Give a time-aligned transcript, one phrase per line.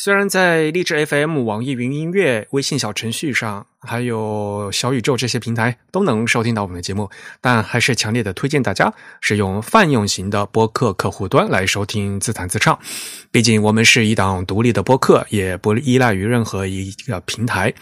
[0.00, 12.78] 虽然在荔枝 FM、网易云音乐、微信小程序上，还有小宇宙这些平台都能收听到我们的节目，但还是强烈的推荐大家使用泛用型的播客客户端来收听自弹自唱。
[13.32, 17.74] 毕竟我们是一档独立的播客，也不依赖于任何一个平台。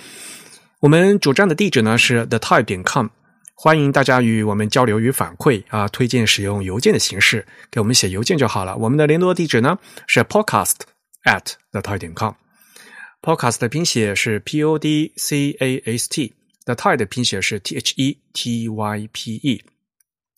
[0.80, 3.08] 我们主站的地址呢是 the type 点 com，
[3.54, 8.74] 欢迎大家与我们交流与反馈啊，推荐使用邮件的形式给我们写邮件就好了。
[8.78, 10.95] 我们的联络地址呢是 podcast。
[11.26, 17.92] At thetide 点 com，podcast 的拼写是 p o d c a s t，the tide 的拼写是 t h
[17.96, 19.75] e t y p e。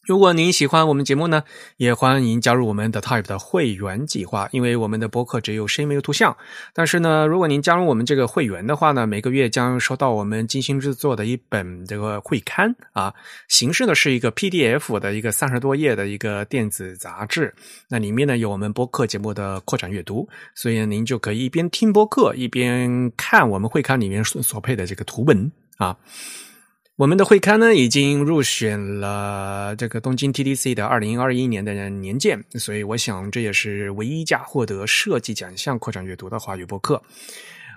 [0.08, 1.42] 如果您喜欢我们节目呢，
[1.76, 4.48] 也欢迎加入我们的 Type 的会员计划。
[4.52, 6.34] 因为我们的博客只有声音没有图像，
[6.72, 13.12] 但是呢，如果您加入我们这个会员的话呢，每个月将收到我们精心制作的一本这个会刊啊，
[13.48, 17.54] 形式呢是一个 PDF 的一个三十多页的一个电子杂志。
[17.90, 25.94] 那里面呢有我们播客节目的扩展阅读，所以您就可以一边听播客一边看我们会刊里面所配的这个图文啊。
[26.98, 37.00] 我们的会刊呢，已经入选了这个东京 TDC 的二零二一年的年鉴，所以我想这也是唯一一家获得设计奖项扩展阅读的华语播客。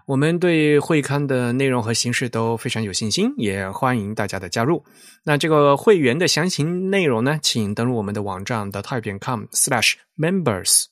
[0.08, 4.84] 我们对会刊的内容和形式都非常有信心，也欢迎大家的加入。
[5.24, 10.91] 那这个会员的详情内容呢，请登录我们的网站的 type 点 com/slash/members 啊。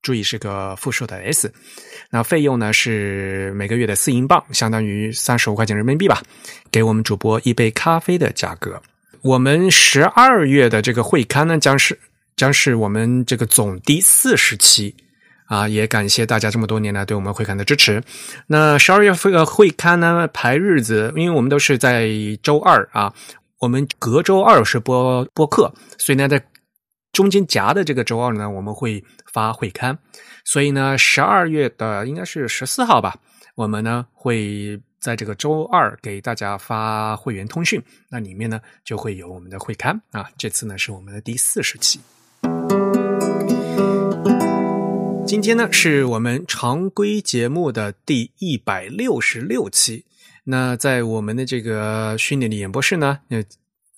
[0.00, 1.52] 注意是个复数的 s，
[2.10, 6.22] 那费用呢是每个月的四英镑，相当于三十五块钱人民币吧，
[6.70, 8.80] 给我们主播一杯咖啡的价格。
[9.22, 11.98] 我们十二月的这个会刊呢，将是
[12.36, 14.94] 将是我们这个总第四十期
[15.46, 18.02] 啊，也感谢大家这么多年来对我们会刊的支持。
[18.46, 22.08] 那十二月份的会刊呢排日子，因为我们都是在
[22.42, 23.12] 周二啊，
[23.58, 26.42] 我们隔周二是播播客，所以呢在。
[27.10, 29.96] 中间夹的这个周二呢，我们会发会刊，
[30.44, 33.16] 所以呢，十二月的应该是十四号吧，
[33.54, 40.28] 我们呢会在这个周二给大家发会员通讯，那里面呢就会有我们的会刊啊。
[40.36, 42.00] 这次呢是我们的第四十期，
[45.26, 50.04] 今天呢是我们常规节目的第一百六十六期。
[50.44, 53.44] 那在我们的这个训练的演播室呢，呃，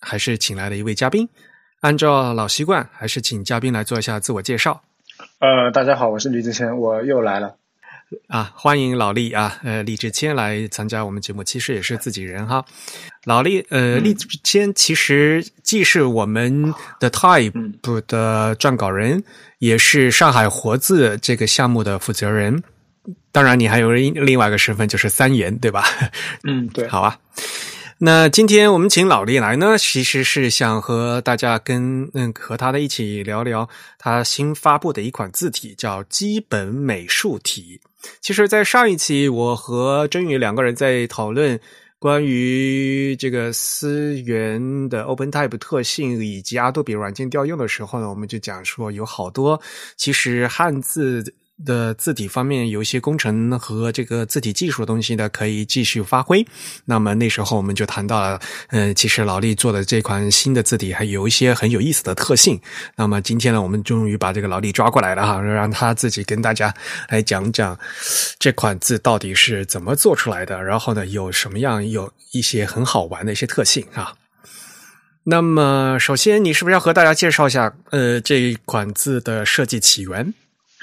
[0.01, 1.29] 还是请来了一位嘉宾。
[1.81, 4.83] 按照老习惯，还是请嘉宾来做一下自我介绍。
[5.41, 7.57] 呃，大家好，我是李志谦，我又来了。
[8.29, 12.63] 啊，欢迎老李啊，呃，李志谦来参加我们节目，其实也是自己人哈。
[13.25, 19.25] 老李，呃，李志谦其实既是我们的 Type 的撰稿人，
[19.61, 22.63] 也是上海活字这个项目的负责人。
[23.33, 25.85] 当然，你还有另外一个身份，就是三言，对吧？
[26.45, 26.87] 嗯，对。
[26.93, 27.19] 好啊。
[28.03, 33.69] 那今天我们请老李来呢，其实是想和大家跟嗯和他的一起聊聊
[33.99, 37.79] 他新发布的一款字体，叫基本美术体。
[38.23, 41.61] 其实，在上一期我和真宇两个人在讨论
[41.99, 49.61] 关于这个思源的 OpenType 特性以及阿杜比软件调用的时候呢，我们就讲说有好多
[49.99, 51.35] 其实汉字。
[51.65, 56.47] 的字体方面有一些工程和这个字体技术的东西呢，可以继续发挥。
[56.85, 62.61] 那么那时候我们就谈到了，嗯，其实老李做的这款新的字体还有一些很有意思的特性。
[62.97, 66.75] 那么今天呢，我们终于把这个老李抓过来了哈，让他自己跟大家
[67.09, 67.79] 来讲讲
[68.39, 74.15] 这款字到底是怎么做出来的，然后呢有什么样有一些很好玩的一些特性啊。
[75.25, 80.33] 那么首先，你是不是要和大家介绍一下呃这一款字的设计起源？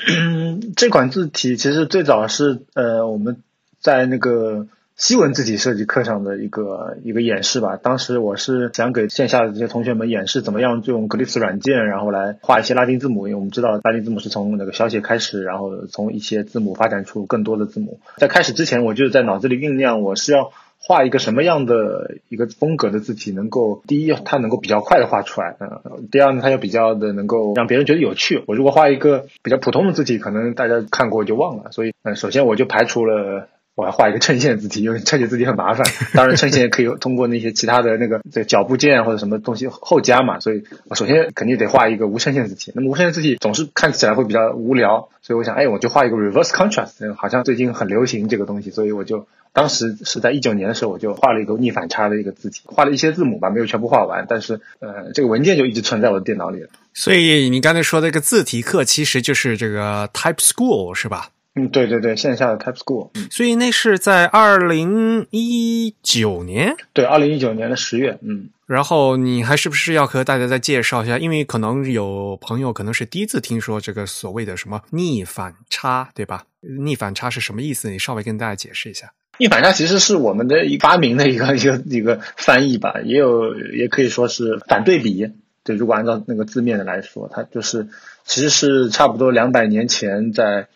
[0.05, 3.41] 嗯，这款字体其实最早是呃我们
[3.79, 7.77] 在那个西文字体设计课上的一个一个演示吧。
[7.77, 13.27] 当时我是想给线下的这些同学们演示怎么样用 Glyphs 软件，然后来画一些拉丁字母。
[13.27, 17.99] 因为我们知道拉丁字母是从那个小写开始，然后从一些字母发展出更多的字母。
[18.17, 20.51] 在开始之前，我就在脑子里酝酿，我是要。
[20.87, 28.41] 画一个什么样的一个风格的字体，能够第一它能够比较快的画出来，嗯，第二呢它又比较的能够让别人觉得有趣。
[28.47, 31.71] 我如果画一个比较普通的字体，可能大家看过就忘了。
[31.73, 35.85] 所以，嗯，首先我就排除了我要画一个衬线字体，因为 衬线字体很麻烦。
[36.15, 40.39] 当然，衬线可以通过那些其他的那个这脚部件或者什么东西后加嘛。
[40.39, 42.71] 所以我首先肯定得画一个无衬线字体。
[42.73, 56.69] 那么无衬线字体总是看起来会比较无聊，所以我想，哎，我就画一个 reverse contrast，好像最近很流行这个东西，所以我就当时是在一九年的时候，我就画了一个逆反差的一个字体，画了一些字母吧，没有全部画完，但是呃，这个文件就一直存在我的电脑里了。
[56.95, 61.29] 所以你刚才说的这个字体课，其实就是这个 Type School 是吧？
[61.57, 71.17] 嗯，对对对，线下的 Type School，嗯，所以那是在二零一九年，对，二零一九年的十月，嗯，然后你还是不是要和大家再介绍一下？
[71.17, 76.43] 因为可能有朋友可能是第一次听说这个所谓的什么逆反差，对吧？
[76.61, 77.89] 逆反差是什么意思？
[77.89, 79.11] 你稍微跟大家解释一下。
[79.39, 85.31] 逆反差其实是我们的一发明的一个一个一个翻译吧，也有也可以说是反对比。
[85.63, 87.87] 对，如果按照那个字面的来说，它就是
[88.25, 90.67] 其实是差不多两百年前在。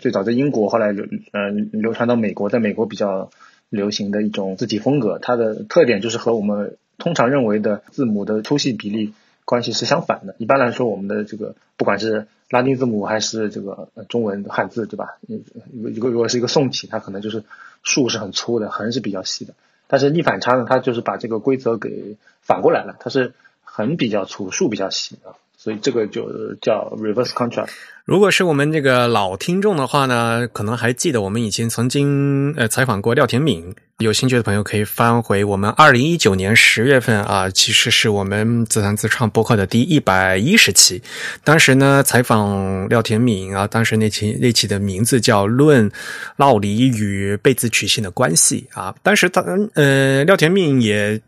[0.00, 3.30] 最早在英国，后来流呃流传到美国，在美国比较
[3.70, 9.14] 流行的一种字体风格，它的特点就是和我们通常认为的字母的粗细比例
[9.44, 10.34] 关系是相反的。
[10.38, 15.18] 一般来说，我们的这个不管是拉丁字母还是这个中文汉字，对吧？
[15.26, 17.44] 一个如果是一个宋体，它可能就是
[17.82, 19.54] 竖是很粗的，横是比较细的。
[19.86, 23.32] 但是逆反差呢，它就是把这个规则给反过来了，它是
[23.64, 25.32] 横比较粗，竖比较细啊。
[25.58, 26.24] 所以这个就
[26.62, 27.70] 叫 reverse contrast。
[28.04, 33.74] 如果是我们这个老听众的话呢，可能还记得我们以前曾经呃采访过廖田敏。
[33.98, 41.02] 有兴趣的朋友可以翻回我们二零一九年十月份啊，其实是我们自弹自唱播客的第一百一十期。
[41.42, 45.90] 当时呢采访廖田敏啊，当时那期那期的名字叫《论
[46.36, 48.94] 烙梨与被字曲线的关系》啊。
[49.02, 49.42] 当时他
[49.74, 51.20] 呃廖田敏也。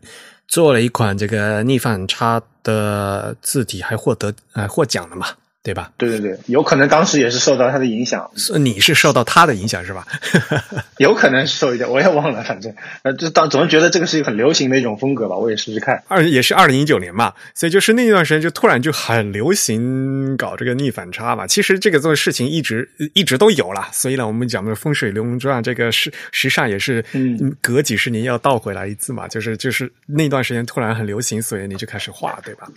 [0.51, 5.27] 做了一款这个逆反差的字体，还获得呃获奖了嘛？
[5.63, 5.91] 对吧？
[5.97, 8.29] 对对对，有可能当时也是受到他的影响。
[8.35, 10.05] 是你是受到他的影响是吧？
[10.97, 12.73] 有可能受一点，我也忘了，反正
[13.03, 16.01] 呃，就当总是觉得这个是一个很流行的一种风格吧，我也试试看。
[16.07, 21.45] 二也是二零一九年嘛，所以就是那一段时间就突然就很流行搞这个逆反差嘛。
[21.45, 32.67] 其实这个做事情一直一直都有了，所以呢，我们讲的风水轮转这个时时尚也是嗯隔几十年要倒回来一次嘛，就是就是那段时间突然很流行，所以你就开始画，对吧？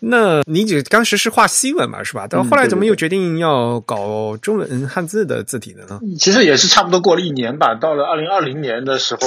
[0.00, 1.99] 那你只当时是画西文嘛？
[2.04, 2.26] 是吧？
[2.26, 6.00] 到后来怎么又决定要搞中文汉字的字体的呢？
[6.18, 7.74] 其实也是差不多过了一年吧。
[7.74, 9.20] 到了二零二零年的时候，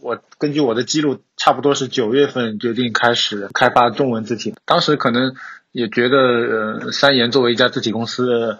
[0.00, 4.54] 我根据我的记录，差不多是九月份决定开始开发中文字体。
[4.64, 5.34] 当时可能
[5.72, 8.58] 也觉得，呃，三言作为一家字体公司，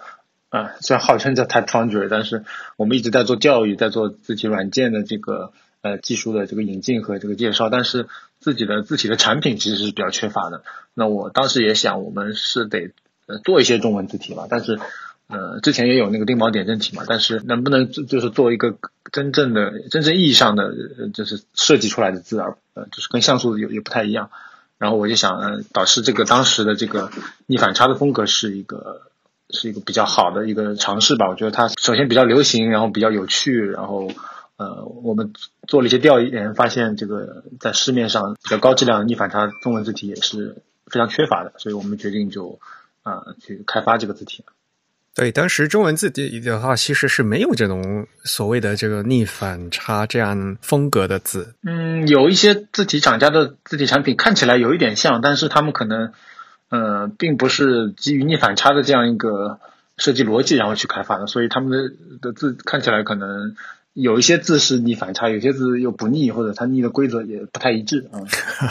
[0.49, 2.43] 啊，虽然号称叫 Type Foundry，但是
[2.77, 8.07] 我们一直在做教育，在做字体软件的这个呃技术的这个引进和这个介绍，但是
[8.39, 10.63] 自己的字体的产品其实是比较缺乏的。
[10.93, 12.91] 那我当时也想，我们是得。
[13.39, 14.79] 做一些中文字体嘛，但是，
[15.27, 18.75] 呃，之前也有那个钉宝点阵体嘛，但是能不能就是做一个
[19.11, 20.73] 真正的、真正意义上的，
[21.13, 24.29] 就是设计出来的字，而呃，就是跟像素有也不太一样。
[24.77, 27.11] 然后我就想，呃，导师这个当时的这个
[27.45, 29.03] 逆反差的风格是一个
[29.49, 31.29] 是一个比较好的一个尝试吧。
[31.29, 34.11] 我觉得它首先比较流行，然后比较有趣，然后
[34.57, 35.31] 呃，我们
[35.67, 40.57] 做了一些调研，发现这个在市面上比较高质量的逆反差中文字体也是
[40.87, 42.59] 非常缺乏的，所以我们决定就。
[43.03, 44.43] 啊，去开发这个字体。
[45.13, 51.55] 对，当时中文字体的话，其实是没有这种所谓的这个逆反差这样风格的字。
[51.63, 56.13] 嗯，有一些字体厂家的字体产品看起来有一点像，但是他们可能
[56.69, 59.59] 呃，并不是基于逆反差的这样一个
[59.97, 63.55] 设计逻辑然后去开发的，所以他们的的字看起来可能。
[63.93, 68.23] 有一些字是逆反差，有些字又不逆，或者它逆的规则也不太一致啊。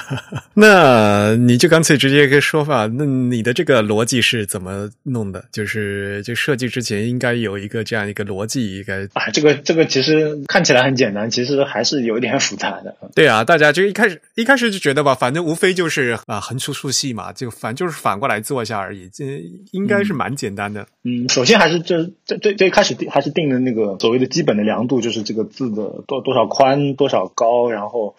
[0.57, 5.45] 那你就干脆直接一个说法，那你的这个逻辑是怎么弄的？
[5.53, 12.97] 就是就设计之前应该有一个这样一个逻辑，应该啊，这个这个其实看起来很简单，其实还是有一点复杂的。
[13.15, 19.27] 对啊，大家就一开始一开始就觉得吧，反正无非就是啊横粗竖细嘛，就反就是反过来做一下而已，这
[19.73, 20.87] 应该是蛮简单的。
[21.05, 25.10] 嗯，首先还是就是最最最开始定还是定的那个所谓的基本的量度就。
[25.11, 28.15] 就是这个字的多多少宽多少高，然后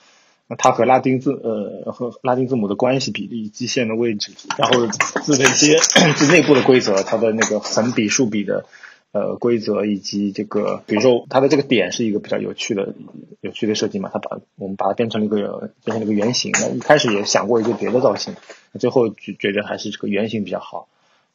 [0.58, 4.86] 它和拉丁字呃和拉丁字母的关系比例、基线的位置，然后
[5.24, 5.78] 字的一些
[6.18, 8.66] 字内部的规则，它的那个横笔竖笔的
[9.14, 12.94] 呃规则，以及这个比如说它的这个点是一个比较有趣的
[13.40, 16.52] 有趣的设计嘛，它把我们把它变成了一个变成了一个圆形。
[16.60, 18.36] 那一开始也想过一个别的造型，
[18.78, 20.90] 最后觉觉得还是这个圆形比较好。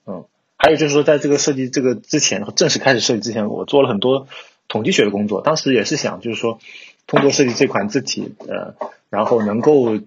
[0.06, 0.26] 嗯，
[0.58, 4.28] 还有就是说，在这个设计这个之前正式开始设计之前，我做了很多。
[4.68, 6.58] 统计学的工作，当时也是想，就是说，
[7.06, 8.74] 通过设计这款字体，呃，
[9.10, 10.00] 然后能够，呃，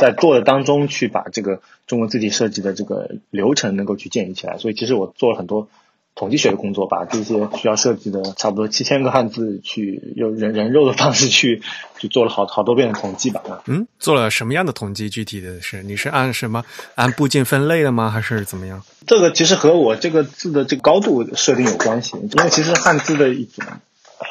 [0.00, 4.58] 在做的当中去把这个中国字体设计的这个流程能够去建立起来。
[4.58, 5.68] 所以，其实我做了很多
[6.14, 11.62] 统计学的工作，把这些需要设计的差不多七千个汉字去用人人肉的方式去
[11.98, 13.42] 去做了好好多遍的统计吧。
[13.66, 15.08] 嗯，做了什么样的统计？
[15.08, 16.62] 具体的是你是按什么
[16.94, 18.10] 按部件分类的吗？
[18.10, 18.82] 还是怎么样？
[19.06, 23.64] 这个其实和我这个字的这个高度设定有关系，因为其实汉字的一种，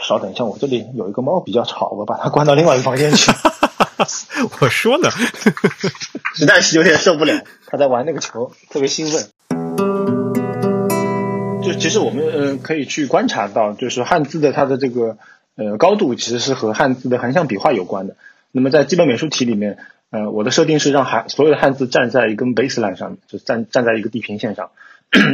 [0.07, 3.31] 稍等一下，我这里有一个猫比较吵，我把它关到另外一个房间去。
[4.61, 5.09] 我说呢，
[6.35, 9.27] 实在是有点受不了，它在玩那个球，特别兴奋。
[11.71, 15.17] 就其实我们呃可以去观察到，就是汉字的它的这个
[15.55, 18.15] 呃高度，其实是和汉字的横向笔画有关的。
[18.51, 19.77] 那么在基本美术题里面，
[20.09, 24.71] 呃，我的设定是让汉所有的汉字站在一根 baseline 上，就站站在一个地平线上。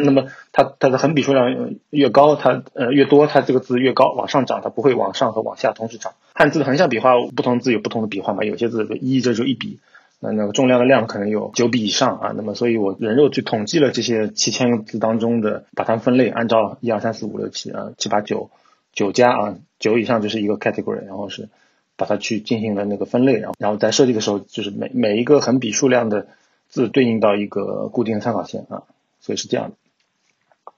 [0.04, 6.14] 那么它它的横笔数量越高，它呃越多，它这个字越高往上涨，它不会往上和往下同时涨。
[6.34, 9.80] 汉字的横向笔画，不同字有不同的笔画嘛，有些字一这就一笔，
[10.26, 12.34] 那那个重量的量可能有九比以上啊。
[12.36, 18.50] 那么所以我人肉去统计了这些七千个字当中的，把它分类，按照一二三四五六七啊七八九
[18.92, 21.50] 九加啊九以上就是一个 category，然后是
[21.96, 26.28] 把它去进行了那个分类，然后然后在设计的时候，就是每每一个横笔数量的
[26.68, 28.84] 字对应到一个固定的参考线啊。
[29.22, 29.76] 所以是这样的。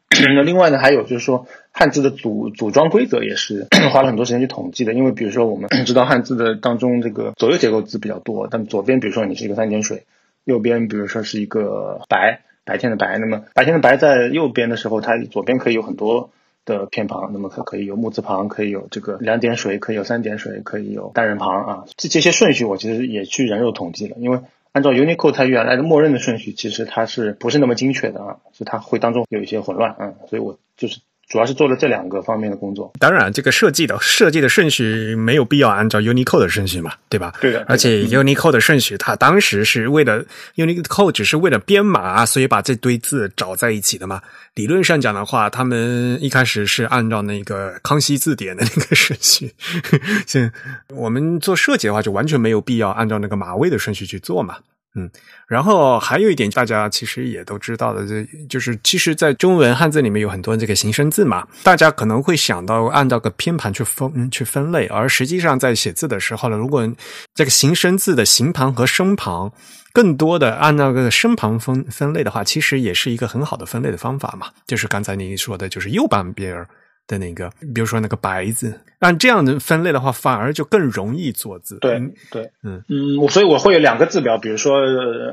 [0.35, 4.93] 那另外呢，还有就是说，汉字的组组装规则也是 花了很多时间去统计的。
[4.93, 10.05] 因为比如说，我们 知道汉字的当中这个左右结构字比较多，但左边比如说你是一个三点水，
[10.45, 16.29] 右边比如说是一个白白天的白，那么白天的白在右边的时候，它左边可以有很多
[16.65, 21.83] 的偏旁，那么可可以有木字旁，可以有这个两点水，可以有三点水，可以有单人旁啊。
[21.97, 24.39] 这这些顺序我其实也去人肉统计了，因为。
[24.77, 28.37] 按照 Unicode 它原来的默认的顺序，其实它是不是那么精确的啊？
[28.53, 30.13] 所以它会当中有一些混乱啊。
[30.29, 32.91] 所以我就是主要是做了这两个方面的工作。
[32.99, 37.33] 当然，这个设计的设计的顺序没有必要按照 Unicode 的顺序嘛，对吧？
[37.41, 37.65] 对的。
[37.67, 40.23] 而且 Unicode 的顺序，它当时是为了
[40.55, 44.21] Unicode 只是为了编码，所以把这堆字找在一起的嘛。
[44.55, 49.53] 理论上讲的话，他们一开始是按照那个康熙字典的那个顺序。
[50.25, 50.51] 现
[50.89, 54.57] 我们做设计的话，就完全没有必要按照那个马位的顺序去做嘛。
[54.99, 55.07] 嗯，
[55.47, 66.91] 然后还有一点，大家其实也都知道的，这就是其实，在中文汉字里面有很多这个形声字嘛，大家可能会想到按照个偏旁去分去分类，而实际上在写字的时候呢，如果
[67.35, 69.53] 这个形声字的形旁和声旁
[69.93, 76.67] 更多的按照个声旁分分类的话，其实也是一个很好的分类的方法嘛，就是刚才您说的，就是右半边儿。
[77.07, 81.77] 的那个，比如说那个白字，按这样的分类的话，反而就更容易做字。
[81.79, 81.99] 对
[82.29, 84.77] 对，嗯嗯，我所以我会有两个字表，比如说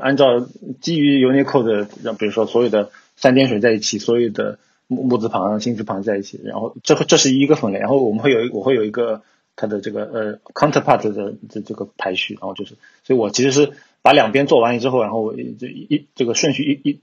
[0.01, 0.47] 按照
[0.81, 9.21] 基于 Unicode 的，比如说所有的三点水在一起，所有的木木字旁、心字旁在一起，然后这这是一个分类，然后我们会有我会有一个
[9.55, 17.01] 它的这个呃 counterpart 的这这个排序，然后就是，所以我其实是把两边做完之后，然后这一这个顺序一一。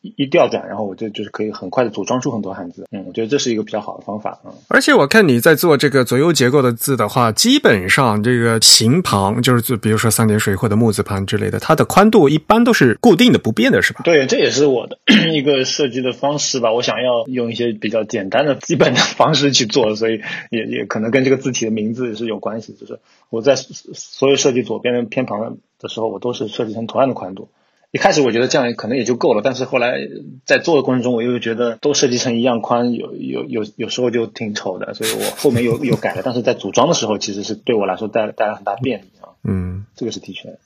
[0.00, 2.86] 一一调转，然后我就就是可以很快的组装出很多汉字。
[2.90, 4.38] 嗯，我觉得这是一个比较好的方法。
[4.44, 14.00] 嗯，而且我看你在做这个左右结构的字的话，基本上这个形旁就是就比如说三点水或者木字旁之类的，它的宽度一般都是固定的不变的，是吧？
[14.04, 14.98] 对，这也是我的
[15.32, 16.72] 一个设计的方式吧。
[16.72, 22.74] 我想要用一些比较简单的基本的 方式去做，所以也也可能跟这个字体的名字是有关系。
[22.78, 22.98] 就是
[23.30, 27.48] 我在所有设计左边的偏旁的时候，我都是设计成同样的宽度。
[27.90, 29.96] 一开始我觉得这样可能也就够了，但是后来
[30.44, 36.22] 在做的过程中，我又觉得都设计成一样宽，有有有有时候就挺丑的，所以我后面又又改了。
[36.22, 39.32] 但是在组装的时候，其实是对我来说带带来很大便利啊。
[39.42, 40.58] 嗯，这个是的确。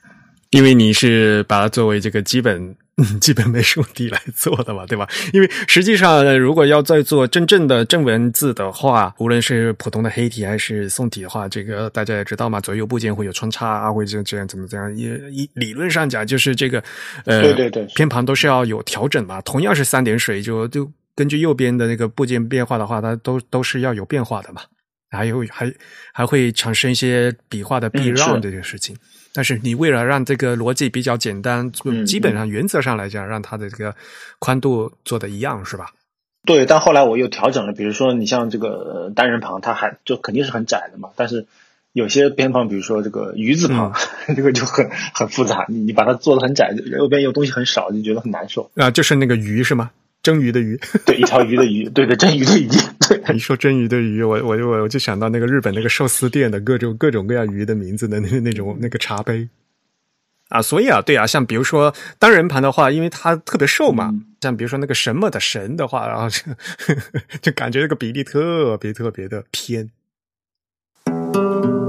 [0.50, 2.74] 因为你是把它作为这个基本
[3.20, 5.08] 基本美术题来做的嘛，对吧？
[5.32, 14.94] 因为实际上，如果要再做真正的正文字的话，无论是普通的黑体还是宋体的话，这个大家也知道嘛，左右部件会有穿插啊，会这这样怎么怎样？
[14.94, 16.84] 也一理论上讲，就是这个
[17.24, 19.40] 呃，对对对，偏旁都是要有调整嘛。
[19.40, 24.60] 同样是三点水，就就根据右边的那个部件变化的话，它都都是要有变化的嘛。
[25.10, 25.72] 还有还
[26.12, 28.96] 还会产生一些笔画的避让这件事情。
[29.34, 31.70] 但是你为了让这个逻辑比较简单，
[32.06, 33.94] 基本上原则上来讲，让它的这个
[34.38, 35.92] 宽度做的一样，是吧？
[36.44, 41.10] 对，但后来我又调整了，比如说你像这个单人旁，它还就肯定是很窄的嘛。
[41.14, 41.46] 但是
[41.92, 43.92] 有些偏旁，比如说这个鱼字旁，
[44.36, 45.66] 这个就很很复杂。
[45.68, 48.70] 你你把它做的很窄，右边有东西很少，就觉得很难受。
[48.74, 49.92] 啊，就是那个鱼是吗？
[50.22, 52.68] 蒸鱼的鱼， 对，一条鱼的鱼，对对，蒸鱼的鱼。
[53.08, 59.48] 对， 一说蒸鱼的鱼，我我我我就想到那个日本那个寿司店的各种各种各样鱼的名字的那那种那个茶杯
[60.48, 66.40] 啊，所以啊，对啊，像比如说单人盘的话，因为它特别瘦嘛，像比如说那个什么的神的话，然后就
[67.42, 69.90] 就感觉那个比例特别特别的偏。
[71.06, 71.88] 嗯，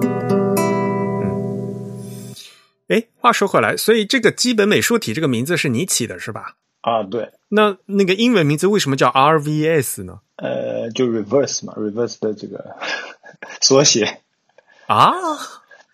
[2.87, 6.55] 哎，话说回来，所以这个基本美术体这个名字是你起的是吧？
[6.83, 10.19] 啊，对，那那个英文名字为什么叫 RVS 呢？
[10.35, 12.75] 呃，就 reverse 嘛，reverse 的这个
[13.61, 14.19] 缩写。
[14.87, 15.13] 啊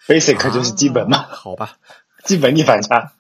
[0.08, 1.78] ，basic 就是基本嘛，好吧，
[2.24, 3.14] 基本逆反差。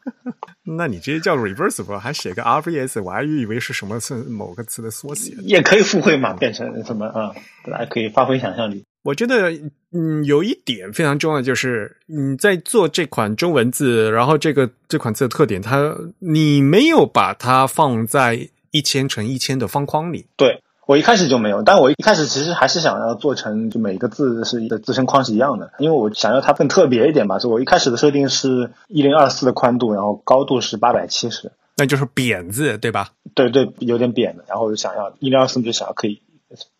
[0.77, 5.33] 那你直接叫 reversible，还写个 RVS，我还以为是什么是某个词的缩写。
[5.41, 7.33] 也可以复会嘛，变成什么啊？
[7.65, 8.83] 大家可以发挥想象力。
[9.01, 9.51] 我觉得，
[9.93, 20.25] 嗯，有一点非常重要，就是你在做这款中文字，然后这个这款字的特点，它你没有把它放在一千乘一千的方框里。
[20.35, 33.11] 对我一开始就没有，但我一开始其实还是想要做成就每个字是的自身框是一样的，因为我想要它更特别一点吧，所以我一开始的设定是一零二四的宽度，然后高度是八百七十，那就是扁字对吧？
[33.35, 36.23] 对对，有点扁的，然后想要一零二四就想要可以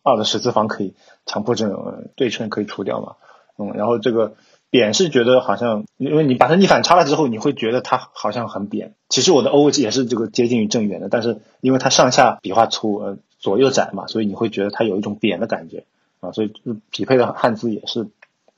[0.02, 0.96] 二的十次方可以
[1.28, 3.14] 强迫这种对称可以除掉嘛，
[3.60, 4.34] 嗯，然后这个
[4.72, 8.96] 扁是觉得好像，因为你把它逆反差了之后，你会觉得它好像很扁。
[9.08, 15.86] 其实我的 O 也是这个接近于正圆的，但是因为它上下笔画粗，呃，左右窄嘛，所以你会觉得它有一种扁的感觉
[16.20, 16.54] 啊，所以
[16.92, 18.08] 匹配的汉字也是，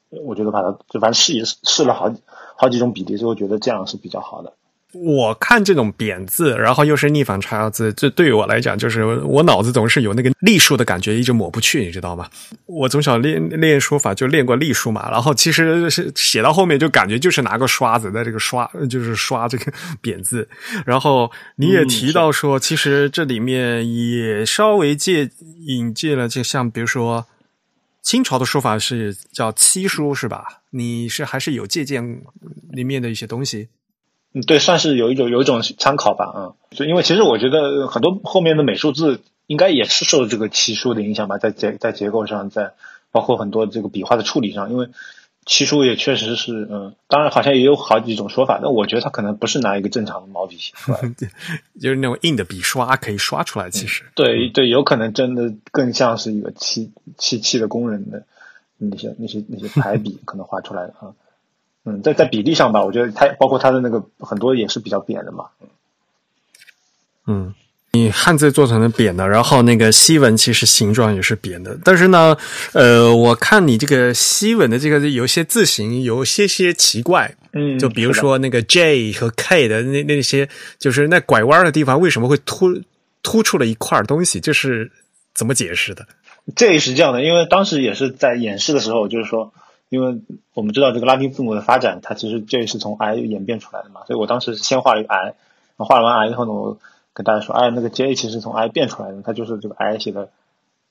[0.09, 2.13] 我觉得把它就反正试一试了好
[2.55, 4.53] 好几种比例，最后觉得这样是比较好的。
[4.93, 12.29] 我看这种扁字，然后又是逆反差字，这对于我来讲，就是我脑子总是有那个隶书的感觉，一直抹不去，你知道吗？
[12.65, 19.71] 我从小练练书法就练过隶书嘛，然后其实是写到后面就感觉就是拿个刷子在这个刷，就是刷这个
[20.01, 20.47] 扁字。
[20.85, 25.29] 然后你也提到说，其实这里面也稍微借
[25.65, 27.25] 引进了，就像比如说
[28.01, 30.61] 清朝的书法是叫七书，是吧？
[30.71, 32.21] 你是还是有借鉴
[32.71, 33.69] 里面的一些东西？
[34.33, 42.73] 嗯，对，算是有一种有一种参考吧，嗯，就因为其实我觉得很多后面的美术字应该也是受这个奇书的影响吧，在结在结构上，在
[43.11, 44.87] 包括很多这个笔画的处理上，因为
[45.45, 50.99] 奇书也确实是，嗯，当然好像也有好几种说法，但我觉得它可能不是拿一个正常的毛笔写出来，
[51.81, 58.23] 就是那种硬的笔刷可以刷出来，其实，对对，有可能真的更像是一个漆漆器的工人的
[58.77, 60.99] 那些那些那些排笔可能画出来的啊。
[61.01, 61.13] 嗯，
[62.03, 65.45] 在在比例上吧，我觉得它包括它的那个很多也是比较扁的嘛。
[67.25, 67.53] 嗯，
[67.91, 72.37] 你汉字做成了扁的，然后那个西文其实形状也是扁的，但是呢，
[72.73, 77.35] 呃，我看你这个西文的这个有些字形有些些奇怪。
[77.53, 80.47] 嗯，就比如说那个 J 和 K 的那那些，
[80.79, 82.81] 就是那拐弯的地方为什么会突
[83.23, 84.39] 突出了一块东西？
[84.39, 84.91] 这是
[85.33, 86.07] 怎么解释的？
[86.55, 89.51] 这是这样的，因为当时也是在演示的时候，就是说。
[89.91, 90.21] 因为
[90.53, 95.35] 我们知道这个拉丁字母的发展，它其实 J 是从 I 演变出来的嘛，所以我当时先画了一个 I，
[95.75, 96.77] 画完 I 以后呢，我
[97.11, 100.29] 跟大家说，哎，那个 J 其实从 I 变出来的，它就是这个 I 写的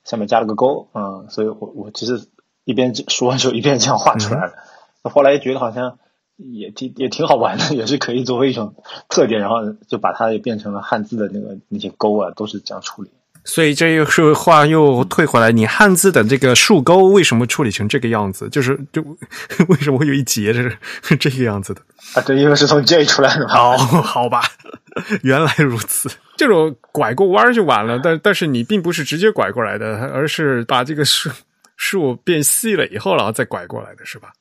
[0.03, 2.27] 下面加了个勾，嗯，所以我我其实
[2.63, 4.53] 一边说完就一边这样画出来了。
[5.01, 5.97] 后来觉得好像
[6.37, 8.75] 也挺也挺好玩的，也是可以作为一种
[9.09, 13.09] 特点，然后就把它也变成了汉字的那个那些勾啊，都是这样处理。
[13.43, 18.47] 所以这又是话又退回来，你汉字的这个竖钩为什么处理成这个样子？
[18.49, 19.01] 就是就
[19.67, 20.77] 为什么会有一节是
[21.19, 21.81] 这个样子的
[22.13, 22.21] 啊？
[22.21, 23.57] 对，因为是从 J 出来的嘛。
[23.57, 24.41] 哦， 好吧，
[25.23, 26.09] 原来如此。
[26.37, 31.29] 这种拐过弯就完了，但但是你并不是直接拐过来的，而是把这个竖
[31.77, 34.33] 竖变细了以后，然后再拐过来的是吧？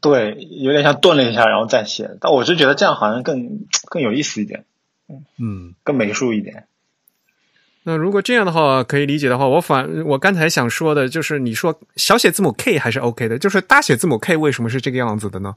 [0.00, 2.10] 对，有点像顿了一下，然后再写。
[2.20, 4.64] 但我是觉得这样好像更更有意思一点，
[5.38, 6.66] 嗯，更美术一点。
[7.88, 15.54] 那如果这样的话，可以理解的话，我反我刚才想说的就是，你说小写字母 K 还是 OK 的，就是大写字母 K 为什么是这个样子的呢？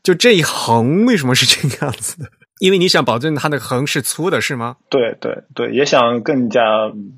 [0.00, 2.30] 就这一横为什么是这个样子的？
[2.60, 4.76] 因为你想保证它的横是粗的，是吗？
[4.88, 6.62] 对对对，也想更加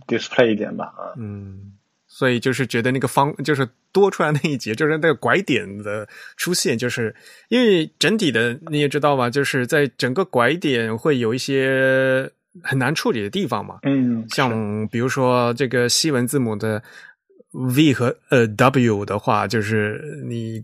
[0.06, 0.90] display 一点吧。
[1.18, 1.72] 嗯，
[2.08, 7.14] 所以就是觉得那个方就是多出来那一节，就是那个拐点的出现，就是
[7.50, 12.30] 因为整体的你也知道吧，就是在整个拐点会有一些。
[12.62, 16.82] 很难处理的地方嘛，嗯，像比如说这个西文字母的
[17.52, 20.62] V 和呃 W 的话，就是你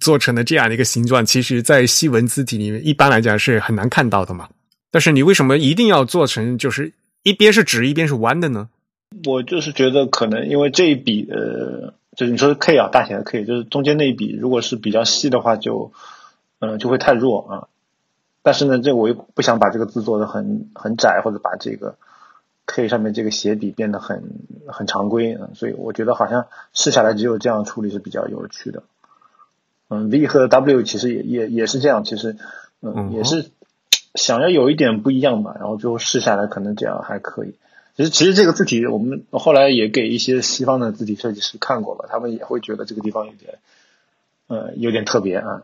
[0.00, 4.48] 做成了这样的一个形状，其实，在西文字体里面，一般来讲是很难看到的嘛。
[4.90, 8.68] 但是你为什么一定要做成就是一边是直一边是弯的呢？
[9.26, 15.92] 我就是觉得可能因为这一笔呃，就是你说 K 啊，大写的 K，就是中间那一笔，如果是比较细的话，就
[16.60, 17.68] 嗯就会太弱啊。
[18.42, 21.96] 但是呢，这我又不想把这个字做的很很窄，或者把这个
[22.66, 24.22] K 上面这个斜底变得很
[24.66, 28.84] 很常规，嗯，所以我觉得好像试下来只有这样处理是比较有趣的。
[29.90, 32.36] 嗯，V 和 W 其实也也也是这样，其实
[32.80, 33.50] 嗯也是
[34.14, 37.54] 想要有一点不一样吧，然后最后试下来可能这样还可以。
[37.96, 43.58] 其实其实这个字体我们后来也给一些西方的字体设计师看过了，他们也会觉得这个地方有点
[44.46, 45.62] 呃有点特别啊。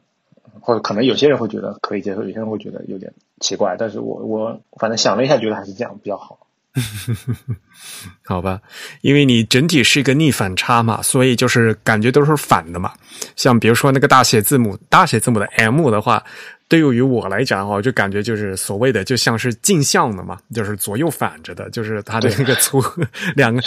[0.60, 6.38] 或者可能有些人会觉得可以接受，有些人会觉得有点奇怪，但是我我反正想了一下，觉得还是这样比较好。
[8.26, 8.60] 好吧，
[9.02, 12.92] 因为你整体是一个逆反差嘛，所以就是感觉都是反的嘛。
[13.36, 16.20] 像比如说那个大写字母，大写字母的 M 的话，
[16.66, 22.82] 对于我来讲哈，就感觉就是所谓的就像是镜像的嘛，就是左右反着的，就是它的那个粗
[23.36, 23.62] 两个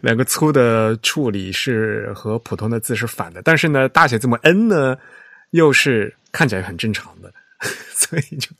[0.00, 4.96] 两个粗的处理是和普通的字是反的，但是呢，大写字母 N 呢
[5.54, 7.32] 又是看起来很正常的。
[7.94, 8.50] 所以就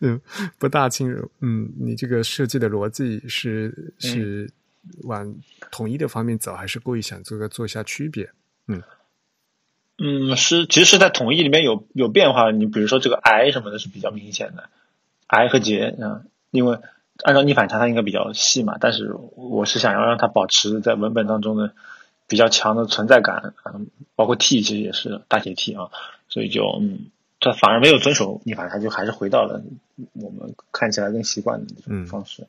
[0.00, 0.18] 嗯
[0.58, 4.50] 不大清楚，嗯，你这个设计的逻辑是是
[5.02, 5.34] 往
[5.70, 8.30] 统一的方面走，还是故意想做个做一下区别？
[8.66, 8.82] 嗯
[9.98, 12.50] 嗯，是其实是在统一里面有有变化。
[12.50, 14.70] 你比如说这个 I 什么的是比较明显的
[15.26, 16.78] ，I 和 J 啊，因为
[17.22, 21.74] 按照逆反差它应该比较细嘛，但是我是想要让它保持在文本当中的
[22.26, 25.90] 比较强的存在感，嗯，包括 T 其实也是大写 T 啊，
[26.30, 27.10] 所以就嗯。
[27.42, 29.62] 他反而没有遵守逆反，他就还是回到了
[30.12, 32.46] 我们看起来更习惯的那种方式。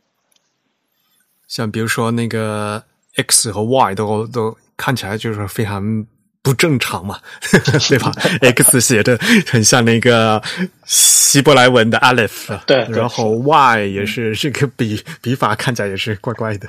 [1.47, 2.83] 像比如说那个
[3.15, 6.05] X 和 Y 都都看起来就是非常
[6.41, 7.17] 不正常嘛，
[7.87, 9.17] 对吧？X 写的
[9.47, 10.43] 很像那个
[10.83, 16.67] 希伯来文的 Aleph，对，然后 Y 也是这个笔笔法看起来也是怪怪的。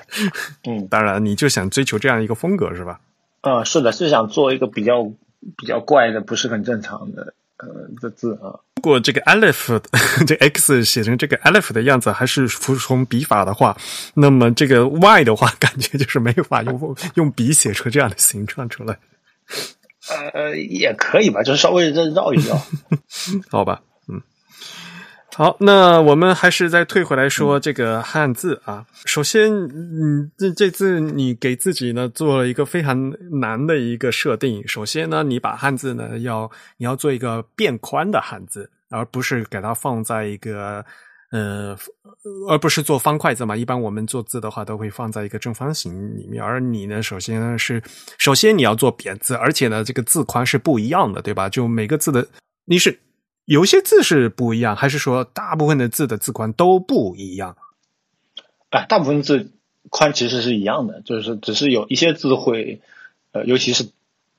[0.69, 3.01] 嗯， 当然你就想追求这样一个风格是吧？
[3.41, 5.11] 嗯，是的，是想做一个比较
[5.57, 7.35] 比较怪的，不是很正常的。
[7.59, 7.69] 呃，
[8.01, 9.81] 的字啊，如果这个 Aleph
[10.27, 13.77] 这 X 写成这个 Aleph 的样子，还是服从笔法的话，
[14.15, 18.99] 那么这个 Y 的话，感觉就是没有法用 用笔写出这样的形状出来。
[20.35, 22.61] 呃，也可以吧，就是稍微再绕一绕，
[23.49, 23.83] 好吧。
[25.35, 28.85] 好，那我们还是再退回来说这个汉字啊。
[29.07, 34.63] 首先，嗯，这这次你给自己呢做了一个非常难的一个设定。
[34.69, 40.85] 首先呢，你把汉字呢要你要做一个变宽的汉字，而不是给它放在一个
[41.31, 41.75] 呃，
[42.51, 43.57] 而不是做方块字嘛。
[43.57, 47.83] 一般我们做字的话都会放在一个正方形里面，而你呢，首先呢是
[48.19, 51.49] 首先你要做扁字，而且呢这个字宽是不一样的，对吧？
[51.49, 52.29] 就每个字的
[52.67, 52.99] 你是。
[53.53, 57.59] 有些字是不一样，还是说大部分的字的字宽都不一样？
[58.71, 59.53] 啊，大部分字
[59.91, 62.81] 宽其实是一样的，就是只是有一些字会，
[63.33, 63.91] 呃，尤其是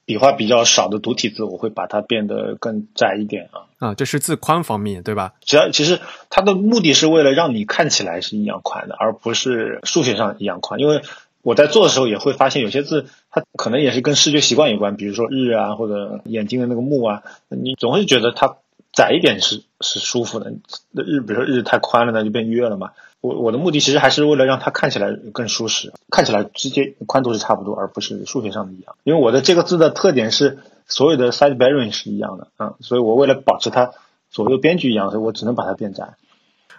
[0.06, 3.70] 笔画比较少的独体字，我会把它变得更窄一点啊。
[3.78, 5.34] 啊，这是字宽方面，对吧？
[5.42, 6.00] 只要其实
[6.32, 10.80] 它的目的是为了让你看起来是一样宽的，而不是数学上一样宽。
[10.80, 11.04] 因为
[11.44, 18.56] 我在做的时候也会发现，有些字它可能也是跟视觉习惯有关，比如说日啊，或者眼睛的那个目啊，你总会觉得它。
[18.94, 20.52] 窄一点是是舒服的，
[20.94, 22.92] 日比如说日太宽了，那就变约了嘛。
[23.22, 28.96] 我我的目的其实还是为了让它看起来更舒适，看起来直接宽度是差不多，而不是数学上的一样。
[29.04, 33.92] 因为我的这个字的特点是所有的 side bearing 是一样的啊，所以我为了保持它
[34.30, 36.16] 左右边距一样，所以我只能把它变窄。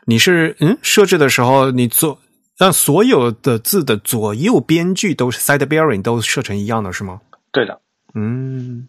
[0.04, 2.18] 你是嗯设置的时候，你做
[2.58, 7.22] 让所有的字的左右边距都是 side bearing 都设成一样的是吗？
[7.50, 7.80] 对的，
[8.14, 8.86] 嗯。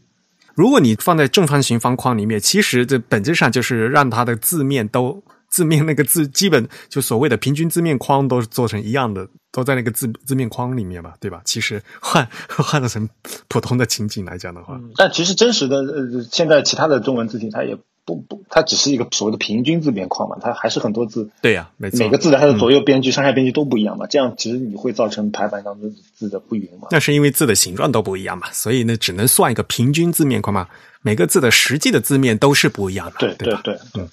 [0.56, 11.42] 如果你放在正方形方框里面，其实这本质上就是让它的字面都字面那个字基本就所谓的平均字面框都做成一样的，都在那个字字面框里面吧，对吧？
[11.46, 13.08] 其实换 换成
[13.48, 17.78] 普通的情景来讲的话，但其实真实的呃，现在其他的中文字体它也。
[18.06, 21.30] 不不，它只是一个所谓的平均字面框嘛，它还是很多字。
[21.42, 22.00] 对呀，没错。
[22.00, 26.88] 每个字的它的左右边距、上下边距都不一样嘛，这样其实你会造成排版当中字的不匀嘛。
[26.92, 30.68] 那是因为字的形状都不一样嘛，所以呢，只能算一个平均字面框嘛。
[31.02, 34.08] 每个字的实际的字面都是不一样的，对对对，嗯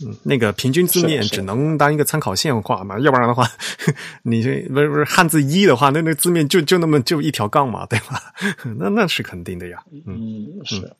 [0.00, 3.48] 嗯，那个平均字面只能当一个参考线画嘛，要不然的话，
[4.22, 8.22] 你这不是不是汉字一的话，那那字面就就那么就一条杠嘛，对吧？
[8.78, 10.92] 那那是肯定的呀，嗯是。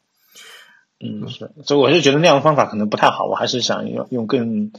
[1.00, 4.72] 嗯，是，所以我是觉得那样的方法可能不太好，我还是想用用更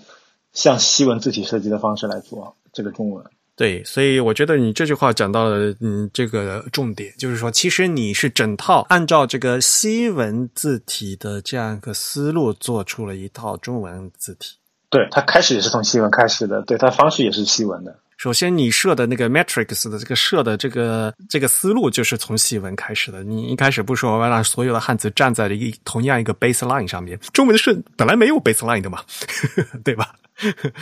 [0.51, 3.23] 像西文字体设计的方式来做这个中文。
[3.55, 14.55] 对，所以我觉得你这句话讲到了，嗯，这个重点就是说，其实你是整套按照这个西文字体的这样一个思路做出了一套中文字体。
[14.89, 17.99] 对，它开始也是从西文开始的，对，它方式也是西文的。
[18.19, 23.23] 首先，你设的那个 matrix 的这个设的这个这个思路就是从西文开始的。
[23.23, 28.99] 你一开始不说让所有的汉字站在了一同样一个 baseline 上面，中文是本来没有 baseline 的嘛，
[29.85, 30.13] 对吧？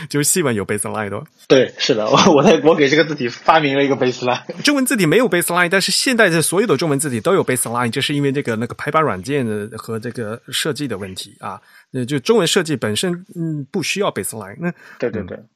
[0.10, 1.24] 就是西文有 baseline 的。
[1.48, 4.42] 对，是的，我 我在我给这个字体发明了一个 baseline。
[4.64, 11.62] 中文字体没有 baseline，但是现在的所有的中文字体都有 baseline，这是因为这个那个排版软件的和这个设计的问题啊。
[11.92, 14.58] 那就中文设计本身嗯不需要 baseline。
[14.60, 15.38] 那对对对。
[15.38, 15.48] 嗯，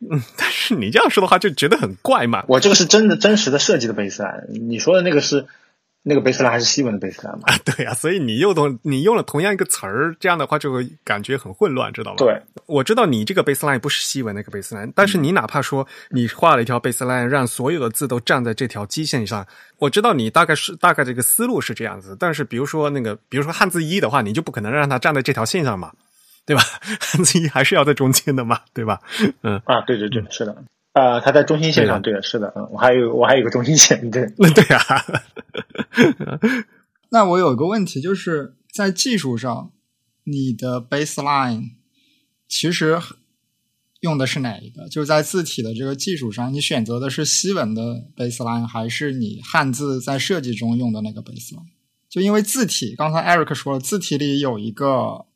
[0.36, 2.44] 但是你这样说的话，就觉得很怪嘛。
[2.48, 5.46] 我这个是真的真实的设计的贝斯兰，你说的那个是
[6.04, 7.42] 那个 baseline 还是西文的 baseline 嘛？
[7.42, 12.16] 啊， 对呀、所以你又同你用了同样一个词儿，这样的话就会感觉很混乱，知道吗？
[12.16, 19.46] 对，我知道你这个 baseline 不是西文那个 baseline，但是你哪怕说你画了一条 baseline，让所有的字都站在这条基线上，
[19.78, 22.16] 我知道你大概是大概这个思路是这样子。
[22.18, 25.92] 但是比如说那个，比如说汉字一的话，你就不可能让它站在这条线上嘛，
[26.48, 26.62] 对吧？
[26.98, 28.98] 汉字一还是要在中间的嘛，对吧？
[29.42, 30.64] 嗯，啊，对对对，是的。
[30.94, 34.80] 啊、它在中心线上，对对的，是的，嗯，我还有我还有个中心线，对，那 对呀、
[37.12, 39.70] 那我有一个问题，就是在技术上，
[40.24, 41.72] 你的 baseline
[42.48, 42.98] 其实
[44.00, 44.88] 用的是哪一个？
[44.88, 51.68] 就是在字体的这个技术上，你选择的是西文的 baseline，还是你汉字在设计中用的那个 baseline？
[52.08, 55.26] 就因为字体，刚才 Eric 说了，字体里有一个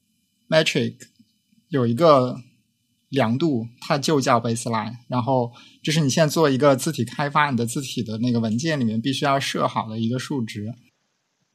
[0.53, 0.97] metric，
[1.71, 2.37] 有一个
[3.09, 4.97] 量度，它就叫 baseline。
[5.09, 5.51] 然后
[5.83, 10.75] 就是你现在做一个字体开发，你的字体的那个文件里面必须要设好的一个数值。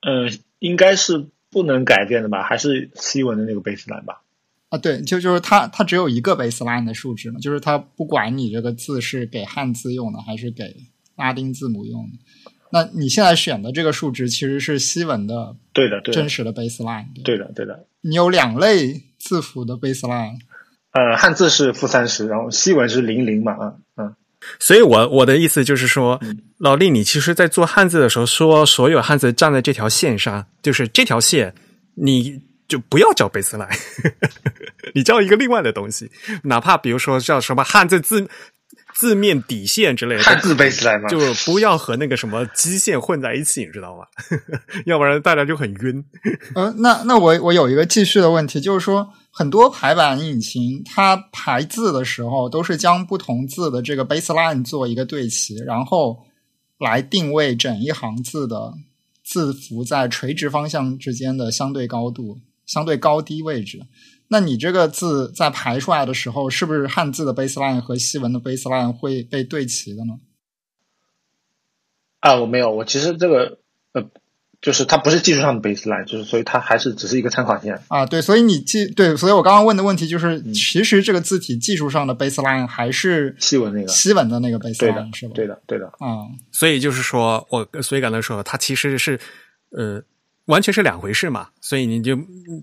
[0.02, 0.28] 呃，
[0.60, 2.42] 应该是不能改变的吧？
[2.44, 4.24] 还是西文的那个 baseline 吧？
[4.70, 10.76] 啊，对，就就是它，它只有一个 baseline 的数值嘛，就是它不管你这个字是给汉字用的还是给
[11.16, 12.18] 拉丁字母用的。
[12.72, 17.88] 那你现在选的这个数值其实是西文的对的，对的，真实的 baseline，对对的，对的。
[18.02, 20.40] 你有两类字符的 baseline，
[20.92, 24.16] 呃，汉字是负三十，然后西文是零零嘛，啊，嗯，
[24.60, 26.40] 所以我我的意思就是说，嗯。
[26.60, 31.54] 老李，你其实在做汉字的时候，说所有汉字站在这条线上，就是这条线，
[31.94, 33.70] 你就不要叫贝斯莱，
[34.96, 36.10] 你叫一个另外的东西，
[36.44, 38.28] 哪怕比如说叫什么汉字字
[39.00, 44.04] 字面底线之类的，汉字 baseline 嘛，就不要和那个什么基线混在一起，你知道吗？
[44.88, 46.04] 要不然大家就很晕。
[46.56, 56.26] 呃，那那我我有一个继续的问题，就是说很多排版引擎它排字的时候都是将不同字的这个 baseline 做一个对齐，然后
[56.80, 58.74] 来定位整一行字的
[59.24, 63.80] 字符在垂直方向之间的相对高度、相对高低位置。
[64.30, 70.14] 那你这个字在排出来的时候，是不是汉字的 baseline 和西文的 baseline 会被对齐的呢？
[72.20, 73.60] 啊，我没有，我其实这个
[73.94, 74.04] 呃，
[74.60, 77.80] 就是它不是技术上的 baseline，就是所以它还是只是一个参考线。
[77.88, 89.20] 啊，对，所以你记对，所以我刚刚问的问题就是，其实这个字体技术上的 baseline 还是西文那个西文的那个 baseline 是吧？，对的，对的，啊、所以就是说，我所以刚才说，它其实是
[89.70, 90.02] 呃，
[90.48, 91.48] 完全是两回事嘛。
[91.62, 92.18] 所以你就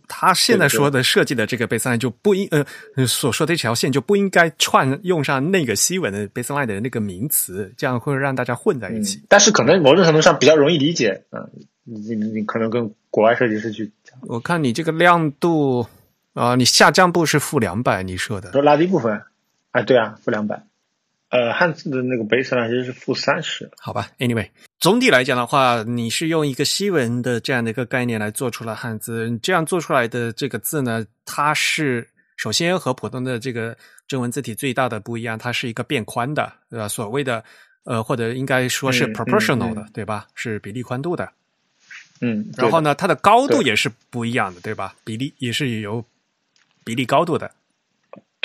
[0.06, 2.66] 他现在说的设计的这个 baseline 就不应呃
[2.96, 9.18] 呃所说的这条线就不应该串用上那个西文的 baseline 的那个名词，这样会让大家混在一起。
[9.18, 11.48] 嗯，但是可能某种程度上比较容易理解，嗯，
[11.84, 15.86] 你你你可能跟国外设计师去讲，我看你这个亮度
[16.32, 19.22] 啊、你下降部是负两百，你说的说拉低部分，
[19.70, 20.60] 啊，对啊，负两百，
[21.34, 36.86] 呃，汉字的那个 baseline 其实是负三十，好吧，anyway，总体来讲的话，你是用一个西文的这样的一个概念来做出了汉字，这样做出来的这个字呢，它是首先和普通的这个中文字体最大的不一样，它是一个变宽的，对吧？
[36.86, 37.42] 所谓的
[37.82, 40.28] 呃，或者应该说是 proportional 的，嗯对吧？
[40.36, 41.28] 是比例宽度的。
[42.20, 44.94] 嗯，然后呢，它的高度也是不一样的，对吧？
[45.02, 46.04] 比例也是有
[46.84, 47.50] 比例高度的。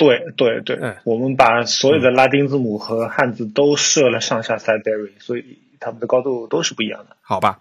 [0.00, 7.16] 对对对，嗯我们把所有的拉丁字母和汉字都设了上下 Sideberry，所以它们的高度都是不一样的。
[7.20, 7.58] 好吧。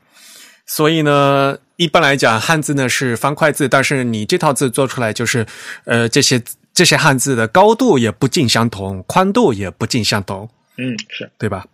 [0.66, 5.46] 所以呢，一般来讲，汉字呢是方块字，但是你这套字做出来就是，
[5.86, 6.42] 呃，这些
[6.74, 10.48] 这些汉字的高度也不尽相同，宽度也不尽相同，
[10.78, 11.66] 嗯，是对吧？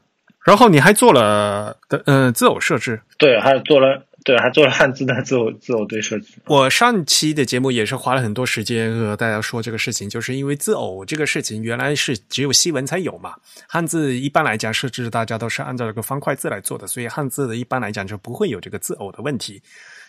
[0.46, 3.02] 然后你还做了的，呃，字偶设置。
[3.18, 6.34] 对，还做了对，还做了汉字的自我自我对设置。
[6.48, 13.36] 我上期的节目也是花了很多时间和大家说这个事情，就是因为字偶这个事情原来是只有西文才有嘛，
[13.68, 19.62] 汉字一般来讲设置大家都是按照这个方块字来做的，所以汉字的一般来讲就不会有这个字偶的问题。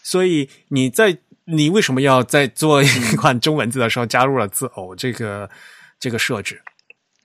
[0.02, 5.50] 所以你在你为什么要在做一款中文字的时候加入了字偶这个
[6.00, 6.62] 这个设置？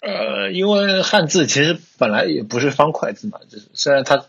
[0.02, 4.26] 呃，因为汉字其实本来也不是方块字嘛，就是虽然它，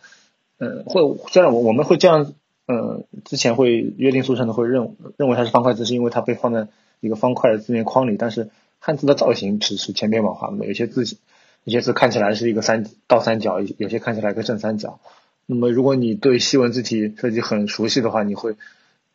[0.59, 1.01] 嗯、会
[1.33, 2.35] 虽然我我们会这样，
[2.66, 6.68] 呃，之前会约定俗成的会认认为它是方块字，是因为它被放在
[7.01, 11.05] 一个方块的字面框里，但是汉字的造型是是千变万化的，有些字
[11.64, 15.01] 有些字看起来是一个三倒三角，有些看起来一个正三角。
[15.46, 18.57] 那么如果你对西文字体设计很熟悉的话，你会。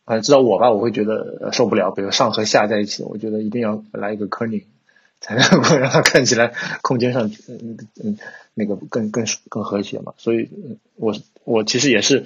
[0.05, 4.63] 反正知道我吧，我会觉得受不了，比如上和下在一起，我觉得一定要来一个 kerning，
[5.19, 8.17] 才能够让它看起来空间上嗯嗯
[8.53, 10.13] 那个更更更和谐嘛。
[10.17, 10.47] 所以，
[10.95, 12.25] 我我其实也是，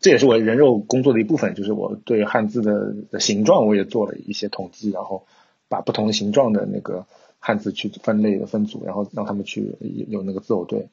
[0.00, 5.26] 这也是我人肉工作的一部分，就是我对汉字的的形状我也做了一些统计，然后
[5.68, 7.04] 把不同形状的那个
[7.38, 10.88] 汉字去分类的分组，然后让他们去有有那个字偶对。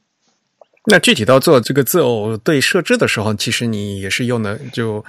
[0.86, 5.04] 那具体到做这个字偶对设置的时候，其实你也是用的就。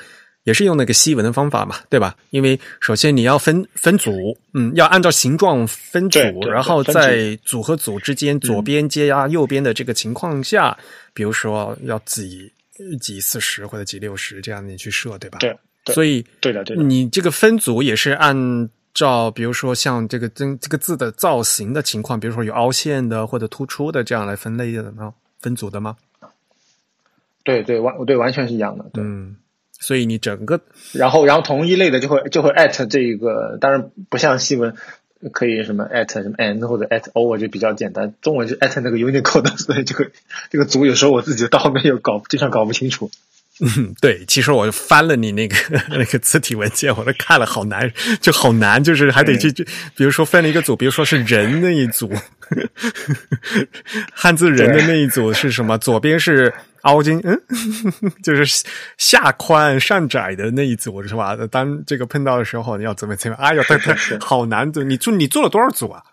[0.45, 2.17] 也是用那个西文的方法嘛，对吧？
[2.31, 4.11] 因为首先你要分分组，
[4.55, 10.79] 嗯，要按照形状分组，然后在组和组之间左边接压右边的这个情况下，
[11.13, 12.51] 比如说要挤
[13.01, 15.39] 挤四十或者几六十这样你去设，对吧？
[15.39, 16.83] 对，所以对的，对的。
[16.83, 25.15] 你这个分组也是按照比如说像这个这这个字的造型的情况，比如说有凹陷的或者突出的这样来分类的吗？
[25.41, 25.97] 分组的吗？
[27.45, 29.37] 对对完对完全是一样的，嗯。
[29.81, 30.61] 所以你整个，
[30.93, 34.75] 然后然后同一类的就会就会艾特这一个，当然不像西文
[35.33, 40.11] 可以什么 at 什么 and 或者 at over 就比较简单，中文是 at 那个 Unicode，所以这个
[40.51, 43.11] 这个组有时候我自己到后面又搞经常搞不清楚。
[43.61, 45.57] 嗯， 对，其实我翻了你那个
[45.91, 49.51] 那个字体文件，我都看了，好难，就好难，就是还得去，
[49.97, 52.09] 比如说分了一个组，比如说是人那一组，
[54.13, 55.77] 汉字人的那一组是什么？
[55.79, 56.53] 左边是。
[56.83, 57.39] 凹进，嗯，
[58.23, 58.65] 就是
[58.97, 61.37] 下宽上窄的那一组是吧？
[61.51, 63.37] 当这个碰到的时候，你要怎么怎么？
[63.37, 64.85] 哎呀，太太 好难的！
[64.85, 66.05] 你做你做了多少组啊？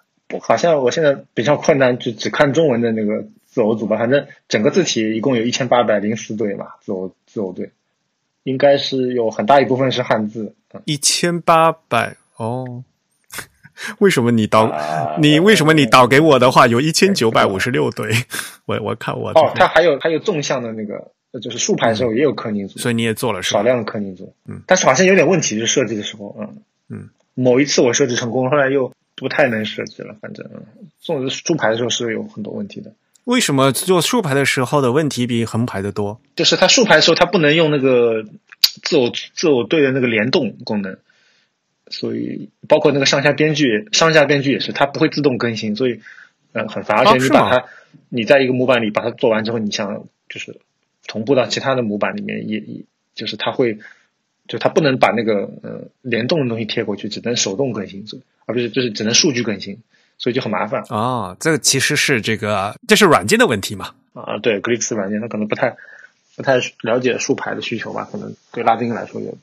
[0.41, 3.95] 好像我现在比较困难，就只看中文的那个字偶组吧。
[3.95, 7.71] 反正整个字体一共有一千八百零四对嘛，字偶字偶对，
[8.41, 10.55] 应该是有很大一部分是汉字。
[10.85, 12.83] 一千八百哦。
[13.99, 14.71] 为什么你导
[15.19, 18.11] 你为什么你导给我的话有一千九百五十六对？
[18.65, 26.57] 我我看我哦，它还有还有纵向的那个，就是竖排的时候也有柯尼组，所以你也做了少量的柯尼组，嗯，但是好像有点问题，就设计的时候，嗯
[26.89, 30.45] 嗯，某一次我设计成功，后来又不太能设计了，反正
[30.99, 32.91] 做竖排的时候是有很多问题的。
[33.25, 36.19] 为什么做竖排的时候的问题比横排的多？
[36.35, 38.23] 就是它竖排的时候它不能用那个
[38.83, 40.97] 自我自我对的那个联动功能。
[41.91, 46.01] 所以，包括那个上下编剧，上下编剧也是，它不会自动更新，所以，
[46.53, 46.97] 嗯，很烦。
[46.97, 47.65] 而且你把它，
[48.09, 50.59] 你在一个模板里把它做完之后，你想就是
[51.07, 53.77] 同步到其他的模板里面，也也就是它会，
[54.47, 58.05] 就它不能把那个呃联动的东西贴过去，只能手动更新，
[58.45, 59.77] 而不是就是只能数据更新，
[60.17, 60.83] 所以就很麻烦。
[60.89, 63.93] 啊，这个其实是这个，这是软件的问题嘛？
[64.13, 65.75] 啊，对 g l i x 软件它可能不太
[66.35, 68.07] 不太了解竖排的需求吧？
[68.11, 69.33] 可能对拉丁来说也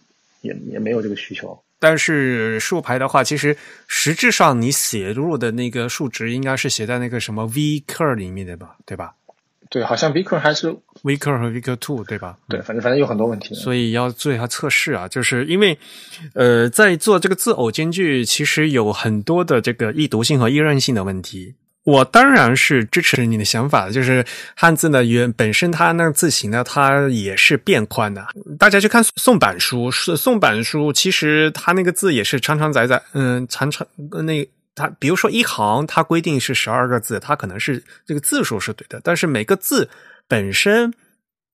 [0.40, 1.62] 也也没有这个需求。
[1.82, 3.56] 但是竖排的话，其实
[3.88, 9.14] 实质上你写入的那个数值应该是写在那个什么 v curve 里面的吧，对吧？
[9.68, 10.68] 对，好像 v curve 还是
[11.02, 12.36] v curve 和 v curve two 对吧？
[12.48, 15.08] 对，反正反正有很多问题，所以要做一下测试啊。
[15.08, 15.76] 就是因为
[16.34, 21.54] 呃，在做这个字偶间距，其实有很多的这个易读性和易认性的问题。
[21.84, 28.24] 我当然是支持你的想法的，就是汉字呢原本身它那个字形呢，它也是变宽的。
[28.58, 33.86] 大家去看宋版书，宋版书，其实它那个字也是长长窄窄，嗯，长长
[34.24, 39.90] 那它，比如说一行，它规定是十二个字，它可能是这个字数是对的，但是每个字
[40.28, 40.94] 本身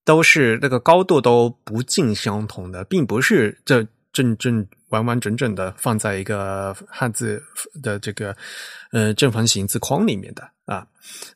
[0.04, 4.66] 都是那个高度都不尽相同的，并不是这正正。
[4.90, 7.42] 完完整整的放在一个汉字
[7.82, 8.34] 的这个
[8.90, 10.86] 呃正方形字框里面的啊，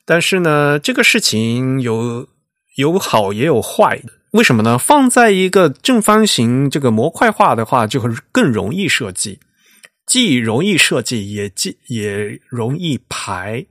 [0.05, 2.27] 但是呢，这个事情有
[2.77, 4.75] 有好也有坏，为什么呢？
[4.75, 9.39] 放在一个正方形这个模块化的话，就会更容易设计，
[10.07, 13.63] 既容易设计，也既也容易排。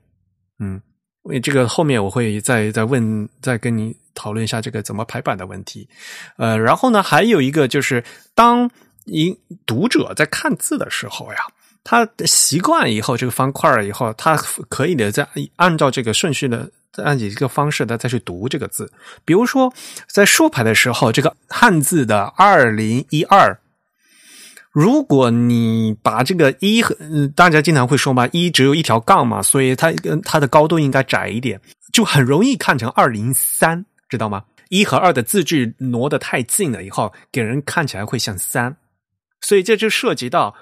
[0.60, 0.80] 嗯，
[1.22, 5.88] 为这个后面我会再再问，再跟你讨论一下这个怎么排版的问题。
[6.36, 8.70] 呃，然后呢，还有一个就是当。
[9.04, 9.36] 因
[9.66, 11.38] 读者在看字的时候呀，
[11.84, 14.36] 他习惯以后这个方块以后，他
[14.68, 18.90] 可以的在按照这个顺序的，按几个方式的再去读这个字。
[19.24, 19.72] 比如说，
[20.06, 23.58] 在竖排的时候，这个汉字的二零一二，
[24.70, 26.96] 如果你把这个一和
[27.34, 31.60] 大家经常会说嘛，一只有一条杠嘛，所以它它的高度应该窄一点，
[31.92, 34.44] 就很容易看成二零三，知道吗？
[34.68, 38.74] 一和二的字距挪得太近了以后，给人看起来会像三。
[39.42, 40.56] 所以这就涉及到，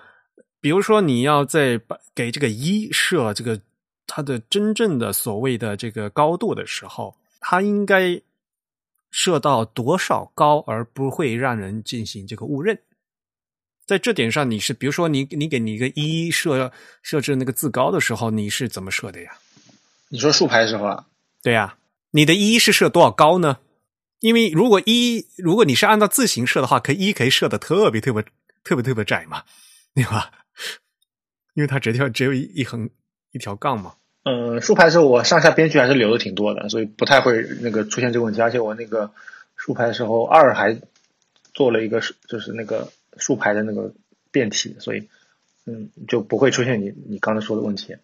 [0.61, 3.61] 比如说你要在把给这个一设这个
[4.07, 8.21] 它的真正的所谓的这个高度的时候，它应该
[9.11, 12.77] 设到多少高，而不会让人进行这个误认。
[13.87, 19.33] 在这点上，你是比如说你你给你一个一设设置那个字高的时候，你是怎么设的呀？
[20.09, 21.07] 你说竖排时候啊？
[21.43, 21.77] 对呀，
[22.13, 23.59] 你的一是设多少高呢？
[24.21, 28.25] 因为如果一如果你是按照字形设的话，可一可以设的特别特别。
[28.65, 29.45] 特别特别窄嘛，
[29.95, 30.31] 对吧？
[31.55, 32.91] 因为它这条只有一一横
[33.33, 33.95] 一条杠嘛。
[34.23, 38.41] 嗯，竖排的时候我上下边距还是留的挺多的，所以不太会那个出现这个问题。
[38.41, 39.13] 而且我那个
[39.57, 40.79] 竖排的时候二还
[41.55, 43.95] 做了一个就是那个竖排的那个
[44.31, 45.09] 变体，所以
[45.65, 47.97] 嗯就不会出现你你刚才说的问题。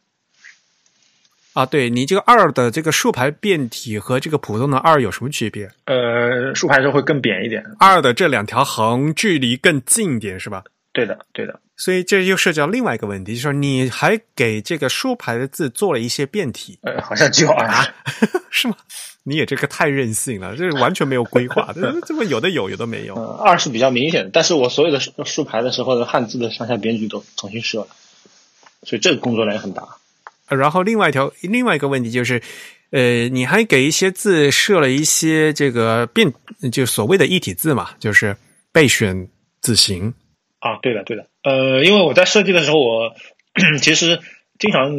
[1.57, 5.67] 啊，对你这个二的这个竖排变体和这个普通的二有什么区别？
[5.87, 7.65] 呃，竖排时候会更扁一点。
[7.79, 10.63] 二的这两条横距离更近一点，是吧？
[10.93, 11.59] 对的，对的。
[11.79, 17.67] 所以这又涉及到另外一个问题，就是你还给这个竖排的字做了一些变体，呃，好像只有二，
[18.53, 18.77] 是吗？
[19.23, 21.73] 你也这个太任性了，这是完全没有规划，
[22.07, 23.15] 这么有的有，有的没有。
[23.15, 27.89] 二是比较明显的，但是我所有的竖排的时候的汉字的上下边距都重新设了，
[28.83, 29.89] 所以这个工作量也很大。
[30.49, 32.41] 然后另外一条，另外一个问题就是，
[32.91, 36.33] 呃，你还给一些字设了一些这个变，
[36.71, 38.37] 就所谓的一体字嘛，就是
[38.73, 39.29] 备选
[39.61, 40.15] 字形。
[40.61, 41.27] 啊，对的，对的。
[41.43, 43.15] 呃，因为我在设计的时候，我
[43.83, 44.21] 其实
[44.59, 44.93] 经常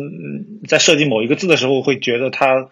[0.68, 2.70] 在设计某一个字的时候，会觉得它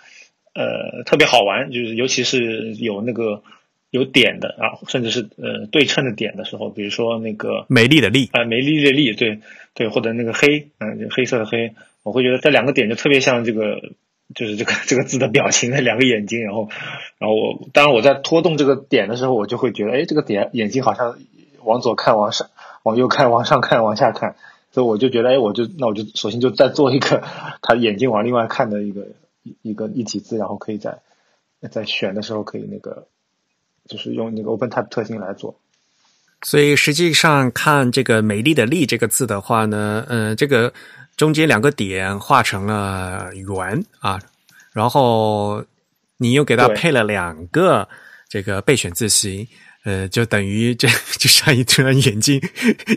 [0.53, 3.41] 呃特别好玩，就是尤其是有那个
[3.89, 9.39] 有点的啊，甚至是呃对称的点的时候，比如说那个美丽的丽啊，美丽的丽，对
[9.73, 11.73] 对，或者那个黑，嗯，黑色的黑。
[12.05, 13.81] 我会觉得这两个点就特别像这个，
[14.35, 16.69] 就是这个这个字的表情的 两个眼睛，然后，
[17.17, 21.17] 然后我当然我在拖动这个点的时候，我就会觉得，哎，这个点眼睛好像
[21.63, 22.47] 往左看，往上，
[22.83, 24.35] 往右看，往上看，往下看，
[24.71, 27.23] 所以我就觉得，哎，我就那我就索性就再做一个
[27.63, 29.07] 他眼睛往另外看的一个
[29.63, 30.99] 一个一体字，然后可以在
[31.71, 33.07] 在选的时候可以那个，
[33.89, 35.55] 就是用那个 OpenType 特性来做。
[36.43, 40.71] 所以实际上看这个“美丽的丽”这个字的话呢，呃，这个。
[41.15, 44.19] 中间两个点画成了圆啊，
[44.73, 45.63] 然后
[46.17, 47.87] 你又给它配了两个
[48.27, 49.47] 这个备选字形，
[49.85, 50.87] 呃，就等于这
[51.17, 52.41] 就像一只眼睛，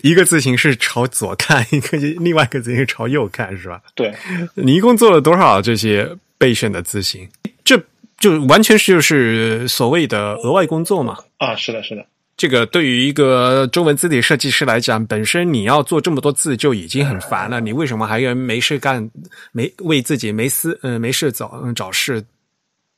[0.02, 3.80] 一个字形是朝左看，一个另外一个字形朝右看，是吧？
[3.94, 4.12] 对，
[4.54, 7.28] 你一共做了多少这些备选的字形？
[7.64, 7.80] 这
[8.18, 11.18] 就完全是就是所谓的额外工作嘛？
[11.38, 12.04] 啊，是的，是的。
[12.38, 19.10] 这个对于一个中文字体设计师来讲，本身你要做这么多字就已经很烦了，你为什么还要没事干，
[19.50, 22.24] 没为自己没事嗯没事找找事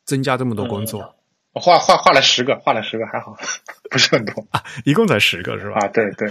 [0.05, 1.15] 增加这么多工作？
[1.55, 3.35] 我画画画了十个，画了十个还好，
[3.91, 5.79] 不是很多啊，一共才十个是吧？
[5.81, 6.31] 啊，对对，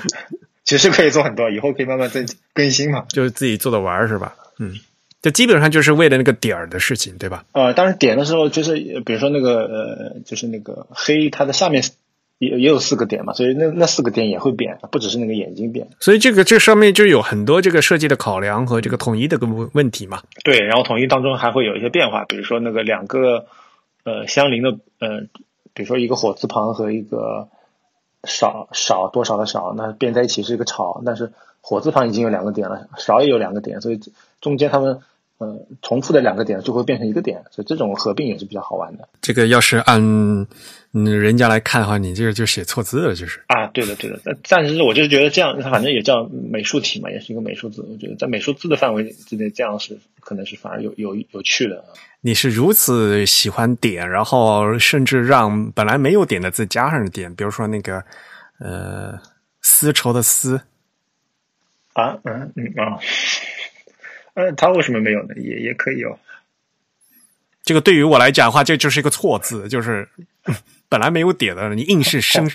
[0.64, 4.36] 其实可以做很多，以后可以慢慢增更新嘛，就是自己做的玩是吧？
[4.60, 4.76] 嗯，
[5.20, 7.44] 这基本上就是为了那个点儿的事情，对吧？
[7.54, 11.84] 呃，当然点的时候就是比如说那个呃，就是那个黑，它的下面。
[12.40, 15.90] 也也有四个点嘛，所以那那四个点也会变，不只是那个眼睛变。
[16.00, 20.24] 所以这个这上面就有很多这个设计的考量和这个统一的个问问题嘛。
[20.44, 23.46] 对，然后统一当中还会有一些变化，比如说那个两个
[24.04, 25.28] 呃相邻的呃，
[25.74, 27.50] 比如说一个火字旁和一个
[28.24, 34.00] 少少多少的少，那变在一起是一个吵，但是火字旁已经有两个点了，少也有两个点，所以
[34.42, 35.02] 中间他们。
[35.42, 39.08] 嗯，重复的两个点就会变成一个点，所以这种合并也是比较好玩的。
[39.22, 40.02] 这个要是按
[40.92, 44.20] 嗯人家来看的话，你这个就写错字了，就是啊，对的，对的。
[44.50, 47.82] 但是我就是觉得这样，它反正也叫美术体嘛，也是一个美术字。
[47.90, 51.86] 我觉得在美术字的范围之内，这样是可能是反而有有有趣的。
[52.20, 58.04] 你是如此喜欢点，然后甚至让本来没有点的字加上点，比如说那个
[58.60, 59.18] 呃
[59.62, 60.60] 丝绸的丝
[61.94, 63.00] 啊，嗯嗯啊。
[63.00, 63.00] 嗯，
[64.58, 65.36] 他为什么没有呢？
[65.36, 66.18] 也也可以哦。
[67.64, 70.08] 这个对于我来讲的话，这就是一个错字，就是
[70.88, 72.50] 本来没有点的，你硬是 生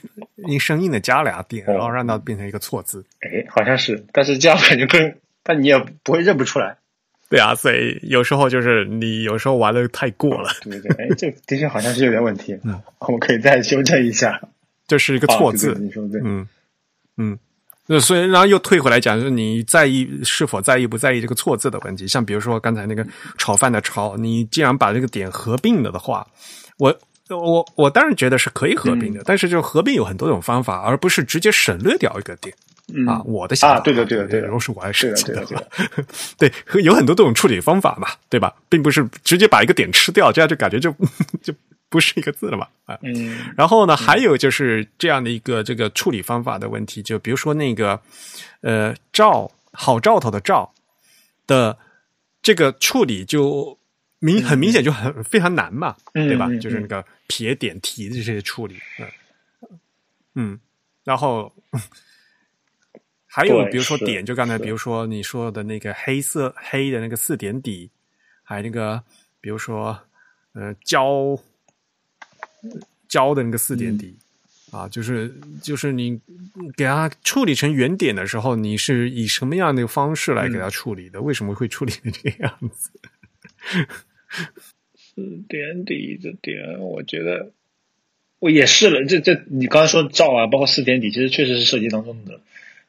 [0.48, 3.04] 硬生硬的加俩点，然后让它变成一个错字。
[3.20, 6.78] 哎，好像是，但是这样感觉更，但你也不会认不出来。
[7.30, 10.50] 对啊，所以有时候就是你有时候玩的太过了。
[10.62, 12.58] 对对，哎，这的确好像是有点问题。
[12.64, 14.40] 嗯， 我们可以再修正一下。
[14.86, 16.20] 这是一个错字，你说对？
[16.24, 16.48] 嗯
[17.16, 17.38] 嗯。
[17.86, 22.08] 那所以，然后又退回来讲，就是你在意是否在意不在意这个错字的问题。
[22.08, 23.06] 像比如说刚才那个
[23.36, 26.26] 炒饭的炒，你既然把这个点合并了的话，
[26.78, 26.96] 我
[27.28, 32.54] 我我当然觉得是可以合并的，但是就合并有很多种方法，而不是直接省略掉一个点
[33.06, 33.20] 啊。
[33.24, 35.62] 我的想法，对的对的对的，如果是我来设计的话，
[36.38, 36.50] 对，
[36.82, 38.54] 有很多这种处理方法嘛，对吧？
[38.70, 40.90] 并不是直接把一个点吃掉，这样就感觉就
[41.42, 41.52] 就。
[41.94, 42.66] 不是一个字了嘛？
[42.86, 48.02] 啊，嗯，然后呢，还有就是这样的一个这个处理方法的问题，就比如说那个
[48.62, 50.74] 呃“兆”好兆头的“兆”
[51.46, 51.78] 的
[52.42, 53.78] 这个处理，就
[54.18, 56.48] 明很明显就很非常难嘛，对吧？
[56.60, 59.78] 就是那个撇点提的这些处理，嗯
[60.34, 60.60] 嗯，
[61.04, 61.54] 然后
[63.24, 67.88] 还有比如说点，就刚才比如说你说的那个黑色黑的那个四点底，
[68.42, 69.00] 还有那个
[69.40, 69.96] 比如说
[70.54, 71.38] 呃胶。
[73.08, 74.14] 胶的那个四点底
[74.70, 76.20] 啊，就是就是你
[76.76, 81.22] 给它处理成圆点的时候，你是以什么样的方式来给它处理的？
[81.22, 82.90] 为什么会处理成这个样子？
[84.96, 87.52] 四点底的点，我觉得
[88.40, 89.04] 我也试了。
[89.04, 92.40] 这这，你刚才说照啊，包括四点底，其实确实是设计当中的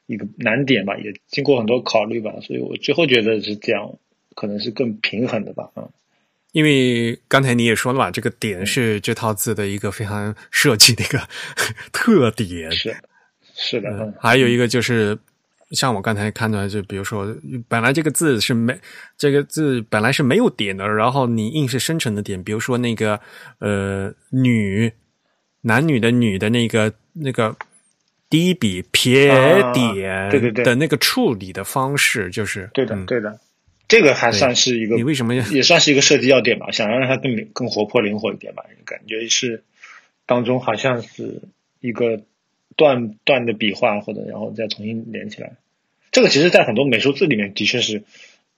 [0.08, 4.00] 一个难点吧，也经过很多考虑吧，所以我最后觉得是这样，
[4.34, 5.90] 可能是更平衡的吧，嗯。
[6.56, 11.20] 因为刚才你也说了嘛，这个点是这套字的一个非常设计的一个
[11.91, 12.72] 特点。
[12.72, 12.95] 是
[13.53, 15.18] 是的，嗯，还有一个就是，
[15.72, 17.28] 像我刚才看到，就比如说，
[17.68, 18.74] 本来这个字是没
[19.18, 23.20] 这个字本来是没有点的，然后你硬是生成的点，比如说那个
[23.60, 24.89] 呃女
[25.64, 27.53] 男女的女的那个那个
[28.30, 30.64] 第一笔撇啊点对对对。
[30.64, 33.06] 的那个处理的方式，就是对的嗯。
[33.06, 33.38] 对的，
[33.96, 39.64] 这个还算是一个你为什么要也算是一个设计要点吧， 想要让它更更活泼灵活一点吧，感觉是
[40.26, 41.41] 当中好像是
[41.80, 42.22] 一个
[42.76, 45.54] 断断的笔画，或者然后再重新连起来。
[46.12, 48.04] 这个其实，在很多美术字里面的确是，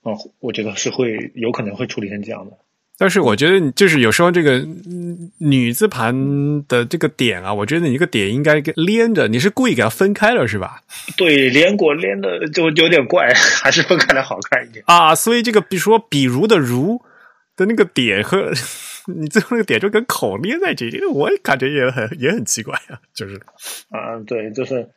[0.04, 2.56] 嗯、我觉得是会有可能会处理成这样的。
[2.98, 10.82] 但是我觉得，就是有时候这个嗯女字旁的这个点啊，我觉得你这个点应该给连着，你是故意给它分开了是吧？
[11.16, 13.32] 对，连过连的就就有点怪，
[13.62, 14.84] 还是分开的好看一点。
[14.88, 17.00] 啊，所以这个比如说“比如”的“如”
[17.56, 18.52] 的那个点和
[19.06, 23.40] 你最后那个点就跟口连在一起，这里我也感觉也很也很奇怪啊，就是
[23.90, 24.90] 啊，对，就是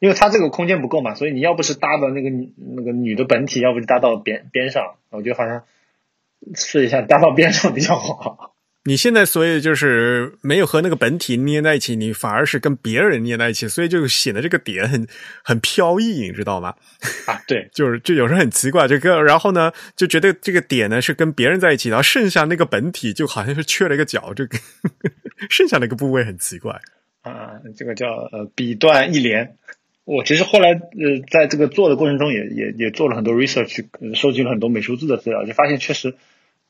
[0.00, 4.94] 因为它这个空间不够嘛，所以你要不是搭到那个女那个女的本体，要不就搭到边边上。
[5.10, 5.64] 我觉得好像
[6.54, 8.54] 试一下搭到边上比较好。
[8.84, 15.06] 你现在所以就是没有和那个本体捏在一起，你反而是跟别人捏在一起，所以就显得这个点很
[15.44, 16.74] 很飘逸，你知道吗？
[17.28, 24.58] 啊，对，就是就有时候很奇怪，这个然后呢就觉得这个点呢是跟别人在一起，然后剩下那个本体就好像是缺了一个角，这个
[25.50, 26.80] 剩下那个部位很奇怪。
[27.20, 29.56] 啊，这个叫呃笔断一连。
[30.04, 36.16] 我其实后来呃在这个做的过程中也也也做了很多 research，、呃、收集了很多美术字的资料，就发现确实，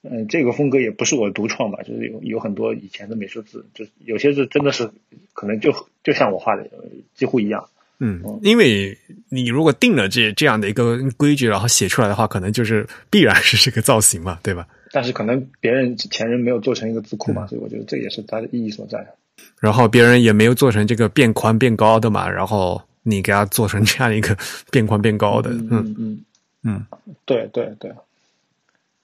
[0.02, 4.90] 嗯、这个风格也不是我独创吧，就是有有很多以前的美术字，就有些字真的是
[5.32, 6.84] 可能就就像我画的呃
[7.14, 7.68] 几乎一样。
[8.02, 8.96] 嗯，因为
[9.28, 14.66] 你如果定了这这样的一个规矩，然后写出来的话，可能就是必然是这个造型嘛，对吧？
[14.90, 19.06] 但是可能别人前人没有做成一个字库嘛，所以我觉得这也是它的意义所在。
[19.60, 24.34] 然后别人也没有做成这个变宽变高的嘛，然后你给它做成这样一个
[24.72, 26.24] 变宽变高的，嗯嗯嗯
[26.64, 26.86] 嗯，
[27.26, 27.92] 对对对，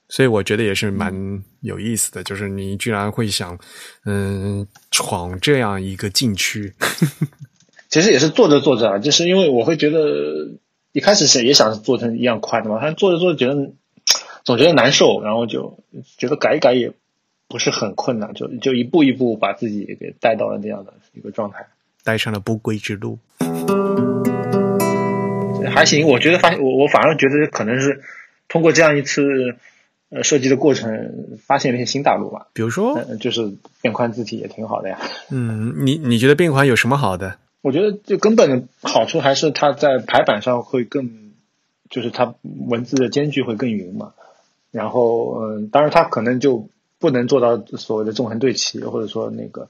[0.08, 3.58] 所以我觉得也是蛮有意思的，就是你居然会想，
[4.04, 6.72] 嗯，闯这样一个禁区，
[7.90, 10.52] 其实也是做着做着啊，就是因为我会觉得
[10.92, 13.72] 一开始是也想做成一样宽的嘛，但做着做着觉得
[14.44, 15.78] 总觉得难受，然后就
[16.16, 16.92] 觉得改一改也
[17.48, 21.66] 不是很困难，就就一步一步把自己给带到了这样的一个状态。
[22.04, 23.18] 带上了不归之路。
[25.68, 28.02] 还行，我觉得发现我我反而觉得可能是
[28.48, 29.22] 通过这样一次
[30.16, 32.48] 呃设计的过程，发现了一些新大陆吧。
[32.54, 34.98] 比如说，呃，就是变宽字体也挺好的呀。
[35.30, 37.36] 嗯，你你觉得变宽有什么好的？
[37.62, 41.32] 我觉得就根本的好处还是它在排版上会更，
[41.90, 44.12] 就是它文字的间距会更匀嘛。
[44.70, 49.68] 然后，嗯，当然它可能就不能做到所谓的纵横对齐，或者说那个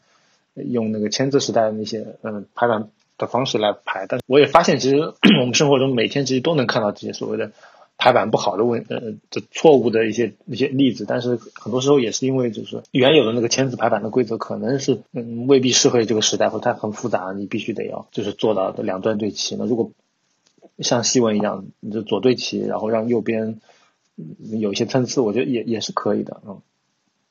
[0.55, 4.07] 用那个签字时代的那些嗯排版的方式来排。
[4.09, 4.97] 但我也发现，其实
[5.41, 7.53] 我们生活中每天其实都能看到这些所谓的
[7.99, 11.05] 排版不好的问呃这错误的一些一些例子。
[11.07, 19.57] 但是很多时候也是因为就是原有的那个签字排版的规则可能是嗯未必适合这个时代，或者它很复杂，你必须得要就是做到两端对齐。
[19.57, 19.91] 那如果
[20.79, 23.61] 像西文一样，你就左对齐，然后让右边
[24.61, 26.61] 有一些参差，我觉得也也是可以的，嗯。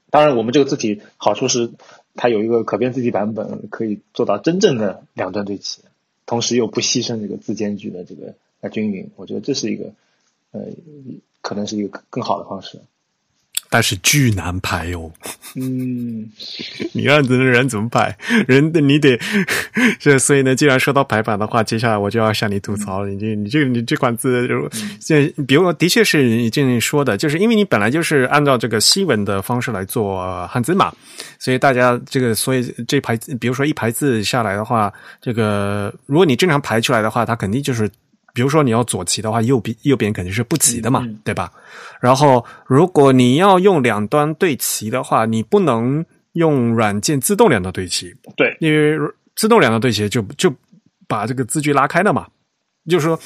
[0.09, 1.71] 当然，我们这个字体好处是
[2.15, 5.81] 它有一个可变字体版本，可以做到真正的两端对齐，
[6.25, 8.35] 同时又不牺牲这个字间距的这个
[8.69, 9.09] 均匀。
[9.17, 9.91] 我觉得这是一个
[10.55, 10.61] 呃，
[11.41, 12.79] 可能是一个更好的方式。
[13.67, 15.11] 但是巨难排哦，
[15.55, 16.29] 嗯，
[16.93, 18.15] 你让人人怎么排？
[18.47, 19.19] 人你得
[19.99, 23.09] 这，所以呢，既然说到排版的话，接下来我就要向你吐槽了。
[23.09, 24.69] 你这你这个你这款字，就
[25.01, 30.93] 现比如说，的确是你这样说的，就是因为你本来就是按照这个西文的方式来做汉字嘛，
[31.39, 37.89] 所以大家这个所以这排，比如说一排字下来的话，这个如果你正常排出来的话，它肯定就是。
[38.35, 41.51] 比如说你要左齐的话，右边右边肯定是不齐的嘛，对吧？
[42.01, 48.99] 然后如果你要用两端对齐的话，你不能用软件自动两端对齐，对，因为
[49.35, 50.53] 自动两端对齐就就
[51.07, 52.27] 把这个字距拉开了嘛。
[52.89, 53.19] 就是说，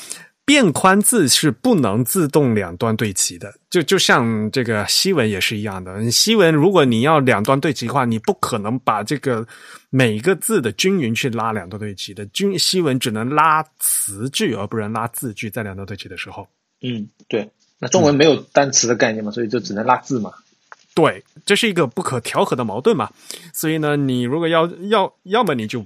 [0.49, 6.09] 变宽字是不能自动两端对齐的，就就像这个西文也是一样的。
[6.09, 9.47] 西文如果你要两端对齐的话，你不可能把这个
[9.91, 12.25] 每个字的均匀去拉两端对齐的。
[12.25, 16.47] 均西文只能拉词句，而不能拉字句，在两端对齐的时候。
[16.81, 17.47] 嗯，对。
[17.77, 20.31] 那中文没有单词的概念嘛，所以就只能拉字嘛。
[20.95, 23.11] 对，这是一个不可调和的矛盾嘛。
[23.53, 25.85] 所以呢，你如果要要，要么你就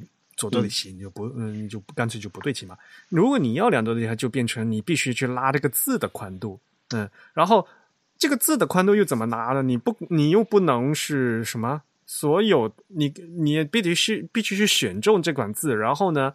[0.49, 2.77] 左对齐，你就不嗯，你就干脆就不对齐嘛。
[3.09, 7.67] 如果你要两端对齐，就变成你必须去拉这个字的宽度，嗯，然后。
[8.15, 9.61] 这个字的宽度又怎么拿呢？
[9.61, 11.81] 你不，你又不能是什么？
[12.05, 16.33] 所有你你必须是必须去选中这款字，然后呢，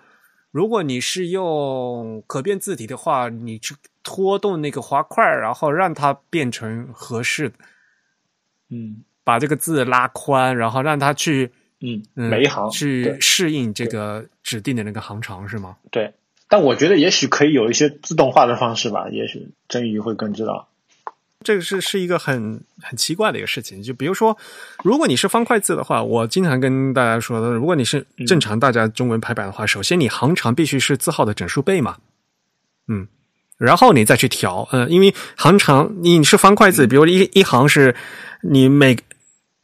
[0.50, 7.54] 如果你是用可变字体的话，你去拖动那个滑块，然后让它变成合适的，
[8.68, 11.50] 嗯把这个字拉宽，然后让它去
[11.80, 15.76] 嗯，嗯每一行去适应这个指定的那个行长，是吗？
[15.90, 16.12] 对，
[16.48, 20.68] 但我觉得也许可以有一些自动化的方式吧，也许真鱼会更知道。
[21.44, 23.80] 这个是是一个很很奇怪的一个事情。
[23.80, 24.36] 就比如说，
[24.82, 31.98] 如果你是方块字的话，我经常跟大家说的，如果你是正常大家中文排版的话，首先你行长必须是字号的整数倍嘛，
[32.88, 33.06] 嗯，
[33.56, 37.94] 然后你再去调，嗯，因为行长你是方块字，比如一一行是
[38.42, 38.96] 你每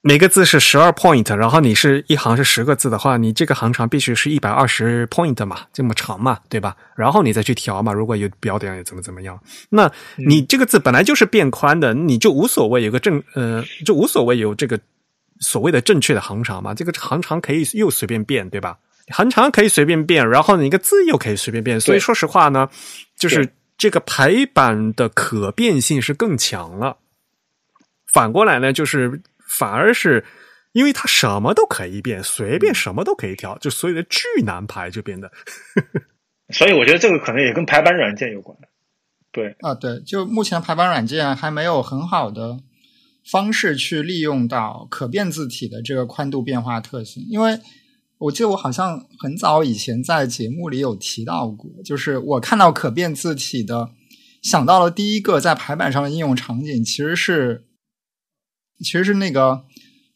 [0.07, 6.77] 每个字是十二 point，然后你是一行是十个字的话，你这个行长必须是一百二十 point 嘛，这么长嘛，对吧？
[6.95, 14.79] 然后你再去调嘛，如果有标点怎么怎么样，那你这个字本来就是变宽的，你就无所谓有个正呃，就无所谓有这个
[15.41, 18.77] 所谓的正确的行长嘛，这个行长可以又随便变，对吧？
[19.09, 22.69] 行长可以随便变，然后你一个字又可以随便变，所以说实话呢，
[23.17, 23.49] 就是
[23.79, 26.99] 这个排版的可变性是更强了。
[28.13, 29.23] 反过来呢，就是
[29.59, 30.25] 反而是
[30.73, 35.31] 因为它什么都可以变，随便什么都可以调，就所有的巨难排就变得
[36.53, 38.57] 所以我觉得这个可能也跟排版软件有关。
[39.33, 42.59] 对，啊，对，就目前排版软件还没有很好的
[43.31, 47.59] 方式去利用到可变字体的这个宽度变化特性，因为
[48.19, 53.91] 我记得我好像很早以前在节目里有提到过，就是我看到可变字体的，
[54.43, 57.65] 想到了第一个在排版上的应用场景，其实是
[58.85, 59.65] 其实是那个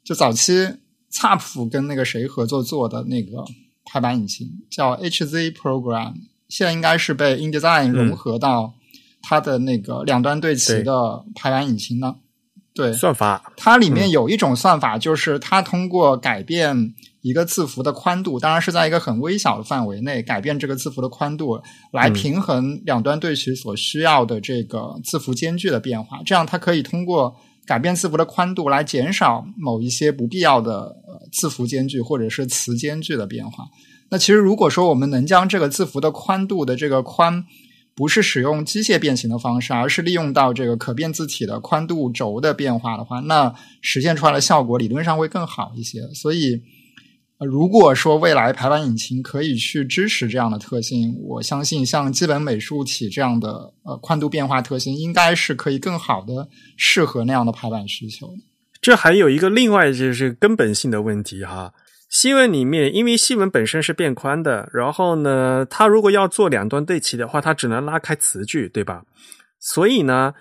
[0.05, 0.69] 就早期
[1.11, 3.45] 恰普跟那个谁合作做的那个
[3.85, 6.15] 排版引擎，叫 HZ Program，
[6.49, 8.75] 现在应该是被 InDesign 融合到
[9.23, 12.17] 它的那个两端对齐的排版引擎呢。
[12.75, 13.53] 对，算法。
[13.57, 21.61] 它里面有一种算法，就是它通过改变一个字符的宽度，当然是在一个很微小的范围内改变这个字符的宽度，
[21.91, 26.21] 来平衡两端对齐所需要的这个字符间距的变化。
[26.25, 27.35] 这样，它可以通过
[27.69, 30.97] 改变字符的宽度来减少某一些不必要的
[31.31, 33.67] 字符间距或者是词间距的变化。
[34.09, 37.45] 那其实，如果说我们能将这个字符的宽度的这个宽
[37.95, 46.01] 不是使用机械变形的方式，而是利用到这个可变字体的宽度轴的变化的话，那实现出来的效果理论上会更好一些。
[46.15, 46.63] 所以，
[47.47, 58.29] 如果说未来排版引擎可以去支持这样的特性，我相信像基本美术体这样的呃宽度变化特性，应该是可以更好的适合那样的排版需求。
[58.81, 61.73] 这还有一个另外就是根本性的问题哈。
[62.09, 69.05] 西文里面，因为西文本身是变宽的，然后呢，它如果要做两端对齐的话，它只能拉开词句，对吧？
[69.61, 70.33] 所以呢，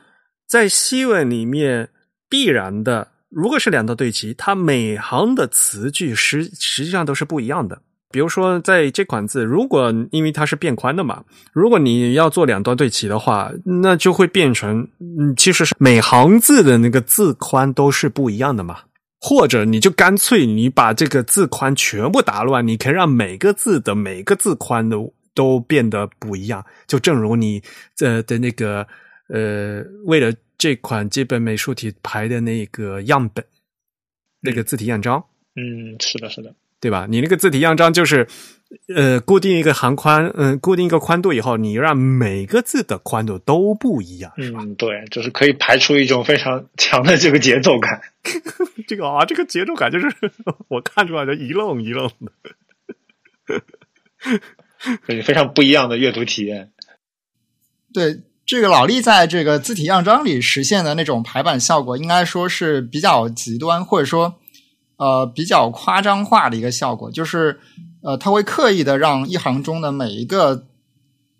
[0.47, 1.89] 在西文里面
[2.29, 7.81] 必然的，如果是两段对齐，它每行的词句实实际上都是不一样的。
[8.09, 18.79] 比如说，在这款字，如果因为它是变宽的嘛，如果你要做两段对齐的话，那就会变成，嗯，其实是每行字的那个字宽都是不一样的嘛。
[19.19, 26.63] 或者你就干脆你把这个字宽全部打乱，你可以让每个字的每个字宽都都变得不一样。
[26.87, 27.61] 就正如你
[27.99, 28.87] 呃的那个
[29.27, 33.45] 呃，为了这款基本美术体排的那个样本，
[34.41, 35.23] 那个字体样章。
[35.55, 37.07] 嗯，是的，是的，对吧？
[37.09, 38.27] 你那个字体样章就是，
[38.95, 44.59] 呃，固定一个行宽，嗯、固定一个宽度以后，你让每个字的宽度都不一样，是吧？
[44.61, 48.01] 嗯，对，就是可以排出一种非常 强的这个节奏感。
[48.87, 50.07] 这个啊，这个节奏感就是
[50.69, 52.31] 我看出来的一愣一愣的。
[55.07, 56.71] 对，非常不一样的阅读体验。
[57.93, 64.35] 对这个老力在这个字体样章里实现的那种排版效果，应该说是比较极端，或者说
[64.95, 67.59] 呃比较夸张化的一个效果，就是
[68.01, 70.63] 呃它会刻意的让一行中的每一个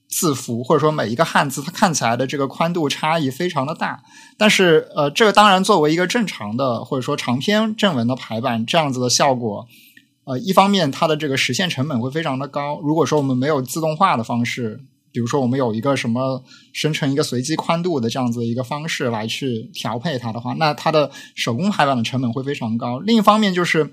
[0.09, 4.03] 字符或者说每一个汉字，它看起来的这个宽度差异非常的大。
[4.37, 9.65] 但是呃，这个当然作为一个正常的或者说长篇正文的排版，这样子的效果。
[10.25, 12.81] 呃，一方面它的这个实现成本会非常的高。
[12.83, 14.81] 如果说我们没有自动化的方式，
[15.17, 16.43] 比如说我们有一个什么
[16.73, 22.99] 生成一个随机宽度的这样子的一个方式来去调配它的话，那它的手工排版的成本会非常高。
[22.99, 23.89] 另一方面就是，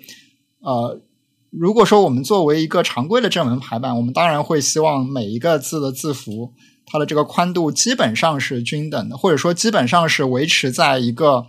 [0.60, 1.00] 呃，
[1.48, 6.52] 如果说我们作为一个常规的正文排版，我们当然会希望每一个字的字符
[6.84, 11.46] 它的这个宽度基本上是均等的，或者说基本上是维持在一个。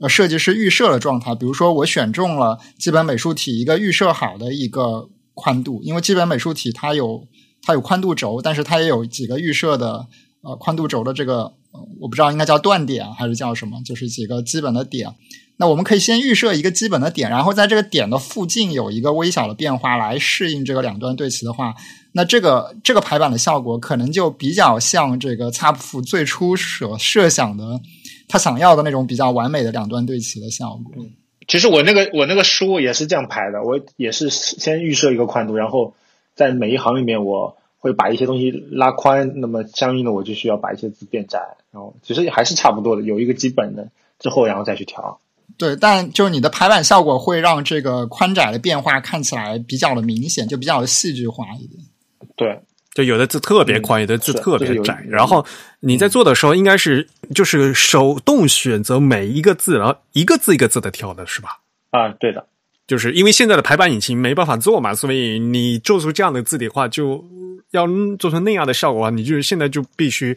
[0.00, 7.24] 呃，设计师预设的状态，比如说我选中了基本美术体一个预设好的一个宽度，因为基本美术体它有
[7.62, 10.06] 它有宽度轴，但是它也有几个预设的
[10.42, 11.52] 呃宽度轴的这个
[12.00, 15.14] 我不知道应该叫断点还是叫什么，就是几个基本的点。
[15.58, 21.74] 那我们可以先预设一个基本的点，然后在这个点的附近有一个微小的变化来适应这个两端对齐的话，
[22.12, 27.80] 那这个这个排版的效果可能就比较像这个擦普最初所设想的
[28.26, 31.04] 他想要的那种比较完美的两端对齐的效果。
[31.46, 35.94] 其实我那个我那个书也是这样排的，我也是先预设一个宽度，然后
[36.34, 41.40] 在每一行里面我会把一些东西拉宽，那么相应的我就需要把一些字变窄，
[41.72, 45.20] 然后其实还是差不多的，有一个基本的之后，然后再去调。
[45.58, 51.82] 对，但就是你的排版效果会让这个宽窄的变化看起来比较的明显，就比较的戏剧化一点。
[52.36, 52.60] 对，
[52.94, 55.02] 就有的字特别宽，有的字特别窄。
[55.02, 55.44] 是然后
[55.80, 61.60] 你在做的时候，应该是就是手动选择每一个字，然后一个字一个字的挑的是吧？
[61.90, 62.46] 啊，对的，
[62.86, 67.24] 就是因为现在的排版引擎没办法做嘛，所以你做出这样的字体的话，就
[67.70, 67.86] 要
[68.18, 70.36] 做成那样的效果啊，你就是现在就必须。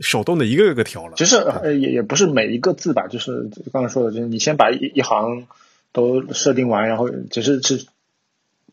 [0.00, 5.46] 手动的一个个调了，其实呃也也不是每一个字吧，就是刚才说的，就是你先把一一行
[5.92, 7.84] 都设定完，然后只是是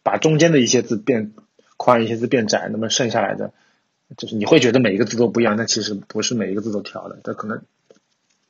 [0.02, 1.34] 把中间的一些字变
[1.76, 3.52] 宽，一些字变窄，那么剩下来的
[4.18, 7.62] 就是你会觉得每一个字都不一样，但其实不是每一个字都调的，这可能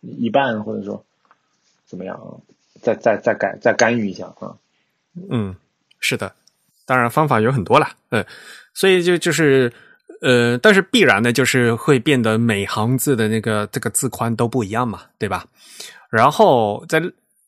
[0.02, 1.04] 一半或者说
[1.88, 2.42] 怎么样，
[2.82, 4.56] 再再再改再干预一下啊。
[5.30, 5.56] 嗯，
[6.00, 6.34] 是的，
[6.86, 8.26] 当然方法有很多了，嗯，
[8.74, 9.72] 所以就就是。
[10.22, 15.46] 呃，但是必然的就是会变得每行字的那个这个字宽都不一样嘛，对吧？
[16.10, 17.02] 然后在，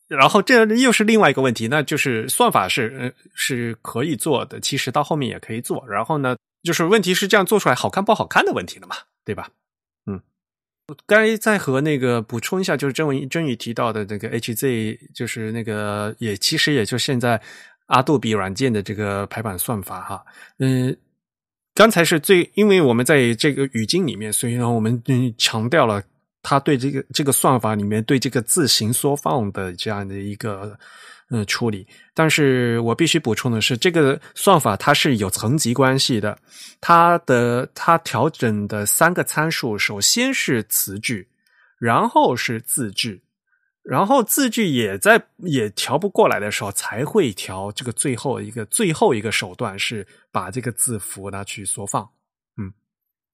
[0.08, 5.84] 然后这又是另外一个问题，那就是算法是是可以做的，其实到后面也可以做。
[5.86, 9.50] 然后呢，就是问题是这样做出来好看不好看的问题了嘛，对吧？
[10.88, 17.40] 嗯，刚才再和那个补充一下，就是郑真宇提到的这个 HZ，就是那个也其实也就现在
[17.86, 20.24] 阿杜比软件的这个排版算法哈，
[20.58, 20.96] 嗯。
[21.74, 26.02] 刚才是最，因为我们在这个语境里面，所以呢，我们嗯强调了
[26.42, 30.78] 他对这个这个算法里面对这个字形缩放的这样的一个
[31.30, 31.86] 嗯处理。
[32.14, 36.38] 但是我必须补充的是，这个算法它是有层级关系的，
[36.80, 41.28] 它的它调整的三个参数，首先是词句，
[41.78, 43.22] 然后是字句。
[43.84, 52.08] 然后字句也在也调不过来的时候，才会调这个最后一个最后一个手段是把这个字符拿去缩放。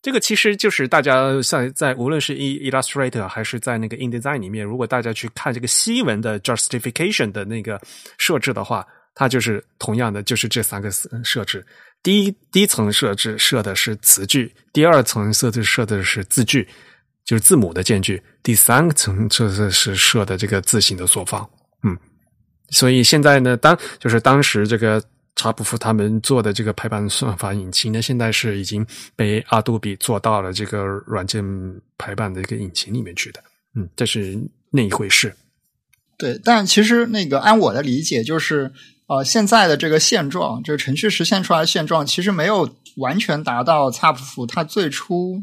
[0.00, 7.80] 这个其实就是大家在在无论是 Illustrator 还是在那个 InDesign 里面，如果大家去看这个西文的 Justification 的那个
[8.18, 10.90] 设置的话，它就是同样的，就是这三个
[11.24, 11.66] 设置。
[12.02, 16.68] 第一第一层设置设的是词句，第二层设置设的是字句。
[17.24, 21.46] 就是字母的间距，第三层设置是设的这个字形的缩放，
[21.82, 21.94] 嗯，
[22.70, 24.98] 所以现在呢，当就是当时这个
[25.38, 28.84] 查普夫他们做的这个排版算法引擎呢，现在是已经
[29.14, 31.42] 被阿杜比做到了这个软件
[31.96, 33.42] 排版的一个引擎里面去的，
[33.76, 34.36] 嗯，这是
[34.72, 35.34] 那一回事。
[36.18, 38.72] 对，但其实那个按我的理解，就是
[39.06, 45.42] 呃，现在的这个现状，这个程序实现出来的现状，其实没有完全达到查普夫他最初。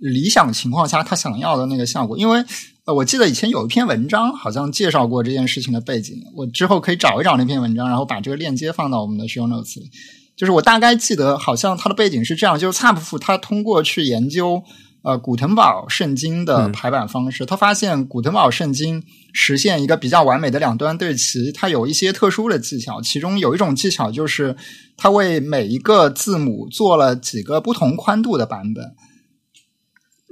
[0.00, 2.44] 理想情况下，他想要的那个效果，因为
[2.86, 9.90] 呃，我记得以前有一篇文章好像介绍过这件事情的背景，我之后可以找一找那篇文章，然后把这个链接放到我们的 show notes 里。
[10.36, 14.62] 就是我大概记得，好像它的背景是这样：，就是萨普夫他通过去研究
[15.02, 24.54] 呃古腾堡圣经的排版方式，他发现古腾堡圣经实现一个比较完美的两端对齐，它有一些特殊的技巧，其中有一种技巧就是
[24.98, 28.92] 它为每一个字母做了几个不同宽度的版本。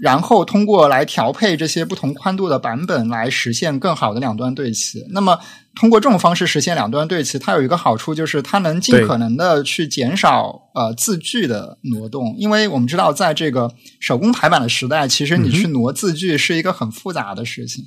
[0.00, 5.04] 然后通过来调配这些不同宽度的版本，来实现更好的两端对齐。
[5.10, 5.38] 那么，
[5.74, 12.34] 通过这种方式实现两端对齐，它有一个好处，就是它能尽可能的去减少呃字距的挪动。
[12.36, 13.70] 因为我们知道，在这个
[14.00, 17.84] 手工排版的时代，其实你去挪字距是一个很复杂的事情，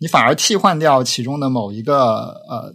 [0.00, 1.96] 你反而替换掉其中的某一个
[2.48, 2.74] 呃。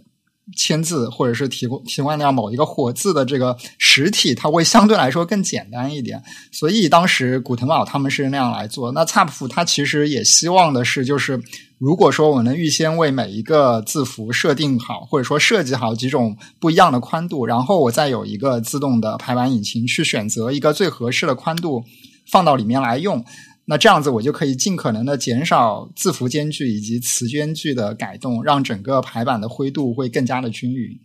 [0.56, 6.22] 签字，或者是提供提换掉某一个火字的这个实体，它会相对来说更简单一点。
[6.50, 8.92] 所以当时古腾堡他们是那样来做。
[8.92, 11.40] 那萨普夫他其实也希望的是，就是
[11.78, 21.84] 如果说我能预先为每一个字符设定好，或者说设计好几种不一样的宽度，然后我再有一个自动的排版引擎去选择一个最合适的宽度
[22.26, 23.24] 放到里面来用。
[23.70, 30.98] 那这样子，我就可以尽可能的减少字符间距以及词间距的改动，让整个排版的灰度会更加的均匀。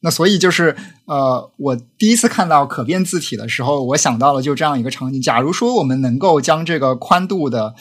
[0.00, 0.76] 那所以就是，
[1.06, 7.74] 呃，我第一次看到可变字体的时候，我想到了就这样一个场景：假如说我们能够将这个宽度的，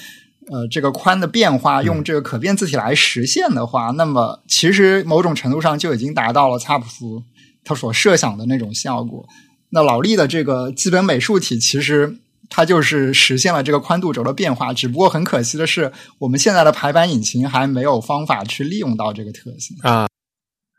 [0.49, 7.23] 呃，这个宽的变化用这个可变字体来实现的话，那么其实某种程度上就已经达到了擦普夫
[7.65, 9.27] 他所设想的那种效果。
[9.71, 12.19] 那老力的这个基本美术体其实。
[12.49, 14.73] 它就是实现了这个宽度轴的变化。
[14.73, 20.07] 只不过很可惜的是，我们现在的排版引擎还没有方法去利用到这个特性啊。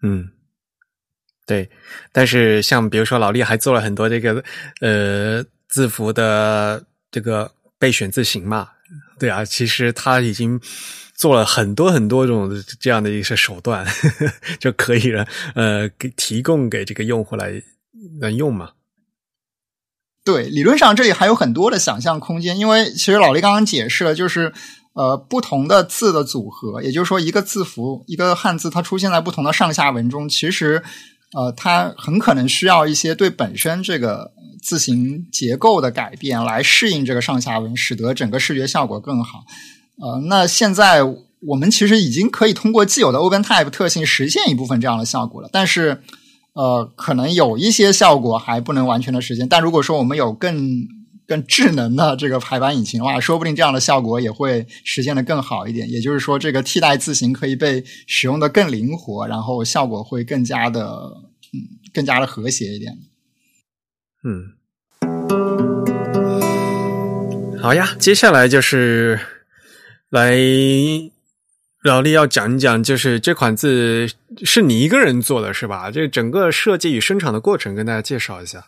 [0.02, 0.28] 嗯，
[1.46, 1.70] 对。
[2.12, 4.42] 但是像比如说老厉还做了很多这个
[4.80, 8.68] 呃字符的这个备选字形嘛，
[9.18, 10.60] 对啊，其实他已经
[11.14, 12.50] 做了很多很多种
[12.80, 13.86] 这样的一些手段，
[14.58, 17.52] 就可以了呃给提供给这个用户来
[18.20, 18.70] 能用嘛。
[20.22, 24.52] 对，理论上这里还有很多的想象空间，因为其实老黎刚刚解释了，就是
[24.92, 30.82] 呃不同的字的组合，也就是说一个字符一个汉字它出现在不同的上下文中，其实
[31.32, 34.30] 呃它很可能需要一些对本身这个
[34.62, 39.44] 字形结构的改变来适应这个上下文，使得整个视觉效果更好。
[40.02, 46.02] 呃，那现在我们其实已经可以通过既有的 OpenType 特性实现一部分这样的效果了，但是。
[46.52, 50.86] 呃，可能有一些效果还不能完全的实现，但如果说我们有更
[51.26, 55.88] 更智能的这个排版引擎的话，说不定这样的效果也会实现的更好一点。
[55.88, 60.82] 也就是说，这个替代字形可以被使用的更灵活，然后效果会更加的
[61.52, 62.98] 嗯更加的和谐一点。
[64.24, 64.56] 嗯，
[67.60, 69.20] 好呀，接下来就是
[70.08, 70.36] 来。
[71.82, 74.06] 老李要讲一讲，就是这款字
[74.44, 75.90] 是你一个人做的是吧？
[75.90, 78.66] 这整个设计与生产的过程，跟大家介绍一下。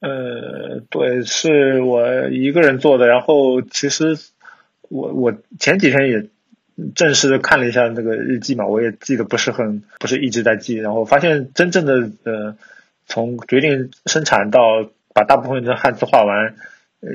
[0.00, 3.06] 呃，对，是我一个人做的。
[3.06, 4.16] 然后，其实
[4.88, 6.26] 我我前几天也
[6.94, 10.76] 正式的看了一下那个日记嘛，我也记得不是很不是一直在记。
[10.76, 12.56] 然后发现真正的呃，
[13.06, 16.54] 从决定生产到把大部分的汉字画完，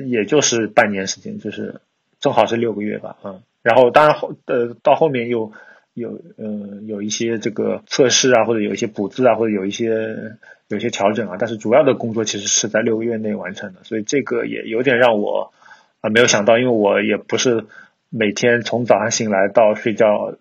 [0.06, 1.80] 也就是半年时间，就是
[2.20, 3.42] 正好是六个月吧，嗯。
[3.64, 5.50] 然后，当然后呃，到后面又
[5.94, 10.36] 有呃有一些这个测试啊，或者有一些补字啊，或者有一些
[10.68, 11.36] 有一些调整啊。
[11.38, 15.54] 但是主要的工作其实是在六个月内完成的，所以这个也有点让我
[16.02, 17.64] 啊没有想到，因为我也不是
[18.10, 20.36] 每天从早上醒来到睡觉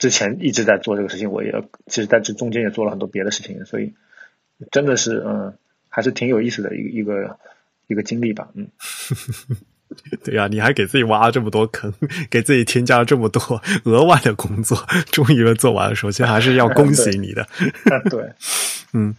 [0.00, 3.94] 之前一直在做这个事情，我也其实在这中间也做了很多别的事情，所以
[4.72, 5.54] 真的是嗯
[5.88, 7.38] 还是挺有意思的一一个
[7.86, 8.66] 一个经历吧，嗯。
[10.24, 11.92] 对呀，你还给自己挖了这么多坑，
[12.28, 14.76] 给自己添加了这么多额外的工作，
[15.10, 15.94] 终于做完了。
[15.94, 17.46] 首先还是要恭喜你的。
[18.10, 18.32] 对，
[18.92, 19.14] 嗯，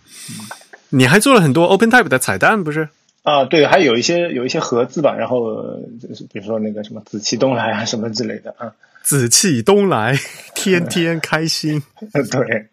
[0.89, 2.89] 你还做了很多 OpenType 的彩蛋，不是？
[3.23, 8.73] 啊，对，还有一些有一些盒子吧，然后就是比如说那个什么紫气东来啊什么之类的啊。
[9.07, 10.19] 紫气东来，
[10.53, 11.81] 天天开心。
[12.11, 12.67] 对，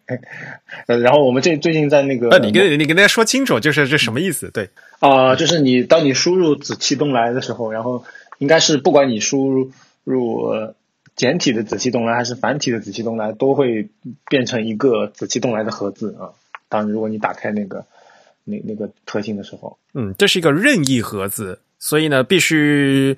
[0.85, 4.51] 呃，然后我们这最近在那个，那你跟你跟大家说清楚，就是这什么意思？
[4.51, 4.69] 对。
[4.99, 8.03] 啊，就是你当你输入“紫气东来”的时候，然后
[8.39, 9.71] 应该是不管你输入
[10.03, 10.51] 入
[11.15, 13.87] 简体的“紫气东来”还是繁体的“紫气东来”，都会
[14.29, 16.35] 变成一个“紫气东来”的盒子啊。
[16.67, 17.85] 当如果你打开那个
[18.43, 23.15] 那那个特性的时候，嗯，这是一个任意盒子，所以呢，必须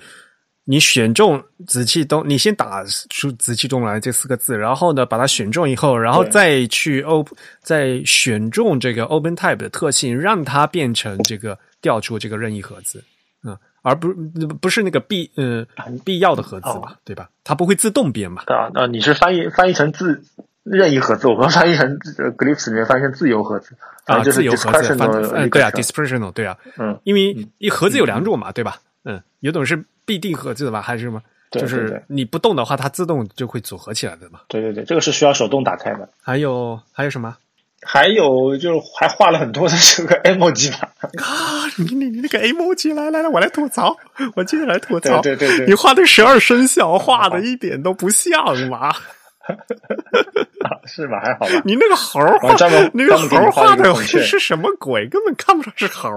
[0.68, 11.58] 你选中“紫气东”，你先打出“紫气东来”这四个字，然后呢，把它选中以后，然后再去 open 再选中这个 OpenType 的特性，让它变成这个。
[11.80, 13.04] 调出这个任意盒子，
[13.44, 14.12] 嗯，而不
[14.60, 15.64] 不是那个必呃
[16.04, 17.30] 必要的盒子嘛，对吧？
[17.44, 18.42] 它不会自动变嘛？
[18.48, 18.88] 啊那！
[18.88, 20.20] 你是翻译翻译成自
[20.64, 28.80] 任意盒子，我们翻译成 Glyphs 里面翻译成自由盒子啊，自由盒子翻对啊，dispersional 对啊，嗯，因为一盒子有两种嘛，对吧？
[29.04, 29.76] 嗯，有种是
[30.08, 31.20] 必定盒子的吧，还是什么？
[31.50, 34.40] 就是你不动的话，它自动就会组合起来的嘛。
[34.48, 36.08] 对对对，这个是需要手动打开的。
[36.22, 37.36] 还有还有什么？
[37.82, 40.90] 还有就是还画了很多的这个 emoji 吧
[41.22, 41.68] 啊！
[41.78, 43.96] 你你你那个 emoji 来来来，我来吐槽，
[44.34, 45.20] 我接着来吐槽。
[45.20, 48.32] 对对对，你画的十二生肖画的一点都不像
[48.68, 48.92] 嘛？
[50.86, 51.20] 是吧？
[51.22, 51.62] 还好吧？
[51.64, 52.54] 你那个猴画，
[52.92, 55.06] 那个猴画的是什么鬼？
[55.08, 56.10] 根本看不出来是猴。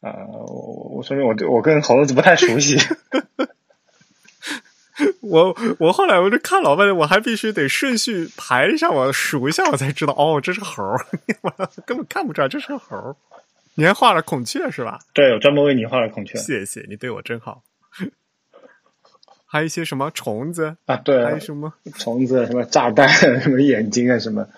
[0.00, 0.12] 啊，
[0.46, 2.78] 我我说明我对我跟猴子不太熟悉。
[5.20, 10.98] 我我后来我就看老半天，我还必须得顺序排一下，我数一下，我才知道哦，这是猴儿，
[11.86, 13.14] 根本看不出来这是猴儿。
[13.74, 14.98] 你还画了孔雀是吧？
[15.14, 16.36] 对，我专门为你画了孔雀。
[16.38, 17.62] 谢谢你对我真好。
[19.46, 20.96] 还有一些什么虫子啊？
[20.96, 22.44] 对，还有什么虫子？
[22.46, 23.08] 什么炸弹？
[23.40, 24.18] 什么眼睛啊？
[24.18, 24.48] 什么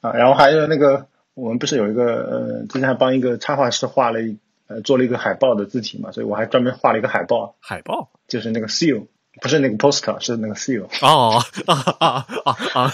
[0.00, 0.12] 啊？
[0.14, 7.56] 然后还有那个，我们不是有一个呃，之前还帮一个插画师画了一呃，做了一个海报的字体嘛，所以我还专门画了一个海报。
[7.60, 9.06] 海报就是那个 seal。
[9.40, 10.84] 不是那个 poster，是那个 seal。
[11.00, 12.92] 哦啊啊啊啊！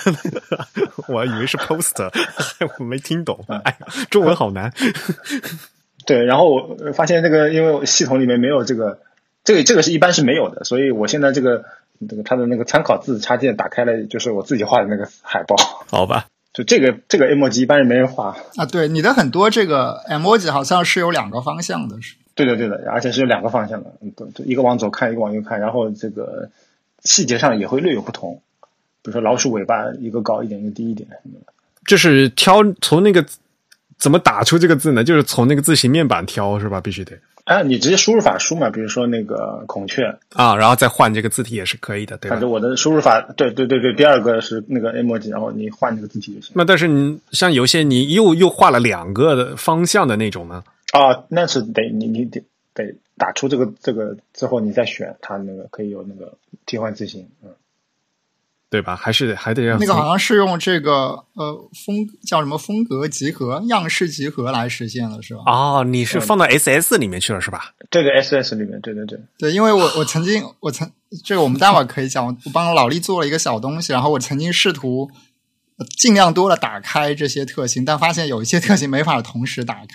[1.08, 2.08] 我还以为是 poster，
[2.78, 3.44] 我没听懂。
[3.64, 3.76] 哎，
[4.08, 4.72] 中文好难。
[6.06, 9.00] 对，然后我发现这个，因为系统里面没有这个，
[9.42, 11.64] 这个这个是一般是没有的，所以我现在这个
[12.08, 15.56] 这个它的那个参考字插件打开了，就是我自己画的那个海报。
[15.90, 16.26] 好吧。
[16.58, 18.66] 就这个这个 emoji 一般人没人画啊。
[18.66, 22.16] 对，你的很多这个 emoji 好像是有两个方向的，是？
[22.34, 23.92] 对的，对的，而且是有两个方向的，
[24.34, 26.50] 对，一个往左看，一个往右看，然后这个
[27.04, 28.42] 细节上也会略有不同。
[29.02, 31.08] 比如说老鼠尾巴一个高一点，一个低一点。
[31.86, 33.24] 就是挑从那个
[33.96, 35.04] 怎么打出这个字呢？
[35.04, 36.80] 就是从那个字形面板挑是吧？
[36.80, 37.12] 必须得。
[37.48, 42.34] 啊，你直接输入法输嘛，比如说那个孔雀啊，然后再换这个字体也是可以的，对吧？
[42.34, 46.52] 反正我的输入法，对对对对，第二个是那个 emoji，然后你换这个字体就行。
[46.54, 50.62] 那但是你像有些你又又画了两个的方向的那种呢？
[50.92, 52.44] 啊，那是得你你得
[52.74, 56.34] 得打出这个这个之后你再选，它那个可以有那个
[56.66, 57.50] 替换字形，嗯。
[58.70, 58.94] 对吧？
[58.94, 65.40] 还是还得要那个好像是用这个呃风叫什么风格集合、样式集合来实现的，是吧？
[65.46, 67.72] 哦，你是放到 S S 里面去了是吧？
[67.90, 70.90] 这个 S S 里面，对对对对，因为我我曾经我曾
[71.24, 75.10] 这个我们待会儿可以讲，我帮老力做了一个小东西，然后我曾经试图
[75.96, 79.86] 尽量多的打开这些特性，但发现有一些特性没法同时打开。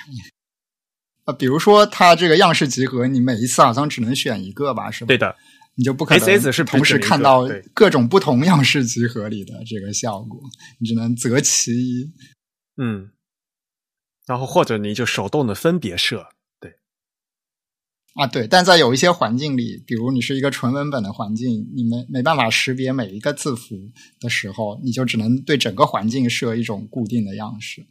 [1.26, 4.90] 呃，比如说它这个样式集合，你每一次好像只能选一个吧？
[4.90, 5.08] 是吧？
[5.08, 5.36] 对的。
[5.76, 10.40] 你就不可能是同时看到各种不同样式集合里的这个效果，
[10.80, 12.12] 你只能择其一。
[12.78, 13.10] 嗯，
[14.26, 16.28] 然后或者你就手动的分别设，
[16.60, 16.76] 对。
[18.16, 23.76] 啊，对，但在有一些环境里，比如你是一个纯文本的环境，你没没办法识别每一个字符
[24.20, 27.86] 的时候，你就只能对整个环境设一种固定的样式。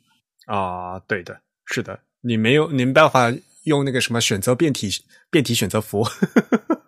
[0.47, 3.33] 啊，对的，是的，你没有，你没办法
[3.65, 4.89] 用那个什么选择变体
[5.31, 6.07] 变体选择符。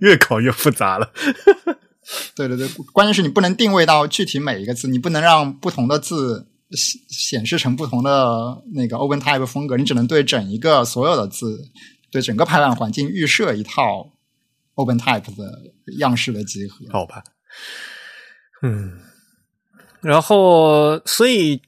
[0.00, 1.12] 越搞越复杂了，
[2.36, 11.68] 对对对，关键是你不能定位到具体每一个字，你不能让不同的字显显示成不同的那个 Open Type 风格，你只能对整一个所有的字，
[12.12, 14.12] 对整个排版环境预设一套
[14.74, 16.86] Open Type 的样式的集合。
[16.90, 17.24] 好吧，
[18.62, 19.00] 嗯，
[20.00, 21.62] 然后所以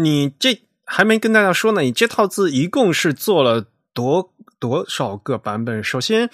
[0.00, 5.82] 你这还没跟大家说呢，你这套字一共是做了多多少个版本？
[5.82, 6.30] 首先。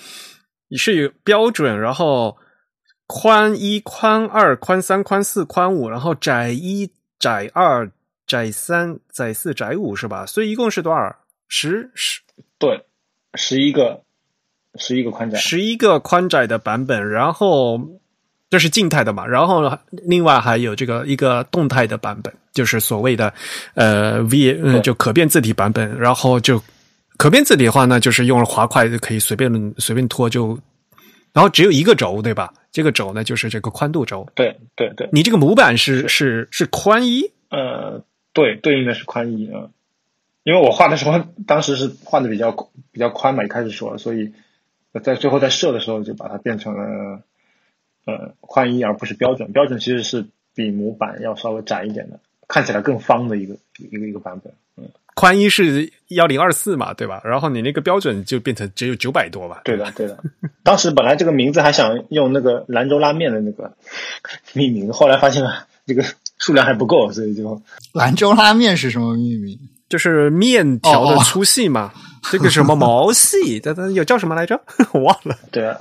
[0.68, 2.36] 你是有标准，然后
[3.06, 6.90] 宽一、宽二、宽三、宽四、宽五，然后窄一、
[7.20, 7.88] 窄二、
[8.26, 10.26] 窄三、窄四、窄五，是吧？
[10.26, 11.16] 所以一共是多少？
[11.46, 12.20] 十十
[12.58, 12.84] 对，
[13.34, 14.02] 十一个，
[14.74, 17.08] 十一个宽窄，十一个宽窄的版本。
[17.08, 17.80] 然后
[18.50, 19.24] 这是静态的嘛？
[19.24, 23.32] 然后另外还有这个一个动态的版本，就是所谓的
[23.74, 25.96] 呃 V 嗯，就可变字体版本。
[25.96, 26.60] 然后就。
[27.18, 30.58] 可变字体的话呢，就是用了滑块就可以随便随便拖就，
[31.32, 32.52] 然后只有一个轴对吧？
[32.70, 34.26] 这个轴呢就是这个宽度轴。
[34.34, 37.22] 对对对，你这个模板是是是宽一？
[37.50, 38.04] 呃，
[38.34, 39.70] 对，对应的是宽一啊。
[40.42, 42.52] 因为我画的时候，当时是画的比较
[42.92, 44.32] 比较宽嘛，一开始说，所以
[45.02, 47.22] 在最后在设的时候就把它变成了
[48.04, 49.52] 呃宽一，而不是标准。
[49.52, 54.52] 标准其实是比模板要稍微窄一点的，看起来更方的一个一个一个版本。
[54.76, 54.88] 嗯。
[55.16, 57.22] 宽一是幺零二四嘛，对吧？
[57.24, 59.62] 然后你那个标准就变成只有九百多吧？
[59.64, 60.18] 对的，对的。
[60.62, 63.72] 当时本来这个名字还想用那个兰州拉面的那个
[64.52, 65.42] 命名，后来发现
[65.86, 66.04] 这个
[66.36, 67.62] 数量还不够，所以就
[67.94, 69.58] 兰州拉面是什么命名？
[69.88, 71.92] 就是面条的粗细嘛。
[72.30, 74.60] 这个什么毛细，它它有叫什么来着？
[74.92, 75.38] 我 忘了。
[75.50, 75.78] 对啊，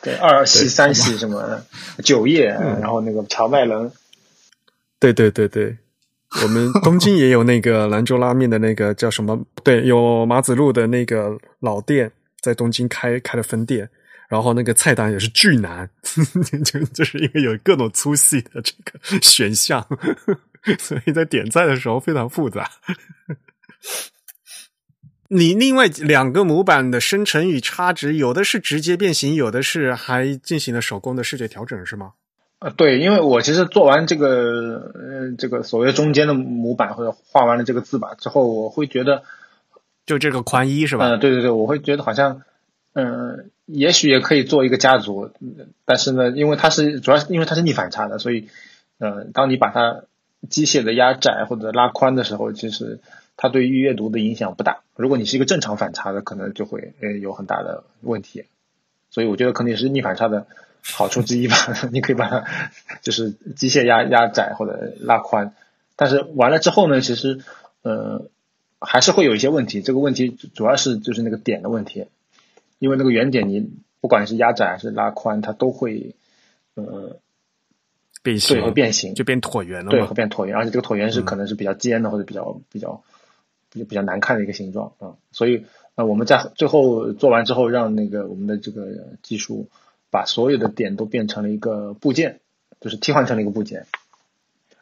[0.00, 1.60] 对二细三细什么
[2.04, 2.44] 九叶，
[2.80, 3.90] 然后那个荞麦棱。
[5.00, 5.76] 对对对对。
[6.42, 9.38] 我们东京也有那个兰州拉面的那个叫什么？
[9.64, 12.10] 对，有马子路的那个老店
[12.40, 13.88] 在东京开开了分店，
[14.28, 15.88] 然后那个菜单也是巨难，
[16.64, 19.86] 就就是因为有各种粗细的这个选项，
[20.78, 22.70] 所以在点菜的时候非常复杂。
[25.28, 32.12] 你另外两个模板的生成与差值，有的是直接变形，有的是还进行了手工的视觉调整，是吗？
[32.66, 39.22] 啊，对，因为我其实做完这个，呃，这个所谓中间的模板或者画完了这个字吧之后，我会觉得，
[40.04, 41.06] 就这个宽一是吧？
[41.06, 42.42] 嗯，对对对，我会觉得好像，
[42.92, 45.30] 嗯，也许也可以做一个家族，
[45.84, 48.48] 但是呢，因为它是主要是因为它是逆反差的，所以，
[48.98, 50.02] 呃，当你把它
[50.50, 52.98] 机械的压窄或者拉宽的时候，其实
[53.36, 54.80] 它对于阅读的影响不大。
[54.96, 58.46] 如果你是一个正常反差的，可能就会呃有很大的问题。
[59.10, 60.48] 所以我觉得肯定是逆反差的。
[60.92, 61.56] 好处之一吧，
[61.90, 62.44] 你可以把它
[63.02, 65.54] 就是机械压压窄或者拉宽，
[65.96, 67.40] 但是完了之后呢，其实
[67.82, 68.30] 呃
[68.80, 69.82] 还是会有一些问题。
[69.82, 72.06] 这个问题主要是就是那个点的问题，
[72.78, 73.68] 因为那个原点你
[74.00, 76.14] 不管是压窄还是拉宽，它都会
[76.74, 77.18] 呃
[78.22, 83.02] 变形，对，会变形，就变椭圆了，对，会变椭圆，而且这个椭圆是可能是比较尖的或者比较比较
[83.70, 85.16] 比较比较难看的一个形状啊。
[85.32, 85.66] 所以
[85.96, 88.86] 呃我们在最后做完之后，让那个我们的这个
[89.22, 89.68] 技术。
[90.16, 92.40] 把所有的点都变成了一个部件，
[92.80, 93.84] 就是替换成了一个部件，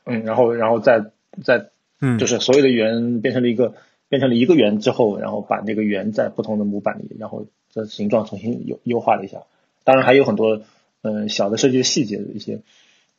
[0.05, 1.07] 嗯，然后，然后再
[1.43, 1.71] 再
[2.01, 3.75] 嗯，就是所有的圆变成了一个
[4.09, 9.43] 变成了一个圆之后，然后把那个圆在不同的模板里，然后这形状重新优优化了一下。
[9.83, 10.63] 当然还有很多
[11.03, 12.61] 嗯、呃小的设计的细节的一些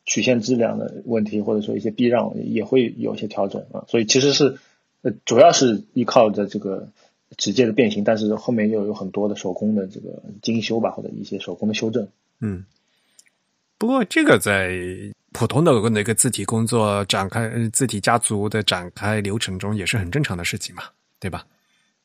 [0.06, 3.84] 曲线质量的问题，或者说一些避让也会有一些调整啊。
[3.88, 4.56] 所以其实是
[5.02, 6.88] 呃主要是依靠着这个
[7.36, 12.08] 直接的变形，但是后面又有很多的手工的这个精修吧，或者一些手工的修正。
[12.40, 12.64] 嗯，
[13.78, 14.70] 不过这个在
[15.32, 20.84] 普通的那个字体工作展开、呃字体家族的展开流程中也是很正常的事情嘛，
[21.18, 21.44] 对吧？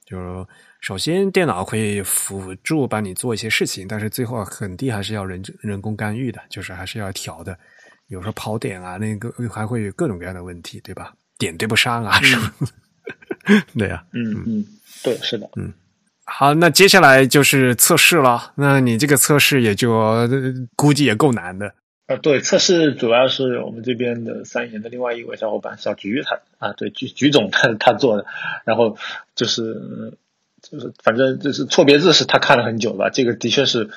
[0.06, 0.46] 就
[0.82, 7.58] 首先电脑会辅助帮你做一些事情，但是最后肯定还是要人人工干预的，就是还是要调的。
[8.08, 11.14] 有时候跑点啊，那个还会有各种各样的问题，对吧？
[11.38, 12.52] 点对不上啊，什么？
[13.78, 14.66] 对呀、嗯嗯，
[15.04, 15.50] 对，是的。
[15.56, 15.74] 嗯
[16.24, 18.54] 好，那接下来就是测试了。
[18.56, 20.30] 那你这个测试也就、呃
[20.78, 21.74] 估计也够难的。
[22.08, 28.26] 呃，对，测试主要是我们这边的三研的另外一位小伙伴小菊他啊，对菊菊总他他做的，
[28.64, 28.98] 然后
[29.36, 30.14] 就是呃
[30.62, 33.90] 就是反正就是错别字是他看了很久吧，这个的确是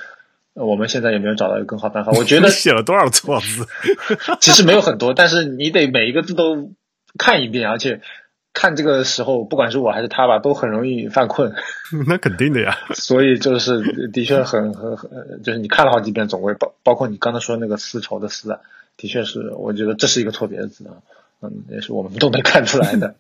[0.55, 2.11] 呃我们现在也没有找到一个更好办法。
[2.13, 3.67] 我觉得 写了多少错字？
[4.41, 6.73] 其实没有很多，但是你得每一个字都
[7.17, 8.01] 看一遍，而且
[8.55, 11.53] 看这个时候，不管是我还是他吧，都很容易犯困，
[12.07, 12.79] 那肯定的呀。
[12.95, 18.61] 所以就是的确很很很，就是你看了好几遍，总归包包括你刚才说那个丝绸的丝啊，
[18.97, 20.95] 的确是，我觉得这是一个错别字啊，
[21.43, 23.17] 嗯，也是我们都能看出来的，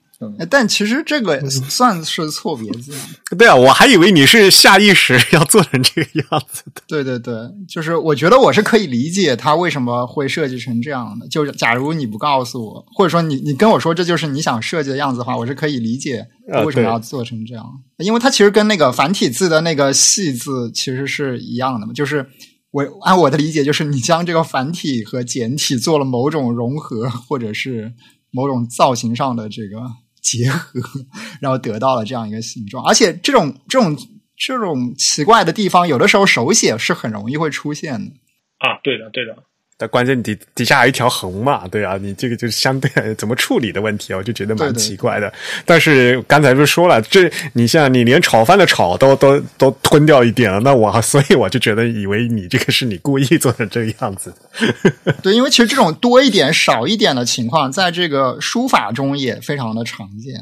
[0.49, 2.99] 但其实这个算是错别字吗？
[3.39, 6.83] 对啊，我还以为你是下意识 要做成这个样子的。
[6.87, 7.35] 对对对，
[7.69, 11.27] 就是我觉得我是可以理解他为什么会设计成这样的。
[11.29, 16.27] 就是假如你不告诉我，或者说你你跟我说这就是你想设计的样子的话，我是可以理解
[16.65, 17.65] 为什么要做成这样，
[17.99, 22.27] 因为它其实跟那个繁体字的那个细字其实是一样的嘛，就是。
[22.75, 27.93] 我按我的理解，就是你将这个繁体和简体做了某种融合，或者是
[28.33, 29.79] 某种造型上的这个
[30.25, 30.81] 结合，
[31.41, 32.85] 然后得到了这样一个形状。
[32.85, 33.97] 而且这种这种
[34.37, 38.11] 这种奇怪的地方，有的时候手写是很容易会出现的。
[38.59, 39.37] 啊，对的，对的，
[39.77, 45.33] 但关键底底下还有一条横嘛，对啊，你这个就是相对怎么处理的问题啊，我就觉得蛮奇怪的。
[45.65, 54.33] 但是刚才不是说了，这你像你连炒饭的炒都都都吞掉一点了，那我所以我就觉得以为你这个是你故意做成这个样子。
[55.23, 60.35] 对，因为其实这种多一点、少一点的情况，在这个书法中也非常的常见。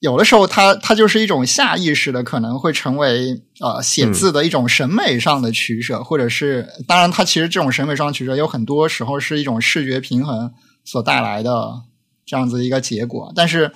[0.00, 10.52] 有的时候它，它就是一种下意识的，可能会成为呃写字的一种审美上的取舍，或者是当然，它其实这种审美上的取舍，有很多时候是一种视觉平衡
[10.84, 11.82] 所带来的
[12.24, 13.30] 这样子一个结果。
[13.36, 13.70] 但是，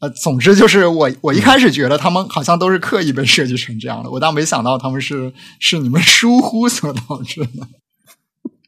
[0.00, 7.66] 呃，总之就是我我一开始觉得他们好像都是刻意被设计成这样的，我倒没想到他们是是你们疏忽所导致的。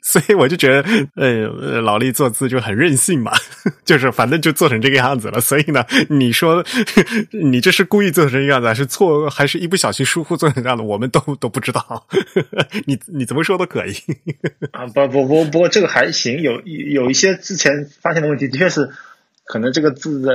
[0.06, 3.32] 所以我就觉得，呃，老力做字就很任性嘛，
[3.86, 5.40] 就是反正就做成这个样子了。
[5.40, 6.62] 所以呢，你说
[7.30, 12.06] 你这是故意做成这个样子，还是错，还是一不小心疏忽做成这样的，我们都都不知道。
[12.84, 13.94] 你你怎么说都可以。
[14.72, 18.90] 啊，不不不，不过这个还行，有有一些之前发现的问题，的确是
[19.44, 20.34] 可能这个字的，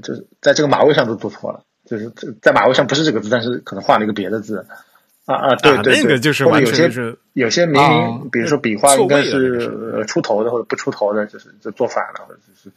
[0.00, 2.08] 就是在这个马位上都做错了，就是
[2.40, 4.64] 在马位上不是这个字，但是可能画了一个别的字。
[5.28, 12.70] 啊啊，对啊对对，那个就是完或者有些全就是有些明明，啊比如说笔画应该是呃出头的或者不出头的，就是就做反了，或者就是，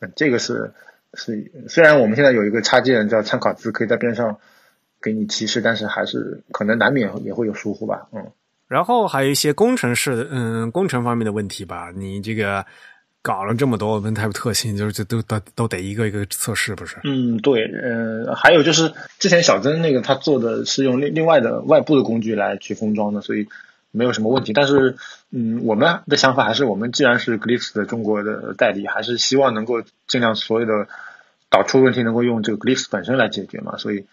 [0.00, 0.72] 嗯，这个是
[1.14, 4.38] 是虽然我们现在有一个插件叫参考字，可以在边上
[5.00, 8.30] 给你提示，但是还是可能难免也会有疏忽吧，嗯。
[8.68, 11.92] 然后还有一些工程师的，嗯，工程方面的问题吧。
[11.94, 12.66] 你这个
[13.26, 16.96] 搞了这么多 OpenType 特性，就是这都都都得一个一个测试，不是？
[17.02, 23.48] 嗯，对，呃，还有就是之前小曾那个他做的是用另另外的外部的工具来去封装的，所以
[23.90, 24.52] 没有什么问题。
[24.52, 24.94] 但是，
[25.32, 30.86] 嗯，我们的想法还是，我们既然是 Glyphs 的中国的代理，还是希望能够尽量所有的
[31.50, 33.76] 导出问题能够用这个 Glyphs 本身来解决嘛。
[33.76, 34.06] 所以，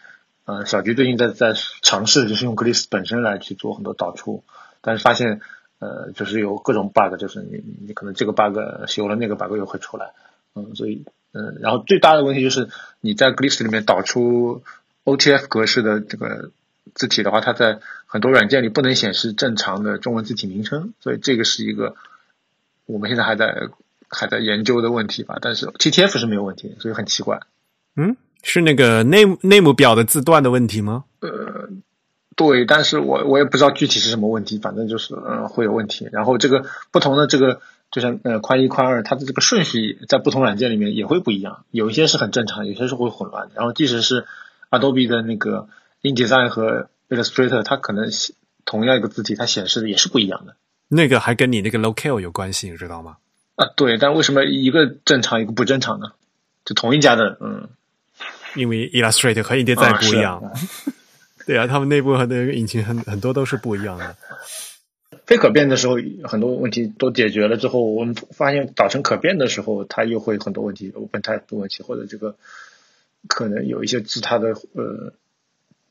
[0.45, 1.53] 呃，小菊最近在在
[1.83, 4.43] 尝试就是用 Glyphs 本身来去做很多导出，
[4.81, 5.39] 但是发现。
[5.83, 8.57] 呃，就是有各种 bug，就是你你可能这个 bug
[8.87, 10.13] 修了，那个 bug 又会出来，
[10.55, 11.03] 嗯，所以
[11.33, 12.69] 嗯，然后最大的问题就是
[13.01, 14.63] 你在 Glyphs 里面导出
[15.03, 16.51] OTF 格式的这个
[16.93, 21.95] 字体的话，它在很多软件里不能显示正常的中文字体名称，所以这个是一个
[22.85, 23.67] 我们现在还在
[24.07, 25.39] 还在研究的问题吧。
[25.41, 27.41] 但是 TTF 是没有问题，所以很奇怪。
[27.95, 31.03] 嗯，是那个 name name 表的字段的问题吗？
[31.19, 31.69] 呃，
[32.35, 36.09] 对，但是我我也不知道具体是什么问题，反正就是嗯会有问题。
[36.11, 37.61] 然后这个不同的这个，
[37.91, 43.53] 就像呃宽一宽二，它的这个顺序在不同软件里面也会不一样，有一些是很正常，有些是会混乱的。
[43.55, 44.25] 然后即使是
[44.69, 45.67] Adobe 的那个
[46.01, 48.09] InDesign 和 Illustrator，它可能
[48.65, 50.55] 同样一个字体，它显示的也是不一样的。
[50.87, 53.17] 那个还跟你那个 locale 有关系，你知道吗？
[53.55, 56.13] 啊，对，但为什么一个正常一个不正常呢？
[56.65, 57.69] 就同一家的，嗯，
[58.55, 60.91] 因为 Illustrator 和 InDesign 啊不一样，是
[61.47, 64.15] 对啊，他们内部和那个引擎很很多都是不一样的。
[65.25, 72.35] 非可变的时候，很多问题都解决了之后，我们发现导成可变的时候，它又会很多问题，OpenType 的问题，或者这个
[73.27, 75.13] 可能有一些字它的呃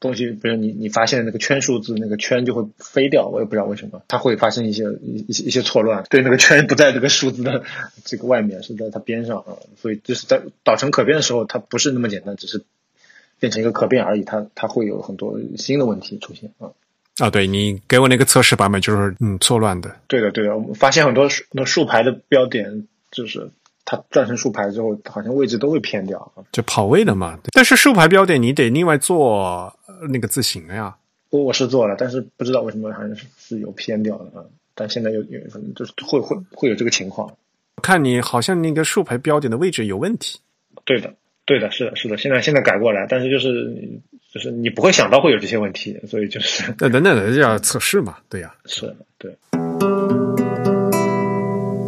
[0.01, 7.63] 东西，比如你你发现那个圈数字，那个圈就会飞掉，我也不知道为什么，它会发生一些一一些一些错乱，对，那个圈不在这个数字的
[8.05, 12.65] 这个外面，是在它边上啊，所以就是在导成可变的时候，它不是那么简单，只是
[13.43, 16.71] 变成一个可变而已，它它会有很多新的问题出现啊。
[17.19, 23.51] 啊，对你给我那个测试版本就是嗯错乱的，对的，对的，我们发现很多竖那竖排的标点，就是
[23.85, 26.47] 它转成竖排之后，好像位置都会偏掉啊。
[26.53, 27.37] 就跑位的嘛。
[27.53, 30.97] 但是竖排标点你得另外做呃那个字形呀。
[31.31, 34.47] 我我是做了，但是不知道为什么好像是是有偏掉的啊。
[34.77, 37.35] 但现在又有可能就是会会会有这个情况。
[37.83, 40.39] 看你好像那个竖排标点的位置有问题。
[40.85, 41.13] 对的，
[41.53, 42.17] 对的，是的，是的。
[42.17, 43.71] 现在现在改过来，但是就是
[44.33, 49.37] 就是你不会想到会有这些问题，所以就是那等等的这要测试嘛，对呀、是对。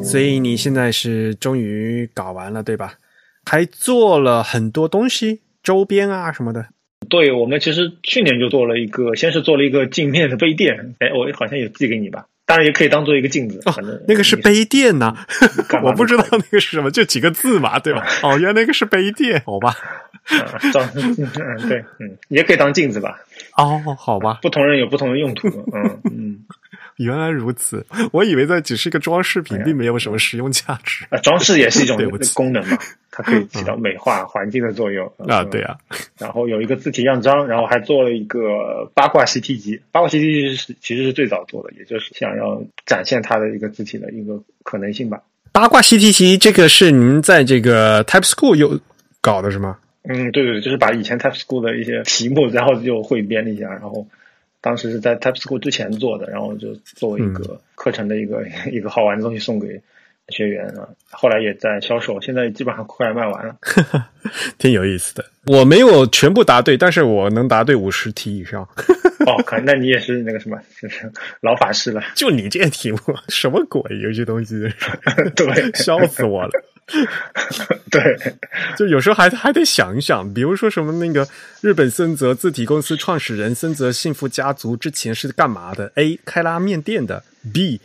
[0.05, 2.99] 所以你现在是终于搞完了，对吧？
[3.47, 6.67] 还做了很多东西，周边啊什么的。
[7.09, 15.15] 对我们其实去年就做了一个，先是做了一个镜面的杯垫，哎，我好像有寄给你吧，当然也可以当做一个镜子，反正哦那个是杯垫呐、
[15.83, 18.05] 我不知道那个是什么，就几个字嘛，对吧？
[18.23, 19.75] 哦，原来那个是杯垫，好吧？
[20.25, 23.19] 啊，当 嗯对，嗯，也可以当镜子吧，
[23.57, 26.39] 哦，好吧，不同人有不同的用途，嗯嗯，
[26.99, 31.97] 原来如此，我以为这只是一个装饰品，并没有什么实用价值啊，装饰也是一种
[32.35, 32.79] 功能嘛，
[33.11, 35.43] 它可以起到美化环境的作用啊。
[35.43, 35.77] 嗯对啊，
[36.19, 39.81] 然后有一个字体样章，然后还做了一个八卦习题集。
[39.91, 45.21] 八卦习题集是其实是最早做的，也就是想要展现它的一个字体的一个可能性吧。
[45.53, 48.79] 八卦习题集这个是您在这个 Type School 有
[49.21, 49.79] 搞的是吗？
[50.03, 54.07] 嗯，对对对，就是把以前 Type School 的一些题目，然后就汇编了一下，然后
[54.65, 58.43] 当时是在 Type School 之前做的，然后就作为一个课程的一个、
[58.73, 59.79] 一个好玩的东西送给
[60.31, 60.89] 学员啊。
[61.11, 63.55] 后来也在销售，现在基本上快卖完了。
[64.57, 65.23] 挺有意思的。
[65.49, 68.67] 我没有全部答对，但是我能答对五十题以上。
[69.29, 71.13] 哦，可那你也是那个什么，就是
[71.43, 72.03] 老法师了。
[72.15, 73.83] 就你这些题目，什么鬼？
[74.01, 74.67] 有些东西，
[75.37, 76.51] 对笑死我了。
[77.91, 78.03] 对，
[78.77, 81.27] 就有时候还还得想一想，比如说什么那个
[81.61, 86.19] 日本森泽字体公司创始人森泽幸福家族之前是干嘛的？A.
[86.25, 87.81] 开拉面店的，B.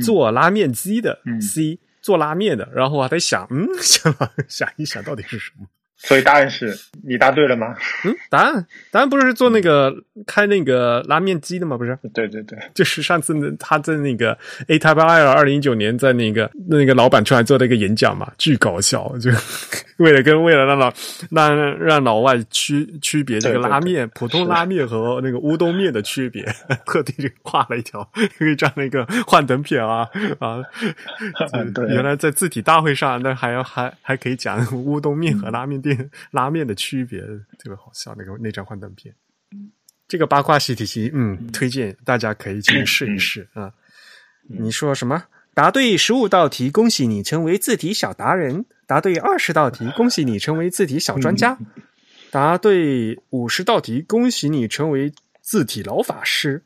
[0.00, 2.68] 做拉面机的、嗯 c 做拉面的。
[2.72, 4.14] 然后我还得想，嗯， 想
[4.48, 5.66] 想一想到底是什么？
[6.02, 6.74] 所以答案是
[7.04, 7.74] 你答对了吗？
[8.04, 9.94] 嗯，答案答案不是做那个
[10.26, 11.76] 开那个拉面机的吗？
[11.76, 14.36] 不是，对对对，就是上次呢他在那个
[14.68, 19.30] A Type I 二零一九年在那个那个老板出来做的一个演讲嘛，巨搞笑，就
[19.98, 20.92] 为了跟为了让老
[21.30, 26.42] 让让老外区区别这个拉面对普通拉面和那个乌冬面的区别，
[26.86, 28.08] 特地就画了一条
[28.56, 30.08] 这样的一个幻灯片啊
[30.38, 30.62] 啊，
[31.74, 35.89] 对原来在字体大会上，那还要还还可以讲乌冬面和拉面店、
[36.32, 39.14] 拉面的区别，特别好笑那个那张幻灯片。
[40.08, 43.72] 这个八卦习题集，嗯，推荐大家可以去试一试啊。
[44.48, 45.24] 你说什么？
[45.54, 51.56] 答对十五道题，恭喜你成为字体小达人；答对二十道题，恭喜你成为字体小专家；
[52.30, 56.62] 答对五十道题，恭喜你成为字体老法师；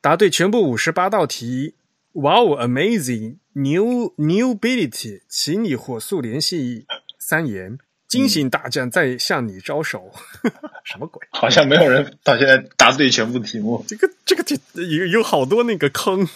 [0.00, 1.74] 答对全部五十八道题，
[2.12, 6.86] 哇哦，amazing new new ability，请你火速联系
[7.18, 7.78] 三言。
[8.08, 10.12] 惊醒大将在向你招手，
[10.84, 11.26] 什么鬼？
[11.30, 16.28] 好像没有人到现在答对全部题目，这个这个题有有好多那个坑，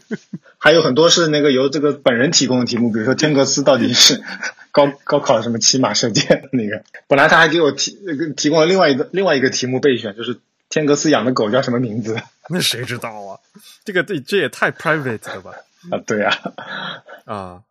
[0.58, 4.22] 还有很多是那个由这个本人提供的题目，比如说天格斯到底是
[4.70, 10.38] 高高考什么骑马射箭那个，本来他还给我提那个提供了另外一个另外一个题目备选，就是
[10.68, 12.20] 天格斯养的狗叫什么名字
[12.50, 13.38] 那谁知道啊？
[13.84, 15.52] 这个这这也太 private 了吧？
[15.90, 15.98] 啊？
[16.06, 16.38] 对啊，
[17.24, 17.62] 啊，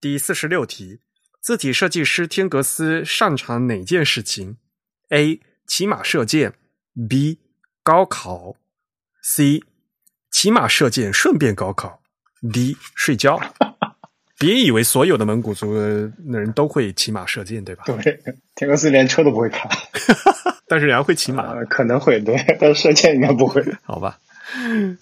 [0.00, 0.98] 第四十六题，
[1.40, 4.56] 字体设计师天格斯擅长哪件事情
[5.08, 5.40] ？A.
[5.66, 6.52] 骑马射箭
[7.08, 7.38] ，B.
[7.82, 8.56] 高考
[9.22, 9.62] ，C.
[10.30, 12.02] 骑马射箭顺便高考
[12.52, 12.76] ，D.
[12.94, 13.40] 睡觉。
[14.38, 17.84] 别以为所有的蒙古族的人都会骑马射箭，对吧？
[17.86, 18.22] 对，
[18.54, 19.68] 天格斯连车都不会开，
[20.66, 24.18] 但是人家会骑马，啊，可能会对，但射箭应该不会 好吧？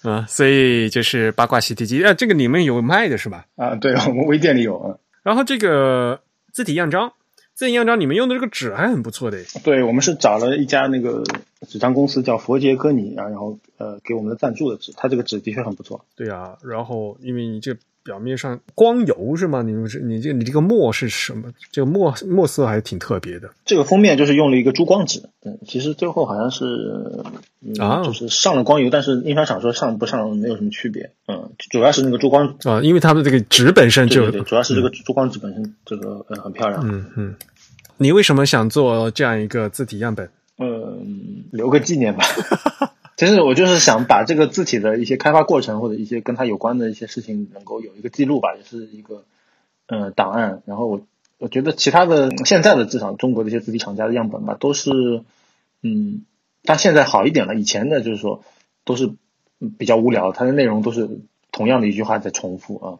[0.03, 3.45] 啊，所以就是八卦习题集，啊，这个你们有卖的是吧？
[3.55, 3.75] 啊。
[3.75, 4.97] 对我们微店里有啊。
[5.23, 7.13] 然后这个字体样章，
[7.53, 11.23] 字体样章你们用的这个纸还很不错的，对，我们是找了一家那个
[11.67, 16.05] 纸张公司叫佛杰科尼啊，然后呃给我们的赞助的纸，它这个纸的确很不错。
[16.15, 16.57] 对啊。
[16.63, 17.75] 然后因为你这
[18.09, 19.61] 表面上光油是吗？
[19.61, 21.43] 你们是你这你这个墨是什么？
[21.71, 23.47] 这个墨墨色还挺特别的。
[23.65, 26.65] 这个封面就是用了一个珠光纸，嗯，其实最后好像是
[27.61, 37.35] 嗯啊就是上了光油，但是印刷厂说上不上没有什么区别，嗯，主要是那个珠光，啊，因为它的这个纸本身就主要是这个珠光纸本身这个呃很漂亮，嗯嗯。
[37.97, 40.27] 你为什么想做这样一个字体样本？
[40.57, 42.25] 嗯，留个纪念吧。
[43.19, 49.25] 其实我就是想把这个字体的一些开发过程或者一些跟它有关的一些事情能够有一个记录吧，也是一个
[49.87, 50.61] 呃档案。
[50.65, 51.01] 然后我
[51.37, 54.89] 我觉得其他的现在的至少中国的一些字体厂家的样本吧，都是
[55.83, 56.23] 嗯，
[56.63, 57.55] 但现在好一点了。
[57.55, 58.41] 以前的就是说
[58.85, 59.11] 都是
[59.77, 61.09] 比较无聊，它的内容都是
[61.51, 62.99] 同样的一句话在重复啊，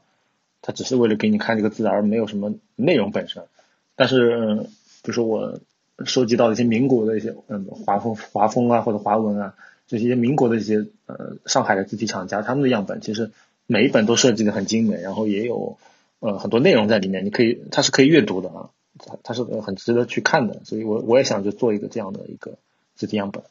[0.61, 3.45] 它只是为了给你看这个字，而没有什么内容本身。
[3.95, 4.67] 但是、嗯
[5.01, 5.61] 比如说我
[6.03, 9.53] 收集到一些民国的一些嗯华风华风啊或者华文啊。
[9.89, 13.31] 这些民国的一些呃上海的字体厂家，他们的样本其实
[13.65, 15.79] 每一本都设计的很精美，然后也有
[16.19, 22.59] 呃很多内容在里面，你可以它是可以阅读的啊，它它是很值得去看的，所以我我也想就做一个这样的一个
[22.95, 23.41] 字体样本。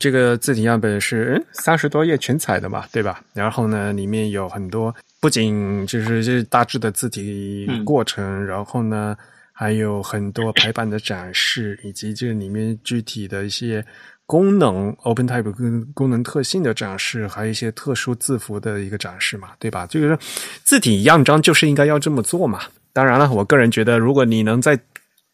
[0.00, 3.22] 这个字体样本是三十多页全彩的嘛，对吧？
[3.32, 9.16] 然后呢，里面有很多，不仅就是这大致的字体过程，然后呢，
[9.52, 13.84] 还有很多排版的展示，以及这里面具体的一些。
[14.30, 19.84] 功能 OpenType 跟功能特性的展示，还有一些特殊字符的一个展示嘛，对吧？
[19.88, 20.16] 就是
[20.62, 22.60] 字体样张就是应该要这么做嘛。
[22.92, 24.78] 当然了，我个人觉得，如果你能再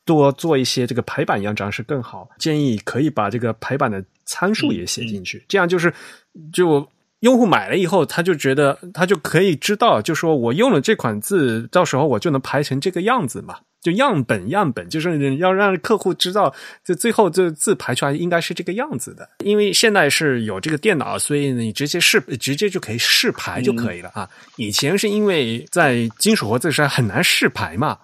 [0.06, 2.27] 多做一些这个排版样张是更好。
[2.39, 5.93] 建议可以把这个排版的参数也写进去，这样就是
[6.51, 6.89] 就
[7.27, 13.57] 用户买了以后，他就觉得他就可以知道，就说我用了这款字，到时候我就能排成这个样子嘛。
[13.82, 16.53] 就样本样本，就是要让客户知道，
[16.85, 19.28] 这最后这字排出来应该是这个样子的。
[19.44, 24.28] 因为现在是有这个电脑，所以你直接试，直接就可以试排就可以了啊。
[24.57, 27.97] 以前是因为在金属活字上很难试排嘛，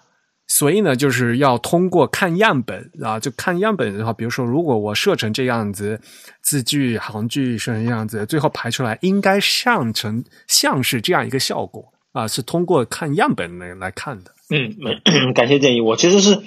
[0.54, 5.98] 所以呢，就是要通过看样本啊，就看样本的话，比如说如果我设成这样子，
[6.42, 14.30] 字句、行距是这样子，最后排出来应该像成像是这样一个效果啊，是通过看样本来来看的。
[14.50, 14.76] 嗯，
[15.32, 15.80] 感谢建议。
[15.80, 16.38] 我其实是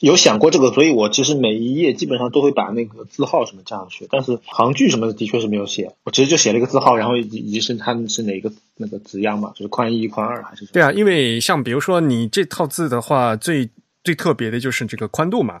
[0.00, 5.92] 有想过这个，所以我其实每一页基本上都会把那个字号什么加上去，但是行距什么的的确是没有写。
[6.04, 10.64] 我其实就写了一个字号，然后以以及是它是哪个那个字样嘛，就是宽一、宽二还是？
[10.66, 13.68] 对啊，因为像比如说你这套字的话，最
[14.02, 15.60] 最特别的就是这个宽度嘛，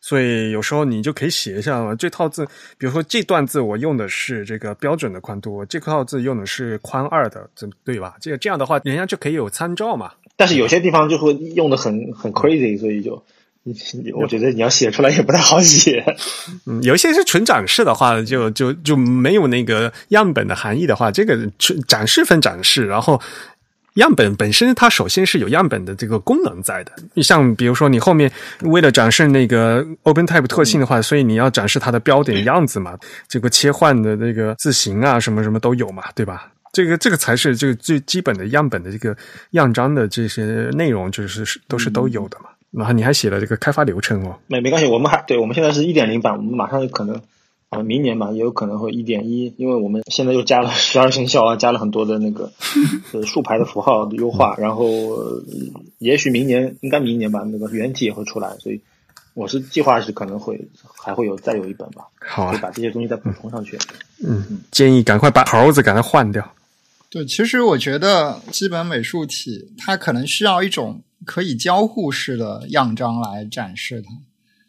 [0.00, 1.94] 所以有时候你就可以写一下嘛。
[1.94, 2.44] 这套字，
[2.78, 8.16] 比如说这段字我用的是这个标准的宽度，这套字用的是宽二的，这对吧？
[8.20, 10.10] 这个这样的话，人家就可以有参照嘛。
[10.38, 13.24] 但是有些地方就会用的很很 crazy，所以就，
[14.14, 16.04] 我觉得你要写出来也不太好写。
[16.66, 23.20] 嗯，有一些是纯展示的话，就就就没有那个样本的含义的话，这个纯展示分展示，然后
[23.94, 26.92] 样本本身它首先是有样本的这个功能在的。
[27.14, 28.30] 你像比如说你后面
[28.62, 36.52] 为了展示那个 OpenType 特性的话，所以你要展示它的标点样子嘛，这个切换的那个字形啊，什么什么都有嘛，对吧？
[36.72, 39.16] 这个这个才是这个最基本的样本的这个
[39.52, 40.44] 样章的这些
[40.74, 42.50] 内容，就是都是都有的嘛。
[42.76, 47.18] 然后你还写了这个开发流程哦，没没关系，我们还对我们现在是一点零版，我们马上可能
[47.70, 52.52] 啊明年吧也有可能会一点一，因为我们现在又加了 十二生肖啊，加了很多的那个
[53.12, 54.86] 呃竖排的符号的优化，然后
[55.98, 58.80] 也许明年应该明年吧，那个原体也会出来，所以
[59.32, 60.68] 我是计划是可能会
[61.02, 63.78] 还会有再有一本吧，好啊，就把这些东西再补充上去。
[64.22, 66.46] 嗯，建议赶快把猴子赶快换掉。
[67.08, 74.10] 对，其实我觉得基本美术体它可能需要一种可以交互式的样章来展示它。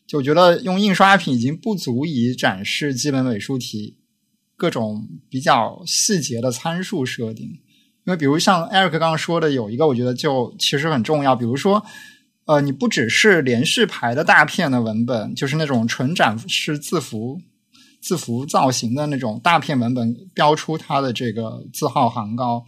[0.06, 3.98] 就我觉得用印刷品已经不足以展示基本美术体
[4.56, 7.46] 各种比较细节的参数设定。
[8.06, 11.84] 因为比如像 Eric 刚刚说的，有一个我觉得就其实很重要，比如说，
[12.46, 17.42] 呃，你不只是连续排的大片的文本，就是那种纯展示字符。
[18.00, 22.64] 字符造型的那种大片文本标出它的这个字号行高，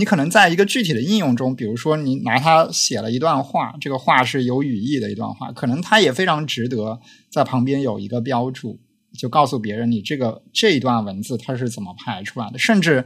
[0.00, 6.98] 你可能在一个具体的应用中，比如说你拿它写了一段话，这个话是有语义的一段话，可能它也非常值得
[7.30, 8.80] 在旁边有一个标注，
[9.18, 12.58] 就告诉别人你这个这一段文字它是怎么排出来的。
[12.58, 13.04] 甚至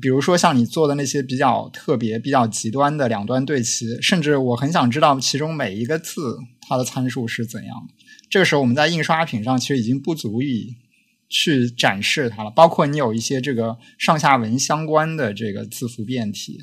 [0.00, 7.94] 比如说像你做的那些比较特别、比较极端的两端对齐，甚至我很想知道其中每一个字它的参数是怎样的。
[8.30, 10.74] 这个时候我们在印刷品上其实已经不足以。
[11.30, 16.58] 去展示它了，包括你有一些这个上下文相关的这个字符变体，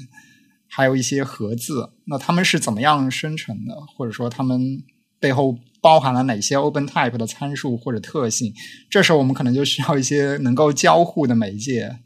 [0.69, 3.73] 还有一些合字，那它们是怎么样生成的？
[3.95, 4.83] 或者说它们
[5.19, 8.53] 背后包含了哪些 OpenType 的参数或者特性？
[8.89, 11.99] 这时候我们可能就需要一些能够交互的媒介，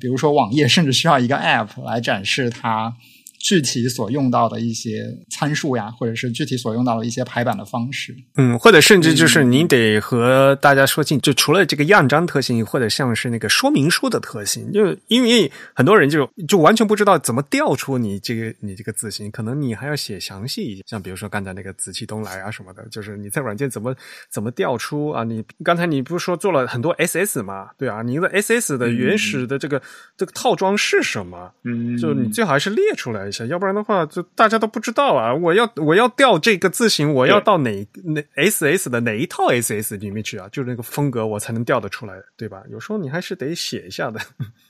[0.00, 2.96] 比如说网页，甚至需要一个 App 来展示它
[3.44, 8.16] 具体所用到的一些参数呀，或者是具体所用到的一些排版的方式。
[8.36, 23.94] 嗯，或者甚至就是你得和大家说清，就除了这个样章特性，或者像是那个说明书的特性，就因为很多人就就完全不知道怎么调出你这个你这个字形，可能你还要写详细一些，像比如说刚才那个紫气东来啊什么的，就是你在软件怎么
[24.32, 25.22] 怎么调出啊？
[25.22, 27.68] 你刚才你不是说做了很多 SS 吗？
[27.76, 29.82] 对啊，你的 SS 的原始的这个、
[30.16, 31.52] 这个套装是什么？
[31.64, 35.34] 嗯，就你最好还是列出来一下，要不然的话，就大家都不知道啊。
[35.34, 37.70] 我要我要调这个字形，我要到哪
[38.04, 40.48] 哪 SS 的哪一套 SS 里面去啊？
[40.50, 42.62] 就是那个风格，我才能调得出来，对吧？
[42.70, 44.20] 有时候你还是得写一下的，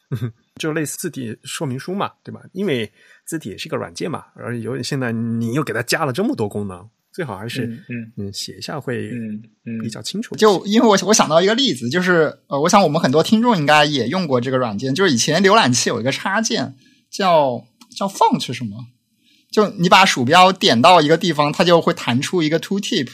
[0.59, 2.41] 就类似字体说明书嘛，对吧？
[2.53, 2.91] 因为
[3.27, 10.35] 字体也是一个软件嘛，而有现在你又给它加了这么多功能，最好还是嗯嗯写一下会嗯嗯比较清楚。
[10.37, 16.75] 就因为我我想到一个例子，就是呃，我想我们很多听众应该也用过这个软件，就是以前浏览器有一个插件
[17.11, 17.65] 叫
[17.95, 18.87] 叫 font 什么，
[19.51, 23.09] 就你把鼠标点到一个地方，它就会弹出一个 tooltip，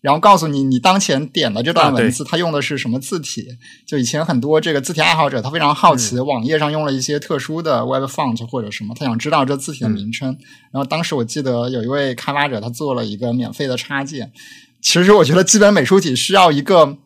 [0.00, 3.46] 然后告诉你你当前点的这段文字它用的是什么字体。
[3.86, 10.36] 就以前很多这个字体爱好者他非常好奇，网页上用了一些特殊的 web font 或者什么，他想知道这字体的名称。
[10.72, 14.32] 然后当时我记得有一位开发者他做了一个免费的插件。
[14.82, 16.98] 其实我觉得基本美术体需要一个。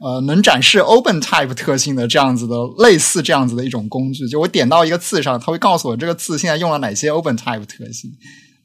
[0.00, 8.10] 呃，能展示 Open Type 特性的这样子的类似这样子的一种工具，就我点到一个字上，它会告诉我这个字现在用了哪些 Open Type 特性，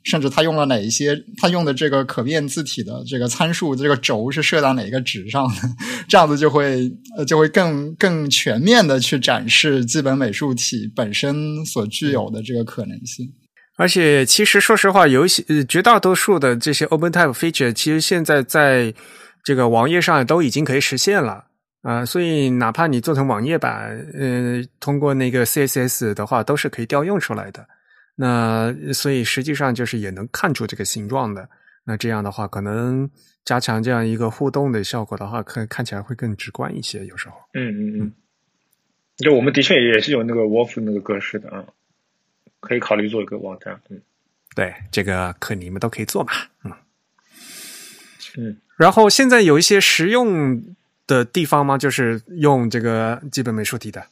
[0.03, 5.55] 甚至它用了哪一些，它用的这个可变字体的这个参数，这个轴是设到哪个值上的，
[6.09, 13.31] 这样子就会呃就会更更全面的去展示基本美术体本身所具有的这个可能性。
[13.77, 18.93] 而且，其实说实话，有一些绝大多数的这些 Open Type feature，其实现在在
[19.49, 21.47] 这个网页上都已经可以实现了
[21.81, 27.67] 啊、所以哪怕你做成网页版，呃，通过那个 CSS 的话，都是可以调用出来的。
[28.15, 31.49] 那所以实际上就是也能看出这个形状的。
[31.83, 33.09] 那这样的话，可能
[33.43, 37.03] 加强这样一个互动的效果的话，看看起来会更直观一些。
[37.07, 38.13] 有时候，嗯嗯嗯，
[39.17, 41.65] 就我们的确也是有那个 Wolf 那个格式的啊，
[42.59, 43.81] 可以考虑做一个网站。
[43.89, 43.99] 嗯
[44.55, 46.33] 对这个可你们都可以做嘛，
[46.65, 46.71] 嗯。
[48.39, 50.63] 嗯，然后现在有一些实用
[51.07, 51.77] 的地方吗？
[51.77, 54.03] 就是用这个基本美术体的。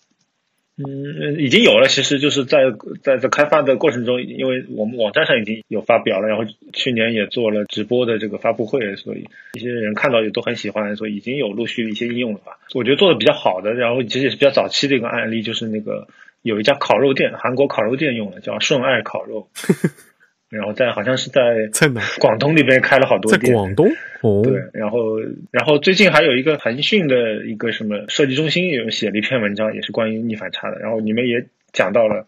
[0.80, 1.88] 嗯，已经有了。
[1.88, 2.60] 其实就是在
[3.02, 12.60] 在在开发的过程中，因为我们网站上已经有发表了，然后去年也做了直播的这个发布会，所以一些人看到也都很喜欢，所以已经有陆续一些应用了吧。
[12.76, 16.08] 我觉得做的比较好的，然后其实也是比较早期的一个案例，就是那个
[16.44, 19.50] 有一家烤肉店，韩国烤肉店用的，叫顺爱烤肉，
[20.50, 22.02] 然后在好像是在在哪？
[22.20, 23.54] 广东那边开了好多店在店。
[23.54, 23.90] 广东
[24.22, 25.20] 哦，对，然后
[25.52, 32.26] 然后最近还有一个腾讯的一个什么设计中心有写了一篇文章，也是关于逆反差的，然后你们也讲到了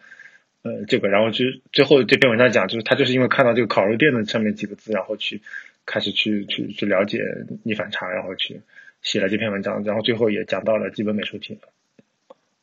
[0.63, 5.41] 呃这个，然后就最后这篇文章讲，就是他就是因为看到这个烤肉店的上面几个字，然后去
[5.85, 7.23] 开始去去去了解
[7.63, 8.61] 逆反差，然后去
[9.01, 11.57] 写了这篇文章，然后最后也讲到了基本美术体。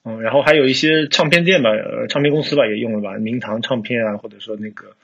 [0.04, 4.94] 嗯，然后还有一些唱片店吧，呃，唱片公司吧也用了吧，明堂唱片啊，或者说那个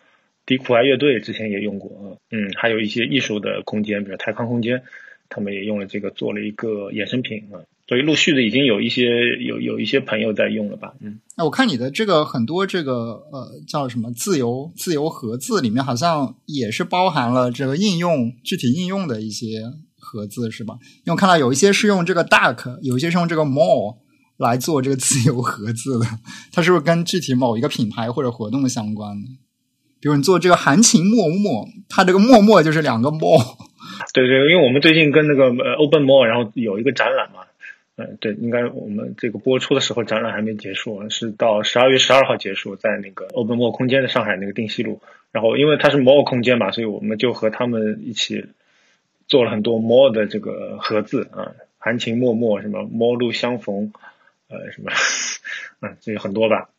[0.45, 4.83] 迪苦艾乐队之前也用过，嗯，还有一些艺术的空间，比如泰康空间，
[5.29, 19.63] 他们也用了这个做了一个衍生品啊，所以陆续的已经有一些有有一些朋友在用了吧，嗯，哎，我看你的这个很多这个呃叫什么自由自由盒子里面好像也是包含了这个应用具体应用的一些
[19.97, 20.75] 盒子是吧？
[21.05, 23.99] 因为我看到有一些是用这个 Duck，有一些是用这个 More
[24.39, 26.07] 来做这个自由盒子的，
[26.51, 29.17] 它是不是跟具体某一个品牌或者活动相关？
[30.03, 33.57] 比如你做这个含情脉脉，它这个脉脉就是两个 more，
[34.13, 37.45] 对对，因为我们最近跟那个呃 Open Mall 然后有一个展览嘛。
[37.95, 45.03] 嗯，对，应该我们这个播出的时候展览还没结束，是到十二月十二号结束，在那个 Open Mall 空间的上海那个定西路。
[45.31, 48.47] 然后因为它是 Mall 空间嘛，所以我们就和他们一起
[49.29, 53.93] 做了很多 Mall 的这个盒子啊，含情脉脉，什么陌路相逢，
[54.49, 54.91] 呃，什么，
[55.83, 56.71] 嗯， 这有很多吧，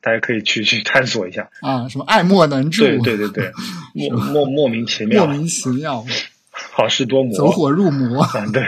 [0.00, 1.50] 大家可以去去探索一下。
[1.60, 3.52] 啊，什么爱莫能助，对对对对，
[3.94, 6.04] 莫莫莫名其妙，莫名其妙，
[6.50, 8.26] 好事多磨，走火入魔。
[8.34, 8.62] 嗯， 对，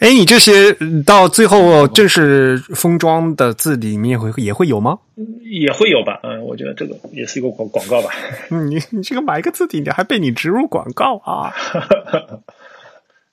[0.00, 4.98] 哎，你这些嗯到最后正式封装的字里面会也会有吗？
[5.44, 8.10] 也会有吧，嗯，我觉得这个也是一个广广告吧。
[8.50, 11.52] 嗯，你你这个买一个字体，你还被你植入广告啊？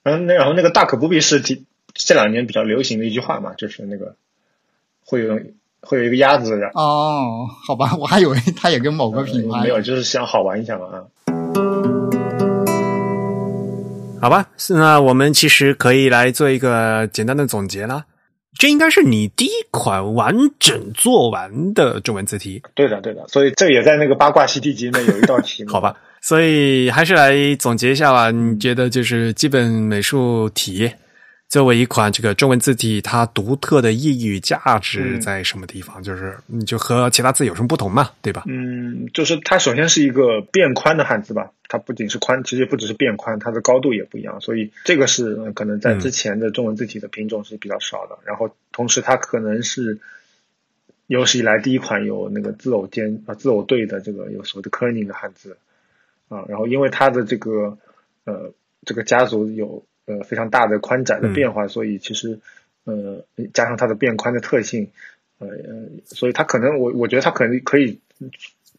[0.04, 4.16] 嗯，那然后那个大可不必是提这两年比较流行的一句话嘛，就是那个
[5.06, 5.40] 会有
[5.82, 11.04] 会有一个鸭子，然后哦，好吧， 我还以为它也跟某个品牌没有，就是想好玩一下嘛啊。
[14.22, 18.06] 好吧，那我们其实可以来做一个简单的总结啦。
[18.60, 25.72] 这应该是你第一款完整做完的中文字体，对的，对的，所以这也在那个八卦习题集里面有一道题目。
[25.74, 25.96] 好吧？
[26.22, 28.30] 所以还是来总结一下吧。
[28.30, 30.92] 你觉得就是基本美术体
[31.52, 36.02] 作为一款这个中文字体，它独特的意义与价值在什么地方？
[36.02, 38.12] 就是你就和其他字有什么不同嘛？
[38.22, 38.46] 对吧？
[38.48, 48.18] 嗯，就是它首先是一个变宽的汉字吧，它不仅是宽，其实不只是变宽，它的高度也不一样，所以这个是呃可能在之前的中文字体的品种是比较少的。
[48.24, 50.00] 然后同时它可能是
[51.08, 55.58] 有史以来第一款有那个字偶间啊字偶对的这个有所谓的 kerning 的汉字
[56.30, 57.78] 啊，然后因为它的这个
[58.24, 58.54] 呃
[58.86, 59.84] 这个家族有
[60.18, 62.40] 呃非常大的宽窄的变化，所以其实
[62.84, 63.24] 呃
[63.54, 64.90] 加上它的变宽的特性，
[65.40, 68.00] 呃呃，所以它可能我我觉得它可能可以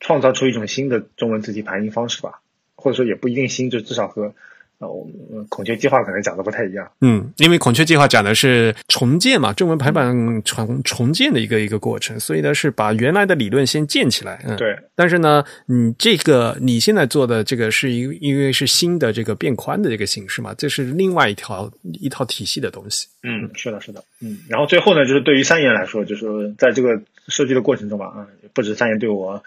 [0.00, 2.40] 创造出一种新的中文字体排印方式吧，
[2.74, 4.34] 或者说也不一定新，就至少和
[4.82, 6.90] 呃我们孔雀计划可能讲的不太一样。
[7.00, 14.44] 嗯，因为孔雀计划讲的是重建嘛，中文排版重重建的一个一个过程，所以呢是把原来的理论先建起来。
[14.46, 23.06] 嗯，对，但是呢，你这个你现在做的这个是因因为是新的这个变宽的这个形式嘛，这是另外一条一套体系的东西。
[23.22, 29.42] 嗯，是的，是的，嗯，然后最后呢，就是对于三言来说，就是在这个设计的过程中吧，啊，不止三言对我，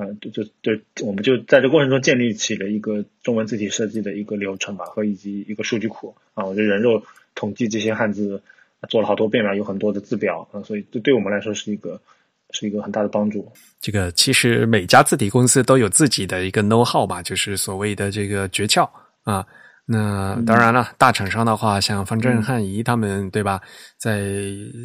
[0.00, 7.02] 啊，就就就我们就在这过程中建立起了一个中文字体设计的一个流程吧，和以及一个数据库啊，我觉得人肉
[7.34, 8.42] 统计这些汉字
[8.88, 12.00] 做了好多遍了，有很多的字表啊，所以这对我们来说是一个
[12.52, 13.52] 是一个很大的帮助。
[13.78, 18.88] 这个其实每家字体公司都有自己的一个 know how 吧，就是所谓的这个诀窍
[19.22, 19.46] 啊。
[19.92, 23.60] 那当然了，大厂商的话，像方正汉仪他们，对吧？
[23.96, 24.22] 在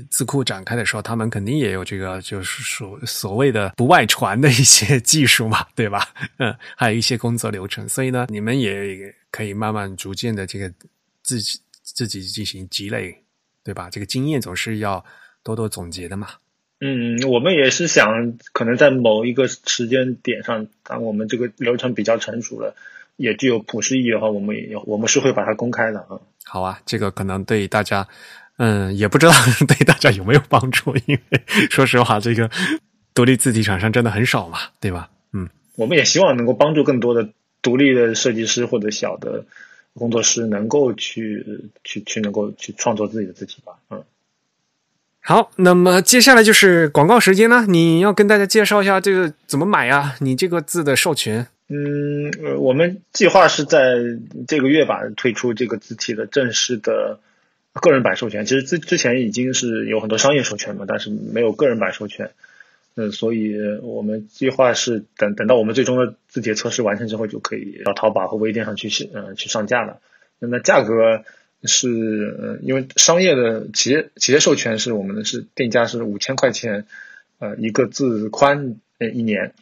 [0.10, 6.08] 字库展开的时候，他们肯定也有这个，就是所所谓的不外传的一些技术嘛，对吧？
[6.40, 10.74] 嗯，还有一些工作流程，所以呢，你们也可以慢慢逐渐的这个
[11.22, 13.16] 自己自己进行积累，
[13.64, 13.92] 对吧？
[13.92, 15.06] 这个经验总是要
[15.44, 16.30] 多多总结的嘛。
[16.80, 22.76] 嗯，我们也是想，可能在某一个时间点上，当我们这个流程比较成熟了。
[23.18, 26.20] 也具有普适意义的话，我们也要，我们是会把它公开的啊。
[26.44, 28.08] 好啊，这个可能对大家，
[28.58, 29.32] 嗯，也不知道
[29.68, 32.50] 对大家有没有帮助，因为说实话，这个
[33.14, 35.10] 独立字体厂商真的很少嘛，对吧？
[35.34, 37.30] 嗯，我们也希望能够帮助更多的
[37.62, 39.46] 独立的设计师或者小的
[39.94, 43.74] 工作室，能够去去去能够去创作自己的字体吧。
[43.90, 44.04] 嗯，
[45.22, 50.16] 好，那么接下来就是广告时间了，你要跟大家介绍一下这个怎么买啊？
[50.20, 51.48] 你这个字的授权。
[51.68, 53.96] 嗯，我们计划是在
[54.48, 57.20] 这个月吧推出这个字体的正式的
[57.74, 58.46] 个人版授权。
[58.46, 62.30] 其实之之前已经是有很多商业授权嘛，但是没有个人版授权。
[62.94, 70.02] 嗯，所以我们计划是等等到我们最终的字节测试完成之后，就可以到淘宝和微店上去嗯去上架了。
[70.38, 71.24] 那价格
[71.64, 71.90] 是
[72.40, 76.86] 呃，因为商业的企业企业授权是我们的是定价是五千块钱
[77.40, 79.56] 呃一个字宽呃一年，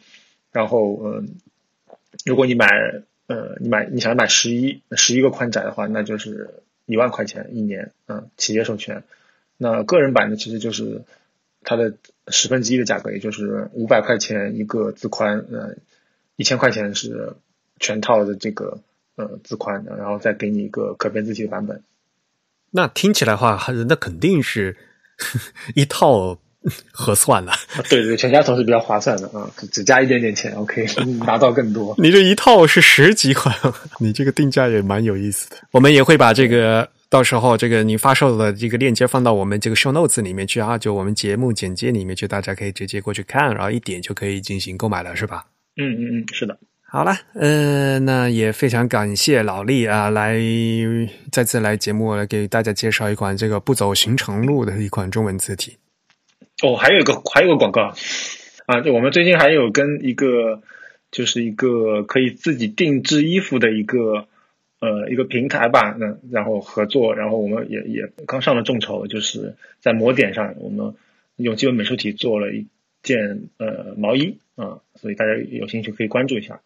[0.52, 1.28] 然后嗯。
[2.24, 2.66] 如果你买，
[3.26, 9.02] 呃，你买你想买十一十一个宽窄的话，那就是一万块钱一年，嗯，企业授权。
[9.56, 11.02] 那个人版的其实就是
[11.62, 11.94] 它的
[12.28, 15.76] 十分之一的价格，也就是五百块钱一个字宽，呃，
[16.36, 17.34] 一千块钱是
[17.78, 18.80] 全套的这个
[19.16, 21.82] 呃字宽，然后再给你一个可变字体的版本。
[22.70, 23.58] 那听起来话，
[23.88, 24.76] 那肯定是
[25.74, 26.38] 一套。
[26.90, 27.52] 合算了，
[27.90, 30.86] 对对，全家桶是比较划算的啊，只加一点点钱，OK，
[31.24, 31.94] 拿到更多。
[31.98, 33.54] 你这一套是十几款，
[34.00, 35.56] 你这个定价也蛮有意思的。
[35.72, 45.44] 我们也会把这个到时候这个你发售的这个链接放到我们这个 show notes 里面去啊，就我们节目简介里面去，大家可以直接过去看，然后一点就可以进行购买了，是吧？
[45.76, 46.56] 嗯嗯嗯，是的。
[46.86, 50.38] 好了，呃，那也非常感谢老力啊，来
[51.30, 55.76] 再次来节目来给大家介绍一款这个不走寻常路的一款中文字体。
[56.64, 57.94] 哦，还有一个还有个广告
[58.64, 58.80] 啊！
[58.80, 60.62] 就我们最近还有跟一个，
[61.10, 64.26] 就是一个可以自己定制衣服的一个
[64.80, 70.94] 呃一个平台吧，那然后合作，然后我们也也刚上了众筹，就是在模点上，我们
[71.36, 72.66] 用基本美术体做了一
[73.02, 76.62] 件呃毛衣啊，所以大家有兴趣可以关注一下，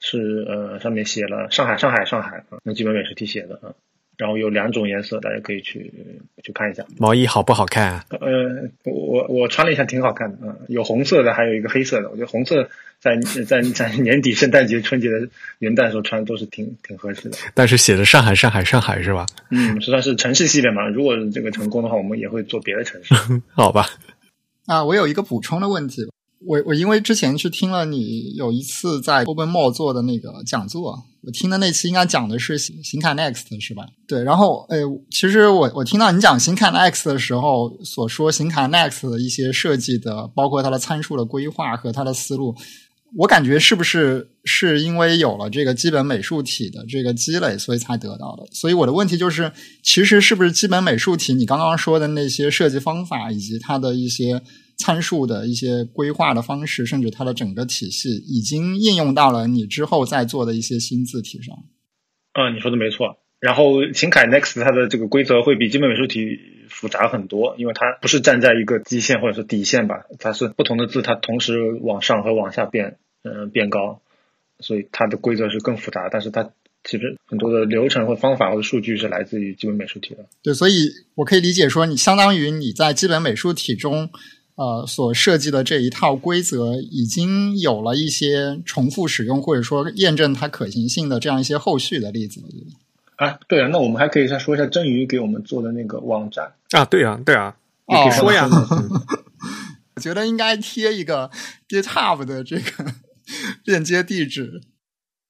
[0.00, 3.74] 是呃上面写了上海上海上海啊，用基本美术体写的啊。
[4.18, 5.92] 然后有两种颜色，大家可以去
[6.42, 6.84] 去看一下。
[6.98, 8.04] 毛衣好不好看啊？
[8.10, 10.56] 呃，我我穿了一下，挺好看的嗯。
[10.68, 12.08] 有红色的，还有一个黑色的。
[12.10, 12.68] 我觉得红色
[13.00, 15.28] 在在在年底圣诞节、春节的
[15.58, 17.36] 元旦的时候穿都是挺挺合适的。
[17.54, 19.26] 但是写着上海、上海、上海是吧？
[19.50, 20.86] 嗯，实际上是城市系列嘛。
[20.88, 23.14] 如果这个成功的话，我们也会做别的城市。
[23.54, 23.86] 好吧。
[24.66, 26.02] 啊，我有一个补充的问题。
[26.44, 33.86] 我我因为之前去听了你有一次在 Open Mall 做的那个讲座，我听的那期应该讲的是行行侃 Next 是吧？
[34.08, 34.78] 对，然后呃，
[35.08, 42.56] 其实我我听到你讲行侃 Next 的时候，所说行侃 Next 的一些设计的，包括它的参数的规划和它的思路，
[43.16, 48.44] 我感觉是不是是因为有了这个基本美术体的这个积累，所以才得到的？
[48.52, 54.42] 所以我的问题就是，其实是不是基本美术体你刚刚说的那些设计方法以及它的一些。
[54.82, 61.56] 参数的一些规划的方式，甚至它的整个体系，已经应用到了你之后在做的一些新字体上。
[62.34, 63.18] 嗯，你说的没错。
[63.38, 66.38] 然后秦凯 Next 它的这个规则会比基本美术体
[66.68, 74.00] 复杂很多，因为它不是站在一个基线或者是底线吧，它是不同的字它同时往上和往下变，嗯，变高，
[74.60, 76.08] 所以它的规则是更复杂。
[76.10, 76.50] 但是它
[76.84, 80.24] 其实很多的流程或方法或者数据是来自于基本美术体的。
[80.42, 84.08] 对，所以我可以理解说，你相当于你在基本美术体中。
[84.62, 92.40] 呃，所设计的这一套规则已经有了一些重复使用，或者说验证它可行性的这样一些后续的例子。
[93.16, 97.56] 啊，对啊，那我们还可以再说一下真鱼给我们做的那个网站啊，对啊，对啊，
[97.88, 98.48] 你可以说呀。
[99.96, 101.28] 我觉得应该贴一个
[101.68, 102.92] GitHub 的这个
[103.66, 104.60] 链接地址，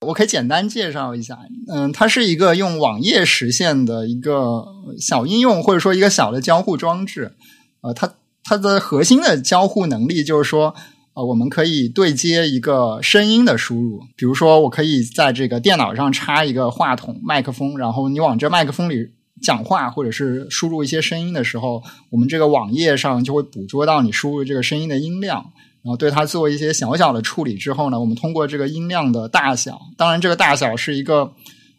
[0.08, 1.38] 我可以简单介绍一下。
[1.68, 4.66] 嗯，它是一个用网页实现的一个
[5.00, 7.32] 小应用，或者说一个小的交互装置。
[7.80, 8.12] 呃，它。
[8.44, 10.74] 它的核心的交互能力就是说，
[11.14, 19.10] 呃，我们可以对接一个声音的输入，比如说，我可以在这个电脑上插一个话筒、麦克风，然后你往这麦克风里
[19.40, 25.52] 讲话，或者是输入一些声音的时候，我们这个网页上就会捕捉到你输入这个声音的音量，
[25.82, 31.32] 然后对它做一些小小的处理之后呢，我们通过这个音量的大小，当然这个大小是一个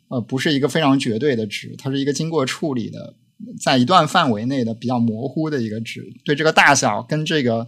[0.08, 3.16] 呃不是一个非常绝对的值，它是一个经过处理的。
[3.60, 7.60] 在一段范围内的比较模糊的一个值，对这个大小跟这个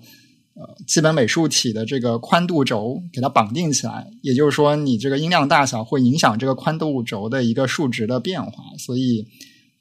[0.53, 8.51] 呃基本美术体的这个宽度轴给它绑定起来，也就是说，你这个音量大小会影响这个宽度轴的一个数值的变化。
[8.77, 9.25] 所以，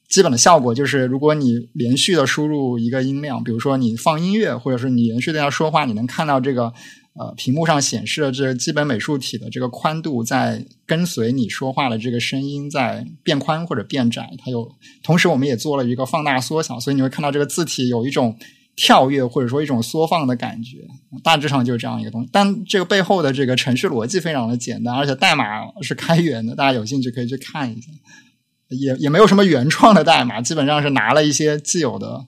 [0.09, 6.73] 基本的效果就是，如果你连续的输入一个音量，比如说你放音乐，或者是你连续在那说话，你能看到这个。
[7.17, 14.29] 呃，屏幕上显示的这个基本美术体的这个宽度，在跟随你说话的这个声音在变宽或者变窄。
[14.39, 14.69] 它有，
[15.03, 18.37] 同时我们也做了一个放大缩小，所以你会看到这个字体有一种
[18.75, 20.79] 跳跃或者说一种缩放的感觉。
[21.23, 22.29] 大致上就是这样一个东西。
[22.33, 25.45] 但这个背后的这个程序逻辑非常的简单，而且代码
[25.83, 27.89] 是开源的，大家有兴趣可以去看一下。
[28.71, 32.27] 也也没有什么原创的代码，基本上是拿了一些既有的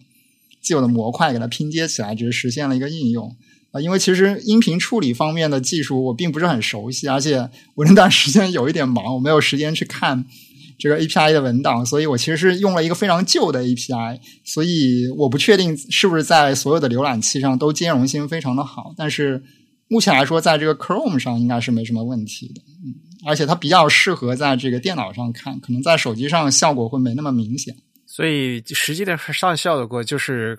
[0.62, 3.34] 既有的模块给它拼接起来，只是实现了一个应用。
[3.80, 10.24] 因为其实音频处理方面的技术我并不是很熟悉，而且我那段 时间有一点忙，我没有时间去看
[10.78, 18.92] 这个 API 的文档，所以我其实是用了一个非常旧的 API，所以我不确定是不是在所有的浏览器上都兼容性非常的好。
[18.96, 19.42] 但是
[19.88, 22.94] 目前来说，在这个 Chrome 上应该是没什么问题的，嗯，
[23.26, 27.74] 而且它比较适合在这个电脑上看，可能在手机上效果会没那么明显。
[28.06, 30.58] 所以实际的上效果就是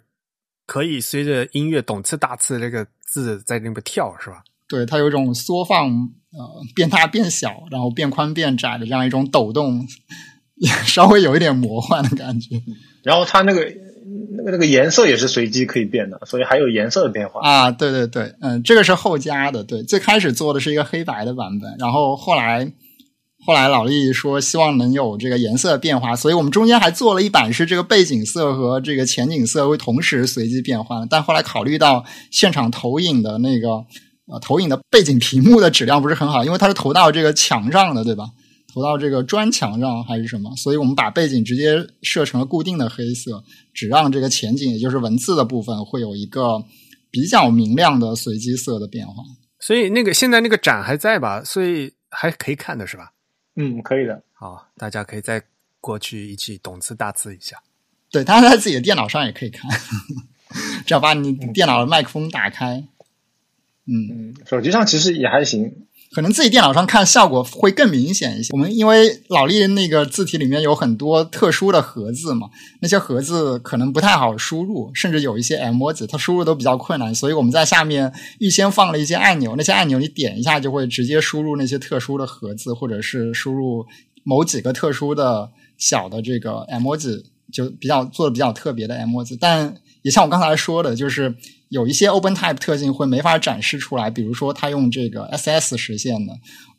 [0.68, 2.85] 可以随着音乐懂次大次这个。
[3.10, 4.44] 字在那边跳是吧？
[4.68, 9.88] 对，它有一种缩放，呃，变大变小，然后变宽变窄的这样一种抖动，
[10.85, 12.61] 稍微有一点魔幻的感觉。
[13.03, 13.61] 然后它那个
[14.38, 17.72] 那个那个颜色也是随机可以变的，所以还有颜色的变化啊！
[17.72, 19.64] 对对对，嗯，这个是后加的。
[19.64, 22.69] 对，最开始做的是一个黑白的版本，然后后来。
[23.48, 31.07] 后来老力说希望能有这个颜色变化，所以我们中间还做了一版是这个背景色和这个前景色会同时随机变换。
[31.10, 33.69] 但后来考虑到现场投影的那个
[34.28, 38.26] 呃投影的背景屏幕的质量不是很好，因为它是投到这个墙上的，对吧？
[38.74, 40.53] 投到这个砖墙上还是什么？
[40.57, 43.41] 所以我们把背景直接设成了固定的黑色，
[43.74, 46.61] 只让这个前景也就是文字的部分会有一个
[47.10, 49.24] 比较明亮的随机色的变化。
[49.61, 51.41] 所以那个现在那个展还在吧？
[51.45, 53.14] 所以还可以看的是吧？
[53.58, 54.24] 嗯，可以的。
[54.34, 55.44] 好，大家可以再
[55.82, 57.58] 过去一起懂字大字一下。
[58.12, 59.70] 对，大家在自己的电脑上也可以看，
[60.86, 62.88] 只要把你电脑的麦克风打开。
[63.86, 65.87] 嗯，手机上其实也还行。
[66.12, 68.50] 可能自己电脑上看效果会更明显一些。
[68.54, 83.86] 我们因为老力那个字体里面有很多特殊的盒子嘛，那些盒子可能不太好输入，甚至有一些 M 字它输入都比较困难，所以我们在下面预先放了一些按钮，那些按钮你点一下就会直接输入那些特殊的盒子，或者是输入
[84.24, 89.38] 某几个特殊的小的这个 M 字，就比较做的比较特别的 M 字。
[89.40, 91.36] 但也像我刚才说的，就是。
[91.69, 96.34] 有一些 OpenType 特性会没法展示出来，比如说它用这个 SS 实现的，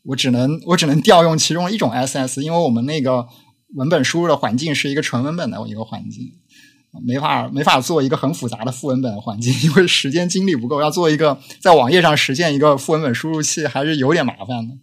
[0.04, 3.26] 我只能我只能调用其中一种 SS，因为我们那个
[3.74, 6.32] 文本输入的环境是一个纯文本的一个环境，
[7.06, 14.74] 没法没法做一个很复杂的副文本的环境，因为时间精力不够，要做一个在网页上实现一个副文本输入器还是有点麻烦的。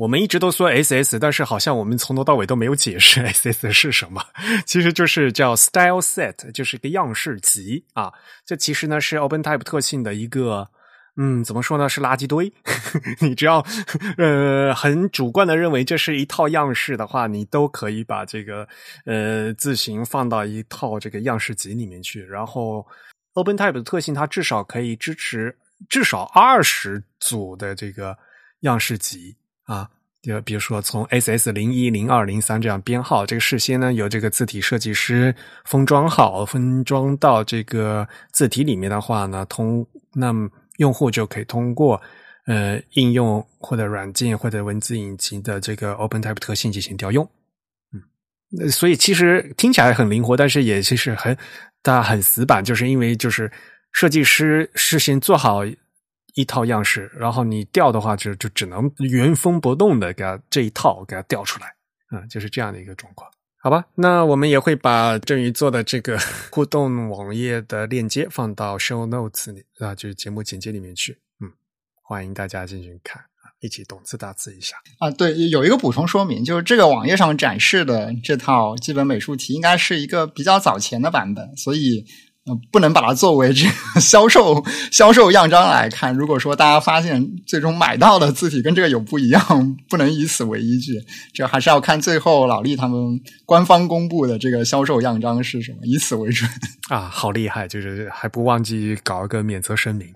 [0.00, 4.24] 我们一直都说 SS，但是好像我们从头到尾都没有解释 SS 是什么。
[4.64, 8.10] 其实就是叫 Style Set，就是一个样式集啊。
[8.46, 10.66] 这其实呢是 OpenType 特性的一个，
[11.18, 11.86] 嗯，怎么说呢？
[11.86, 12.50] 是垃圾堆。
[13.20, 13.62] 你只要
[14.16, 18.66] 呃很主观的认为这是一套样式的话，你都可以把这个
[19.04, 22.24] 呃字形放到一套这个样式集里面去。
[22.24, 22.86] 然后
[23.34, 25.54] OpenType 的特性，它至少可以支持
[25.90, 28.16] 至少二十组的这个
[28.60, 29.36] 样式集。
[29.70, 29.88] 啊，
[30.20, 35.32] 就比如说从 SS 零一、零二、零三这样编号，这个事先呢由这个字体设计师
[35.64, 42.02] 封装好，封装到这个字体里面的话呢，通那么用户就可以通过
[42.46, 47.24] 呃应用或者软件或者文字引擎的这个 OpenType 特性进行调用。
[47.92, 51.36] 嗯，所以其实听起来很灵活，但是也其实很
[51.80, 53.48] 大很死板，就是因为就是
[53.92, 55.60] 设计师事先做好。
[56.34, 61.66] 一套样式，然后你调的话，就就只能原封不动的给它这一套给它调出来，
[62.08, 63.84] 啊，就是这样的一个状况，好吧？
[63.94, 66.18] 那我们也会把郑宇做的这个
[66.50, 71.50] 互动网页的链接放到 show notes 里啊，就是节目简介里面去，嗯，
[72.02, 75.10] 欢迎大家进去看啊，一起懂字打字一下啊。
[75.10, 82.06] 对，有一个补充说明，就是这个网页上展示的这套基本美术题应该是一个比较早前的版本，所以。
[82.72, 86.14] 不能把它作为这个 销售销售样章来看。
[86.14, 89.40] 如果说大家发现最终买到的字体跟这个有不一样，
[89.88, 90.94] 不能以此为依据。
[91.32, 96.48] 这还是要看最后老力他们官方公布的这个销售样章是什么，以此为准
[96.88, 97.08] 啊！
[97.12, 100.12] 好厉害，就是还不忘记搞一个免责声明，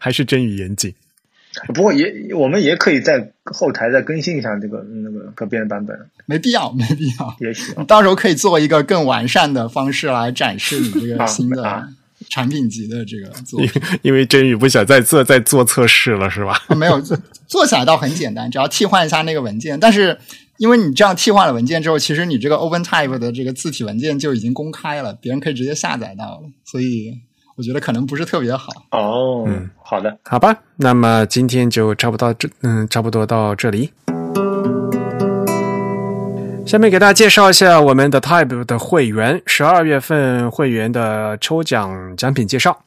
[0.00, 0.94] 还是真与严谨。
[1.74, 5.98] 不过也，我们也可以在后台再更新一下这个那个可变版本。
[6.26, 7.36] 没必要，没必要。
[7.40, 11.88] 也许到时候可以做一个更完善的方式来展示你这个新的
[12.28, 13.60] 产品级的这个做。
[14.02, 16.62] 因为真宇不想再做再做测试了，是吧？
[16.76, 19.80] 没有，做做起来倒很简单，只要替换一下那个文件。
[19.80, 20.18] 但是
[20.58, 27.20] 因为你这样替换了文件之后，其实你这个 OpenType 的这个字体文件就已经公开了，别人可以直接下载到了，所以。
[27.58, 29.42] 我觉得可能不是特别好哦。
[29.48, 30.56] 嗯，好的，好吧。
[30.76, 33.90] 那么今天就差不多这，嗯，差不多到这里。
[36.64, 42.84] 下面给大家介绍一下我们的 Type 的会员十二月份会员的抽奖奖品介绍。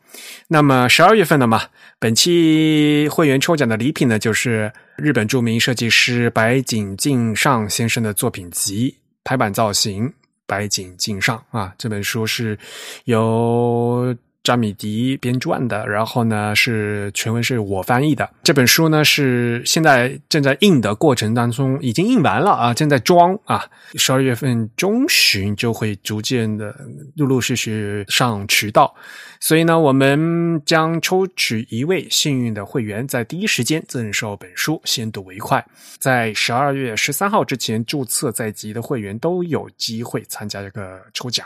[0.48, 1.64] 那么十二月份的嘛，
[2.00, 8.96] 本期会员抽奖的礼品呢，就是日本著名设计师白井敬上先生的作品集
[9.26, 10.08] 《排版造型》。
[10.48, 12.58] 白井敬上啊，这本书是
[13.04, 14.16] 由。
[14.44, 18.30] 扎米迪编撰的，然后呢是全文是我翻译的。
[18.44, 23.64] 这本书呢是现在正在印的过程当中，已经印完了啊，正在装啊。
[23.96, 26.76] 十二月份中旬就会逐渐的
[27.16, 28.96] 陆陆续续上渠道，
[29.40, 35.64] 所以呢，我们将抽取一位幸运的会员，在第一时间赠送本书，先睹为快。
[36.00, 41.46] 在十二月十三号之前注册在籍的会员都有机会参加这个抽奖。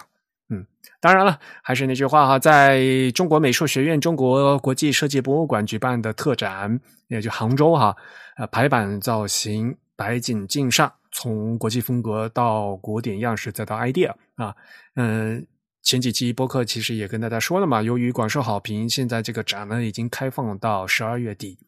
[0.50, 0.66] 嗯
[1.00, 7.96] 当然了，还是那句话哈，在中国美术学院、中国国际设计博物馆举办的特展，也就杭州哈，
[8.38, 14.56] 呃，排版造型白景镜上，从国际风格到古典样式，再到 idea 啊，
[14.96, 15.46] 嗯，
[15.84, 21.60] 前几期播客其实也跟大家说了嘛，由于广受好评，现在这个展呢已经开放到十二月底。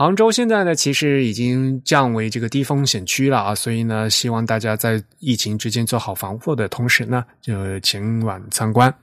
[0.00, 8.94] 杭州现在呢，其实已经降为这个低风险区了啊，所以呢，希望大家在疫情之间做好防护的同时呢，就前往参观。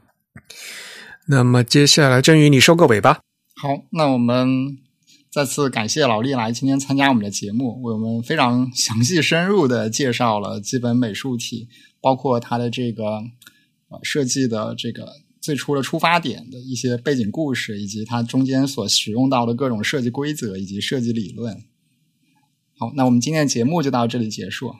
[1.28, 3.20] 那么接下来，振宇，你收个尾吧。
[3.62, 4.48] 好，那我们
[5.30, 11.70] 再次感谢老厉来今天参加我们的节目，为我们非常详细深入的介绍了基本美术体，
[12.02, 13.04] 包括它的这个
[13.90, 15.06] 呃设计的这个。
[15.48, 21.64] 最初的出发点的一些背景故事，以及它中间所使用到的各种设计规则以及设计理论。
[22.78, 24.74] 好，那我们今天的节目就到这里结束。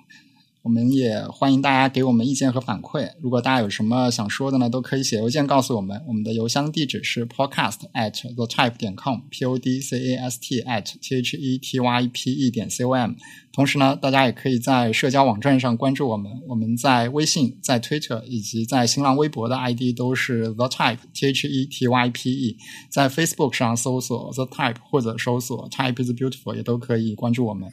[0.64, 3.14] 我们也欢迎大家给我们意见和反馈。
[3.22, 6.04] 如果大家有什么想说的呢，都可以写邮件告诉我们。
[6.06, 11.38] 我们的邮箱地址是 podcast at the type 点 com，p o d c a s t at t h
[11.38, 13.14] e t y p e 点 c o m。
[13.58, 16.32] 同时呢，大家也可以在社交网站上关注我们。
[16.48, 22.58] 我们在微信、在 Twitter 以及在新浪微博的 ID 都是 The Type T H E T Y P E。
[22.92, 27.68] 在 Facebook 上搜索 The Type 或者搜索 Type is Beautiful 也都可以关注我们。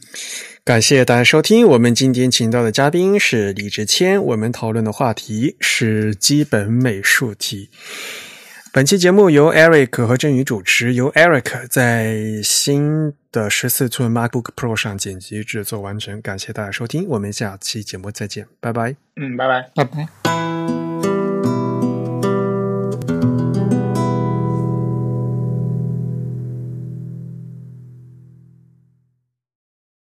[0.64, 1.68] 感谢大家收听。
[1.68, 4.24] 我们今天请到的嘉宾是李志谦。
[4.24, 7.68] 我们讨论的话题是基本美术题。
[8.72, 16.22] 本期节目由 Eric 和振宇主持，由 Eric 在新的十四寸 MacBook Pro 上剪辑制作完成。
[16.22, 18.94] 感谢大家收听，我们下期节目再见，拜拜。
[19.16, 20.83] 嗯，拜拜，拜拜。